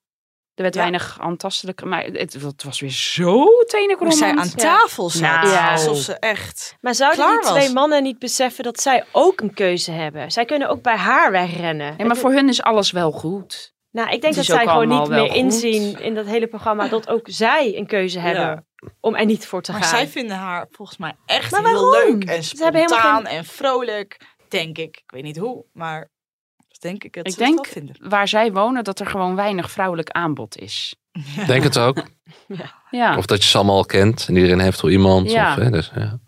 Er 0.55 0.61
werd 0.61 0.73
Ja. 0.73 0.79
weinig 0.79 1.17
aantastelijk, 1.19 1.83
maar 1.83 2.03
het, 2.03 2.33
het 2.33 2.63
was 2.63 2.79
weer 2.79 2.89
zo 2.89 3.31
Hoe 3.31 3.65
tenenkrommend. 3.67 4.17
zij 4.19 4.35
aan 4.35 4.49
tafel 4.55 5.09
zat. 5.09 5.21
Nou. 5.21 5.71
Alsof 5.71 5.97
ze 5.97 6.13
echt 6.19 6.77
Maar 6.81 6.95
zouden 6.95 7.19
klaar 7.25 7.39
die 7.41 7.49
was. 7.49 7.57
twee 7.57 7.73
mannen 7.73 8.03
niet 8.03 8.19
beseffen 8.19 8.63
dat 8.63 8.79
zij 8.81 9.03
ook 9.11 9.41
een 9.41 9.53
keuze 9.53 9.91
hebben? 9.91 10.31
Zij 10.31 10.45
kunnen 10.45 10.69
ook 10.69 10.81
bij 10.81 10.95
haar 10.95 11.31
wegrennen. 11.31 11.93
Nee, 11.97 12.07
maar 12.07 12.17
voor 12.17 12.31
hun 12.31 12.49
is 12.49 12.61
alles 12.61 12.91
wel 12.91 13.11
goed. 13.11 13.73
Nou, 13.91 14.09
ik 14.11 14.21
denk 14.21 14.35
dat 14.35 14.45
zij 14.45 14.67
gewoon 14.67 14.87
niet 14.87 15.07
meer 15.07 15.19
goed. 15.27 15.35
inzien 15.35 15.99
in 15.99 16.13
dat 16.15 16.25
hele 16.25 16.47
programma 16.47 16.87
dat 16.87 17.09
ook 17.09 17.27
zij 17.43 17.77
een 17.77 17.87
keuze 17.87 18.19
hebben 18.19 18.67
om 18.99 19.15
er 19.15 19.25
niet 19.25 19.45
voor 19.47 19.61
te 19.61 19.71
Maar 19.71 19.81
gaan. 19.83 19.89
zij 19.97 20.07
vinden 20.07 20.37
haar 20.37 20.67
volgens 20.71 20.97
mij 20.97 21.13
echt 21.25 21.51
Maar 21.51 21.65
heel 21.67 21.89
leuk 21.91 22.23
en 22.23 22.43
Ze 22.43 22.63
hebben 22.63 22.81
helemaal 22.81 22.99
spontaan 22.99 23.25
geen- 23.25 23.37
en 23.37 23.45
vrolijk. 23.45 24.19
Denk 24.49 24.77
ik. 24.77 24.97
Ik 24.97 25.11
weet 25.11 25.23
niet 25.23 25.37
hoe, 25.37 25.65
maar 25.73 26.09
denk 26.83 27.03
ik 27.03 27.13
dat 27.13 27.27
Ik 27.27 27.33
ze 27.33 27.39
het 27.39 27.47
wel 27.49 27.55
denk 27.63 27.73
vinden. 27.73 27.95
waar 28.09 28.27
zij 28.27 28.51
wonen 28.51 28.83
dat 28.83 28.99
er 28.99 29.05
gewoon 29.05 29.35
weinig 29.35 29.71
vrouwelijk 29.71 30.09
aanbod 30.09 30.57
is. 30.57 30.95
Denk 31.47 31.63
het 31.63 31.77
ook. 31.79 32.03
Ja, 32.89 33.17
Of 33.17 33.25
dat 33.25 33.43
je 33.43 33.49
ze 33.49 33.57
allemaal 33.57 33.75
al 33.75 33.85
kent 33.85 34.25
en 34.27 34.35
iedereen 34.35 34.59
heeft 34.59 34.81
al 34.83 34.89
iemand. 34.89 35.31
Ja. 35.31 35.49
Of, 35.51 35.55
hè, 35.63 35.69
dus, 35.69 35.91
ja. 35.95 36.19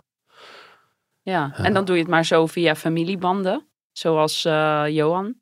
ja. 1.22 1.52
en 1.56 1.74
dan 1.74 1.86
doe 1.86 1.96
je 1.96 2.02
het 2.02 2.12
maar 2.12 2.26
zo 2.26 2.46
via 2.46 2.76
familiebanden. 2.76 3.68
Zoals 3.92 4.46
eh, 4.46 4.84
Johan. 4.88 5.36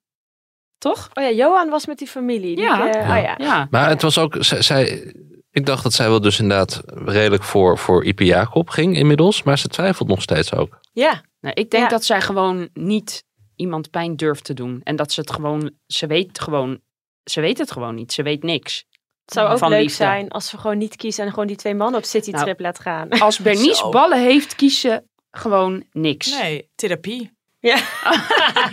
Toch? 0.78 1.10
Oh 1.14 1.24
ja, 1.24 1.32
Johan 1.32 1.70
was 1.70 1.86
met 1.86 1.98
die 1.98 2.08
familie. 2.08 2.56
Die, 2.56 2.66
Ja. 2.66 2.90
eh, 2.94 3.10
Oh 3.18 3.24
ja. 3.24 3.36
Ja. 3.38 3.68
Maar 3.72 3.90
het 3.90 4.02
was 4.02 4.18
ook, 4.18 4.36
zij, 4.40 4.62
zij- 4.62 5.14
ik 5.52 5.66
dacht 5.66 5.84
dat 5.84 5.94
zij 5.94 6.10
wel 6.10 6.22
dus 6.22 6.40
inderdaad 6.40 6.82
redelijk 6.86 7.44
voor, 7.44 7.78
voor 7.78 8.06
Ipe 8.06 8.26
Jacob 8.26 8.70
ging 8.70 8.98
inmiddels. 8.98 9.44
Maar 9.44 9.58
ze 9.58 9.68
twijfelt 9.68 10.08
nog 10.08 10.22
steeds 10.22 10.54
ook. 10.54 10.80
Ja. 10.92 11.22
Nou, 11.40 11.54
ik 11.56 11.70
denk 11.72 11.84
Ja. 11.84 11.90
dat 11.90 12.06
zij 12.06 12.22
gewoon 12.22 12.70
niet 12.74 13.24
iemand 13.56 13.90
pijn 13.90 14.16
durft 14.16 14.44
te 14.44 14.54
doen. 14.54 14.82
En 14.84 14.96
dat 14.96 15.12
ze 15.12 15.20
het 15.20 15.32
gewoon, 15.32 15.72
ze 15.88 16.08
weet 16.08 16.40
gewoon, 16.40 16.80
ze 17.24 17.42
weet 17.42 17.58
het 17.58 17.72
gewoon 17.72 17.96
niet. 17.96 18.14
Ze 18.14 18.24
weet 18.24 18.44
niks. 18.44 18.86
Het 19.26 19.34
zou 19.34 19.50
ook 19.54 19.70
leuk 19.70 19.80
liefde. 19.80 19.96
zijn 19.96 20.30
als 20.30 20.52
we 20.52 20.58
gewoon 20.58 20.78
niet 20.78 20.96
kiezen 20.96 21.26
en 21.26 21.30
gewoon 21.30 21.48
die 21.48 21.56
twee 21.56 21.76
mannen 21.76 22.00
op 22.00 22.06
citytrip 22.06 22.46
Nou, 22.46 22.62
laat 22.62 22.80
gaan. 22.80 23.10
Als 23.20 23.40
Bernice 23.40 23.76
Zo. 23.76 23.90
ballen 23.90 24.22
heeft, 24.22 24.56
kiezen 24.56 25.10
gewoon 25.32 25.84
niks. 25.92 26.40
Nee, 26.42 26.70
therapie. 26.76 27.32
Ja. 27.60 27.78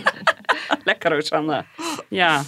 lekker, 0.83 1.11
Rosanne. 1.11 1.65
Ja. 2.09 2.43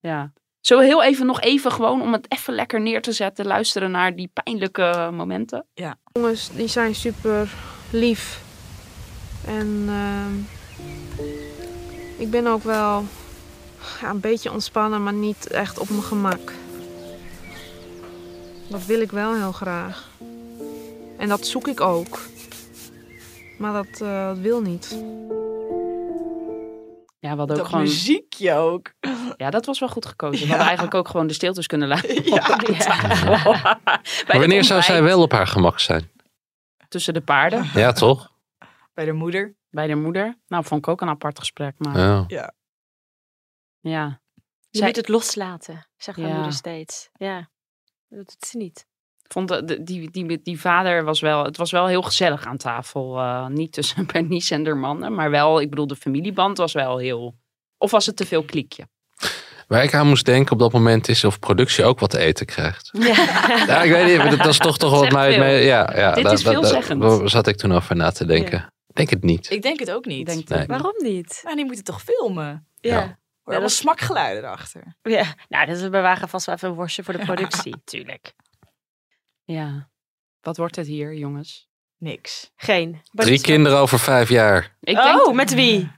ja. 0.00 0.32
We 0.60 0.84
heel 0.84 1.02
even 1.02 1.26
nog 1.26 1.40
even 1.40 1.72
gewoon 1.72 2.02
om 2.02 2.12
het 2.12 2.32
even 2.32 2.54
lekker 2.54 2.80
neer 2.80 3.02
te 3.02 3.12
zetten, 3.12 3.46
luisteren 3.46 3.90
naar 3.90 4.16
die 4.16 4.30
pijnlijke 4.32 5.10
momenten? 5.12 5.66
Jongens, 6.12 6.50
die 6.50 6.68
zijn 6.68 6.94
super 6.94 7.48
lief. 7.90 8.40
En 9.46 9.84
ehm, 9.88 10.57
ik 12.18 12.30
ben 12.30 12.46
ook 12.46 12.62
wel 12.62 13.04
ja, 14.00 14.10
een 14.10 14.20
beetje 14.20 14.52
ontspannen, 14.52 15.02
maar 15.02 15.12
niet 15.12 15.46
echt 15.46 15.78
op 15.78 15.88
mijn 15.90 16.02
gemak. 16.02 16.52
Dat 18.68 18.84
wil 18.86 19.00
ik 19.00 19.10
wel 19.10 19.34
heel 19.34 19.52
graag. 19.52 20.08
En 21.18 21.28
dat 21.28 21.46
zoek 21.46 21.68
ik 21.68 21.80
ook. 21.80 22.18
Maar 23.58 23.72
dat, 23.72 24.00
eh, 24.00 24.26
dat 24.26 24.38
wil 24.38 24.60
niet. 24.60 24.88
Ja, 27.20 27.30
we 27.32 27.38
hadden 27.38 27.56
ook 27.56 27.62
Dat 27.62 27.66
gewoon. 27.70 27.82
muziekje 27.84 28.52
ook. 28.54 28.92
Ja, 29.36 29.50
dat 29.50 29.66
was 29.66 29.78
wel 29.78 29.88
goed 29.88 30.06
gekozen. 30.06 30.38
We 30.38 30.42
Ja. 30.42 30.48
hadden 30.48 30.66
eigenlijk 30.66 30.94
ook 30.96 31.08
gewoon 31.08 31.26
de 31.26 31.32
stiltes 31.32 31.66
kunnen 31.66 31.88
laten. 31.88 32.24
Ja. 32.24 32.42
het 34.26 34.36
wanneer 34.38 34.64
zou 34.64 34.82
zij 34.82 35.02
wel 35.02 35.22
op 35.22 35.32
haar 35.32 35.46
gemak 35.46 35.80
zijn? 35.80 36.10
Tussen 36.88 37.14
de 37.14 37.20
paarden, 37.20 37.70
Ja, 37.74 37.92
toch? 37.92 38.30
Bij 38.94 39.04
de 39.04 39.12
moeder. 39.12 39.54
Bij 39.70 39.86
de 39.86 39.94
moeder. 39.94 40.38
Nou, 40.48 40.64
vond 40.64 40.80
ik 40.80 40.88
ook 40.88 41.00
een 41.00 41.08
apart 41.08 41.38
gesprek. 41.38 41.74
Maar 41.78 41.98
Ja. 41.98 42.24
Ja. 42.26 42.52
ja. 43.80 44.20
Je 44.70 44.78
Zij- 44.78 44.86
moet 44.86 44.96
het 44.96 45.08
loslaten, 45.08 45.86
zegt 45.96 46.16
mijn 46.18 46.28
Ja. 46.30 46.34
moeder 46.36 46.54
steeds. 46.54 47.08
Ja, 47.12 47.48
dat 48.08 48.18
doet 48.26 48.46
ze 48.48 48.56
niet. 48.56 48.86
Ik 49.22 49.32
vond 49.32 49.48
de, 49.48 49.64
de- 49.64 49.82
die, 49.82 50.10
die, 50.10 50.42
die 50.42 50.60
vader 50.60 51.04
was 51.04 51.20
wel, 51.20 51.44
het 51.44 51.56
was 51.56 51.70
wel 51.70 51.86
heel 51.86 52.02
gezellig 52.02 52.44
aan 52.46 52.56
tafel. 52.56 53.18
Eh, 53.18 53.46
niet 53.46 53.72
tussen 53.72 54.06
Bernice 54.12 54.54
en 54.54 54.64
haar 54.66 54.76
mannen, 54.76 55.14
maar 55.14 55.30
wel, 55.30 55.60
ik 55.60 55.70
bedoel, 55.70 55.86
de 55.86 55.96
familieband 55.96 56.58
was 56.58 56.72
wel 56.72 56.98
heel. 56.98 57.38
Of 57.78 57.90
was 57.90 58.06
het 58.06 58.16
te 58.16 58.26
veel 58.26 58.44
kliekje? 58.44 58.88
Waar 59.66 59.82
ik 59.84 59.94
aan 59.94 60.06
moest 60.06 60.24
denken 60.24 60.52
op 60.52 60.58
dat 60.58 60.72
moment 60.72 61.08
is 61.08 61.24
of 61.24 61.38
productie 61.38 61.84
ook 61.84 61.98
wat 61.98 62.10
te 62.10 62.18
eten 62.18 62.46
krijgt. 62.46 62.90
Ja. 62.98 63.14
Ja, 63.66 63.82
ik 63.82 63.90
weet 63.90 64.06
niet, 64.06 64.16
maar 64.16 64.36
dat, 64.36 64.46
is 64.46 64.58
toch 64.58 64.78
toch 64.78 64.90
wat 65.00 65.10
mij... 65.12 65.32
ja, 65.64 65.96
ja, 65.96 66.12
Dit 66.14 66.24
daar- 66.24 66.32
is 66.32 66.42
veelzeggend. 66.42 67.00
Daar 67.00 67.28
zat 67.28 67.46
ik 67.46 67.56
toen 67.56 67.72
over 67.72 67.96
na 67.96 68.10
te 68.10 68.24
denken. 68.26 68.72
Denk 68.98 69.10
het 69.10 69.22
niet. 69.22 69.50
Ik 69.50 69.62
denk 69.62 69.78
het 69.78 69.90
ook 69.90 70.04
niet. 70.04 70.26
Denk 70.26 70.48
Nee. 70.48 70.66
Waarom 70.66 70.94
niet? 70.96 71.40
Maar 71.44 71.54
die 71.54 71.64
moeten 71.64 71.84
toch 71.84 72.02
filmen? 72.02 72.66
Ja. 72.80 72.90
Ja. 72.90 73.00
Hoor 73.00 73.56
Ja, 73.56 73.60
wel 73.60 73.60
dat- 73.60 73.70
smakgeluiden 73.70 74.44
erachter. 74.44 74.96
ja. 75.02 75.34
Nou, 75.48 75.66
dus 75.66 75.80
we 75.80 75.90
bewaren 75.90 76.28
vast 76.28 76.46
wel 76.46 76.54
even 76.54 76.68
een 76.68 76.74
worstje 76.74 77.04
voor 77.04 77.16
de 77.16 77.24
productie. 77.24 77.74
Tuurlijk. 77.84 78.32
Ja. 79.44 79.90
Wat 80.40 80.56
wordt 80.56 80.76
het 80.76 80.86
hier, 80.86 81.14
jongens? 81.14 81.68
Niks. 81.98 82.50
Geen. 82.56 83.00
Drie 83.12 83.40
kinderen 83.40 83.78
over 83.78 83.98
vijf 83.98 84.28
jaar. 84.28 84.76
Ik 84.80 84.96
oh, 84.96 85.04
denk, 85.04 85.34
met 85.34 85.54
wie? 85.54 85.90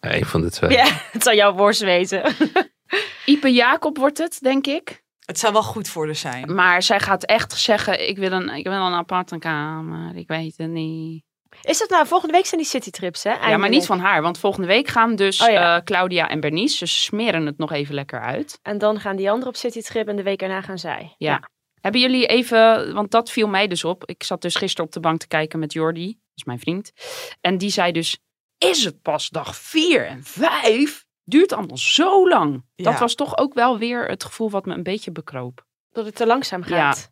Een 0.00 0.24
van 0.24 0.40
de 0.40 0.50
twee. 0.50 0.70
Ja, 0.70 0.86
het 1.12 1.22
zou 1.22 1.36
jouw 1.36 1.52
worst 1.54 1.80
wezen. 1.80 2.34
Ipe 3.24 3.52
Jacob 3.52 3.96
wordt 3.96 4.18
het, 4.18 4.38
denk 4.40 4.66
ik. 4.66 5.04
Het 5.24 5.38
zou 5.38 5.52
wel 5.52 5.62
goed 5.62 5.88
voor 5.88 6.06
haar 6.06 6.14
zijn. 6.14 6.54
Maar 6.54 6.82
zij 6.82 7.00
gaat 7.00 7.24
echt 7.24 7.52
zeggen, 7.52 8.08
ik 8.08 8.16
wil 8.18 8.32
een, 8.32 8.48
ik 8.48 8.64
wil 8.64 8.72
een 8.72 8.92
aparte 8.92 9.38
kamer. 9.38 10.16
Ik 10.16 10.28
weet 10.28 10.56
het 10.56 10.70
niet. 10.70 11.24
Is 11.62 11.78
dat 11.78 11.88
nou, 11.88 12.06
volgende 12.06 12.34
week 12.34 12.46
zijn 12.46 12.60
die 12.60 12.70
citytrips, 12.70 13.22
hè? 13.22 13.32
Ja, 13.32 13.56
maar 13.56 13.68
niet 13.68 13.86
van 13.86 13.98
haar. 13.98 14.22
Want 14.22 14.38
volgende 14.38 14.66
week 14.66 14.88
gaan 14.88 15.16
dus 15.16 15.40
Oh 15.40 15.50
ja. 15.50 15.76
eh, 15.76 15.84
Claudia 15.84 16.28
en 16.28 16.40
Bernice. 16.40 16.76
Ze 16.76 16.86
smeren 16.86 17.46
het 17.46 17.58
nog 17.58 17.72
even 17.72 17.94
lekker 17.94 18.20
uit. 18.20 18.58
En 18.62 18.78
dan 18.78 19.00
gaan 19.00 19.16
die 19.16 19.28
anderen 19.30 19.48
op 19.48 19.56
citytrip 19.56 20.08
en 20.08 20.16
de 20.16 20.22
week 20.22 20.42
erna 20.42 20.60
gaan 20.60 20.78
zij. 20.78 21.14
Ja. 21.18 21.40
Hebben 21.80 22.00
jullie 22.00 22.26
even, 22.26 22.94
want 22.94 23.10
dat 23.10 23.30
viel 23.30 23.48
mij 23.48 23.66
dus 23.66 23.84
op. 23.84 24.04
Ik 24.04 24.22
zat 24.22 24.42
dus 24.42 24.54
gisteren 24.54 24.86
op 24.86 24.92
de 24.92 25.00
bank 25.00 25.20
te 25.20 25.26
kijken 25.26 25.58
met 25.58 25.72
Jordi, 25.72 26.06
dat 26.06 26.16
is 26.34 26.44
mijn 26.44 26.58
vriend. 26.58 26.92
En 27.40 27.58
die 27.58 27.70
zei 27.70 27.92
dus, 27.92 28.18
is 28.58 28.84
het 28.84 29.02
pas 29.02 29.28
dag 29.28 29.56
vier 29.56 30.06
en 30.06 30.24
vijf? 30.24 31.04
Duurt 31.24 31.52
allemaal 31.52 31.76
zo 31.78 32.28
lang. 32.28 32.64
Dat 32.74 32.98
was 32.98 33.14
toch 33.14 33.38
ook 33.38 33.54
wel 33.54 33.78
weer 33.78 34.08
het 34.08 34.24
gevoel 34.24 34.50
wat 34.50 34.66
me 34.66 34.74
een 34.74 34.82
beetje 34.82 35.12
bekroop. 35.12 35.64
Dat 35.90 36.04
het 36.04 36.14
te 36.14 36.26
langzaam 36.26 36.62
gaat. 36.62 37.10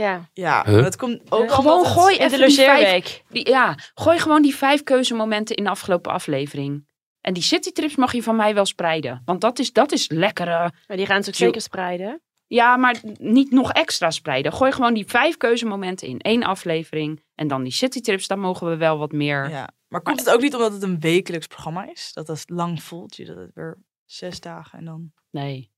Ja. 0.00 0.28
Ja, 0.32 0.62
Huh? 0.66 0.82
dat 0.82 0.96
komt 0.96 1.30
ook 1.32 1.50
Gewoon 1.52 1.84
gooi 1.86 2.16
In 2.16 2.28
de 2.28 2.38
logeerweek. 2.38 3.24
die, 3.28 3.48
ja, 3.48 3.78
gooi 3.94 4.18
gewoon 4.18 4.42
die 4.42 4.56
vijf 4.56 4.82
keuzemomenten 4.82 5.56
in 5.56 5.64
de 5.64 5.70
afgelopen 5.70 6.12
aflevering. 6.12 6.88
En 7.20 7.32
die 7.34 7.42
citytrips 7.42 7.96
mag 7.96 8.12
je 8.12 8.22
van 8.22 8.36
mij 8.36 8.54
wel 8.54 8.64
spreiden. 8.66 9.22
Want 9.24 9.40
dat 9.40 9.58
is, 9.58 9.72
dat 9.72 9.92
is 9.92 10.08
lekkere... 10.10 10.72
Maar 10.86 10.96
die 10.96 11.06
gaan 11.06 11.16
natuurlijk 11.16 11.36
Jo- 11.38 11.44
zeker 11.46 11.60
spreiden. 11.60 12.20
Ja, 12.46 12.76
maar 12.76 13.00
niet 13.18 13.50
nog 13.50 13.72
extra 13.72 14.10
spreiden. 14.10 14.52
Gooi 14.52 14.72
gewoon 14.72 14.94
die 14.94 15.06
vijf 15.06 15.36
keuzemomenten 15.36 16.08
in 16.08 16.18
één 16.18 16.42
aflevering. 16.42 17.22
En 17.34 17.48
dan 17.48 17.62
die 17.62 17.72
citytrips, 17.72 18.26
daar 18.26 18.38
mogen 18.38 18.68
we 18.68 18.76
wel 18.76 18.98
wat 18.98 19.12
meer... 19.12 19.50
Ja. 19.50 19.68
Maar 19.88 20.00
komt 20.02 20.18
het 20.20 20.30
ook 20.30 20.40
niet 20.40 20.54
omdat 20.54 20.72
het 20.72 20.82
een 20.82 21.00
wekelijks 21.00 21.46
programma 21.46 21.90
is? 21.90 22.10
Dat 22.12 22.26
dat 22.26 22.42
lang 22.46 22.82
voelt? 22.82 23.16
Je 23.16 23.24
dat 23.24 23.36
het 23.36 23.50
weer 23.54 23.78
zes 24.04 24.40
dagen 24.40 24.78
en 24.78 24.84
dan... 24.84 25.12
Nee. 25.30 25.70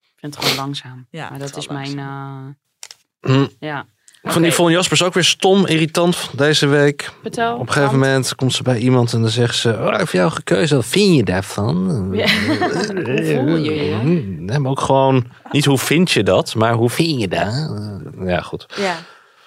Ik 0.00 0.12
vind 0.16 0.34
het 0.34 0.44
gewoon 0.44 0.64
langzaam. 0.64 1.06
Ja, 1.10 1.30
maar 1.30 1.38
dat 1.38 1.56
is 1.56 1.68
mijn... 1.68 1.98
eh, 1.98 2.46
Hm. 3.22 3.46
ja. 3.58 3.86
Ik 4.22 4.30
vond 4.30 4.46
Yvonne 4.46 4.72
Jaspers 4.72 5.02
ook 5.02 5.14
weer 5.14 5.24
stom, 5.24 5.66
irritant 5.66 6.30
deze 6.36 6.66
week. 6.66 7.10
Vertel. 7.22 7.54
Op 7.54 7.66
een 7.66 7.72
gegeven 7.72 7.98
moment 7.98 8.34
komt 8.34 8.52
ze 8.52 8.62
bij 8.62 8.78
iemand 8.78 9.12
en 9.12 9.20
dan 9.20 9.30
zegt 9.30 9.56
ze... 9.56 9.78
Oh, 9.78 9.92
ik 9.92 9.98
heb 9.98 10.08
jou 10.10 10.30
gekozen, 10.30 10.76
wat 10.76 10.86
vind 10.86 11.16
je 11.16 11.22
daarvan? 11.22 12.08
Ja. 12.12 12.26
Hoe 13.04 13.24
voel 13.24 13.56
je 13.56 13.74
je? 13.84 13.96
Nee, 14.38 14.58
maar 14.58 14.70
ook 14.70 14.80
gewoon... 14.80 15.26
Niet 15.50 15.64
hoe 15.64 15.78
vind 15.78 16.10
je 16.10 16.22
dat, 16.22 16.54
maar 16.54 16.72
hoe 16.72 16.90
vind 16.90 17.20
je 17.20 17.28
dat? 17.28 17.70
Ja, 18.24 18.40
goed. 18.40 18.66
Ja. 18.76 18.96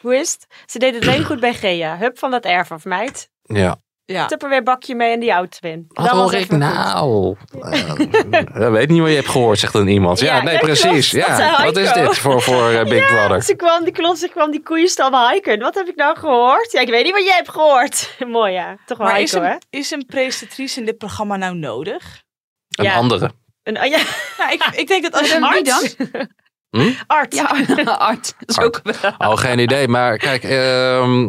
Hoe 0.01 0.15
is 0.15 0.31
het? 0.31 0.47
Ze 0.65 0.79
deed 0.79 0.95
het 0.95 1.03
alleen 1.07 1.25
goed 1.25 1.39
bij 1.39 1.53
Gea. 1.53 1.97
Hup 1.97 2.19
van 2.19 2.31
dat 2.31 2.43
erf 2.43 2.71
af, 2.71 2.85
meid. 2.85 3.29
Ja. 3.43 3.77
Ja. 4.07 4.25
Tupperware 4.25 4.63
bakje 4.63 4.95
mee 4.95 5.13
en 5.13 5.19
die 5.19 5.31
auto 5.31 5.57
in. 5.61 5.85
Wat 5.87 6.05
Dat 6.05 6.15
hoor 6.15 6.33
ik 6.33 6.49
nou? 6.51 7.35
Eh, 7.61 8.43
dat 8.53 8.71
weet 8.71 8.89
niet 8.89 8.99
wat 9.01 9.09
je 9.09 9.15
hebt 9.15 9.29
gehoord, 9.29 9.59
zegt 9.59 9.73
dan 9.73 9.87
iemand. 9.87 10.19
Ja, 10.19 10.35
Ja, 10.35 10.43
nee, 10.43 10.53
ja, 10.53 10.59
precies. 10.59 11.09
klopt. 11.09 11.27
Ja, 11.27 11.63
wat 11.63 11.77
is 11.77 11.93
dit 11.93 12.17
voor, 12.17 12.41
voor 12.41 12.69
eh, 12.69 12.83
Big 12.89 13.07
Brother? 13.07 13.43
Ze 13.43 13.55
kwam, 13.55 13.83
die 13.83 13.93
klont, 13.93 14.17
ze 14.17 14.29
kwam 14.29 14.51
die 14.51 14.63
koeienstal 14.63 15.09
bij 15.09 15.25
Heiken. 15.25 15.59
Wat 15.59 15.75
heb 15.75 15.87
ik 15.87 15.95
nou 15.95 16.17
gehoord? 16.17 16.71
Ja, 16.71 16.79
ik 16.81 16.89
weet 16.89 17.03
niet 17.03 17.13
wat 17.13 17.23
jij 17.25 17.35
hebt 17.35 17.49
gehoord. 17.49 18.15
Mooi 18.27 18.53
ja. 18.53 18.77
Toch 18.85 18.97
wel 18.97 19.07
Maar 19.07 19.21
is 19.21 19.31
een, 19.33 19.61
is 19.69 19.91
een 19.91 20.05
presentatrice 20.05 20.79
in 20.79 20.85
dit 20.85 20.97
programma 20.97 21.35
nou 21.37 21.55
nodig? 21.55 22.21
Een 22.69 22.83
Ja. 22.85 22.93
andere. 22.95 23.31
Een, 23.63 23.77
oh, 23.77 23.85
ja, 23.85 23.99
Nou, 24.37 24.51
ik, 24.51 24.65
ik 24.71 24.87
denk 24.87 25.03
dat 25.03 25.13
als 25.21 25.33
Wie 25.37 25.45
arts... 25.45 25.95
dan? 25.97 26.27
Hm? 26.69 26.91
Art. 27.07 27.35
Ja, 27.35 27.43
Art. 28.09 28.33
Dat 28.39 28.49
is 28.49 28.59
ook 28.59 28.81
wel... 28.83 29.11
Oh, 29.17 29.37
geen 29.37 29.59
idee. 29.59 29.87
Maar 29.87 30.17
kijk, 30.17 30.43
ehm, 30.43 31.27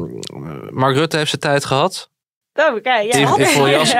Mark 0.70 0.94
Rutte 0.96 1.16
heeft 1.16 1.28
zijn 1.30 1.40
tijd 1.40 1.64
gehad. 1.64 2.10
Oh, 2.56 2.78
ja. 2.82 3.00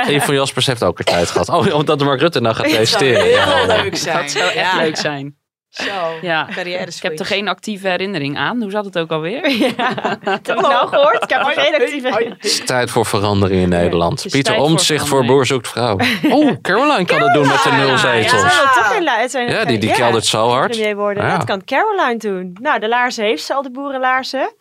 Yvonne 0.09 0.35
Jaspers 0.41 0.67
heeft 0.67 0.85
ook 0.85 0.97
haar 0.97 1.17
tijd 1.17 1.31
gehad. 1.31 1.49
Oh, 1.49 1.75
omdat 1.75 2.01
Mark 2.05 2.21
Rutte 2.21 2.41
nou 2.41 2.55
gaat 2.55 2.71
Dat 2.77 2.89
zou 2.89 3.05
heel 3.05 3.25
Ja, 3.27 3.67
leuk 3.67 3.97
zijn. 3.97 4.17
Dat 4.17 4.31
zou 4.31 4.45
echt 4.45 4.55
Ja. 4.55 4.77
leuk 4.77 4.97
zijn. 4.97 5.37
Zo, 5.69 5.85
Ja. 6.23 6.49
Ik 6.49 7.03
heb 7.03 7.19
er 7.19 7.27
geen 7.27 7.49
actieve 7.49 7.89
herinnering 7.89 8.39
aan. 8.39 8.63
Hoe 8.63 8.71
zat 8.71 8.85
het 8.85 8.99
ook 8.99 9.11
alweer? 9.11 9.51
Ja, 9.77 9.95
dat 9.95 10.19
heb 10.47 10.57
ik 10.57 10.61
nou 10.61 10.89
gehoord. 10.89 11.23
Ik 11.23 11.31
heb 11.31 11.41
er 11.47 11.53
geen 11.63 11.75
actieve... 11.75 12.09
Het 12.29 12.45
is 12.45 12.65
tijd 12.65 12.91
voor 12.91 13.07
verandering 13.07 13.63
in 13.63 13.69
Nederland. 13.69 14.27
Pieter 14.31 14.55
voor 14.55 14.65
Omtzigt 14.65 15.09
voor 15.09 15.25
verandering. 15.25 15.37
Boer 15.37 15.47
zoekt 15.47 15.69
vrouw. 15.69 15.97
Oh, 16.37 16.61
Caroline 16.63 17.05
kan 17.05 17.21
het 17.23 17.33
doen 17.35 17.47
met 17.47 17.63
de 17.63 17.71
nul 17.71 17.89
Ja, 17.89 17.97
zetels. 17.97 18.43
toch 18.43 19.31
zijn- 19.31 19.67
die, 19.67 19.79
die 19.79 19.93
keldert 19.93 20.27
zo 20.27 20.49
hard. 20.49 20.79
Dat 21.15 21.45
kan 21.45 21.65
Caroline 21.65 22.17
doen. 22.17 22.57
Nou, 22.61 22.79
de 22.81 22.89
laarzen 22.89 23.25
heeft 23.25 23.43
ze 23.45 23.55
al, 23.55 23.63
de 23.63 23.71
boerenlaarzen. 23.71 24.55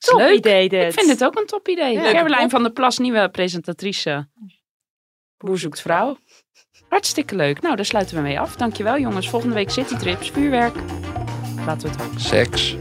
Top 0.00 0.18
Leuk. 0.18 0.36
idee 0.36 0.68
dit. 0.68 0.82
Ik 0.92 0.98
vind 0.98 1.10
het 1.10 1.24
ook 1.24 1.36
een 1.38 1.46
top 1.46 1.68
idee. 1.68 1.92
Ja. 1.92 2.12
Caroline 2.12 2.48
van 2.48 2.62
der 2.62 2.72
Plas, 2.72 2.98
nieuwe 2.98 3.28
presentatrice. 3.28 4.28
Boer 5.38 5.58
zoekt 5.58 5.80
vrouw. 5.80 6.16
Hartstikke 6.88 7.36
leuk. 7.36 7.60
Nou, 7.60 7.76
daar 7.76 7.84
sluiten 7.84 8.16
we 8.16 8.22
mee 8.22 8.40
af. 8.40 8.56
Dankjewel 8.56 8.98
jongens. 8.98 9.28
Volgende 9.28 9.54
week 9.54 9.70
citytrips, 9.70 10.30
vuurwerk. 10.30 10.74
Laten 11.66 11.82
we 11.90 11.94
het 11.94 12.02
hopen. 12.02 12.20
Seks. 12.20 12.76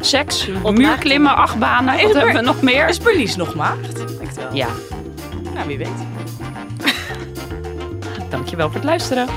Seks, 0.00 0.46
muurklimmen, 0.46 1.34
achtbanen. 1.36 2.02
Wat 2.02 2.14
hebben 2.14 2.34
we 2.34 2.40
nog 2.40 2.62
meer? 2.62 2.88
Is 2.88 2.98
Bernice 2.98 3.38
nog 3.38 3.54
maagd? 3.54 4.04
Ja, 4.52 4.68
Nou, 5.54 5.66
wie 5.66 5.78
weet. 5.78 5.88
dankjewel 8.30 8.66
voor 8.66 8.74
het 8.76 8.84
luisteren. 8.84 9.28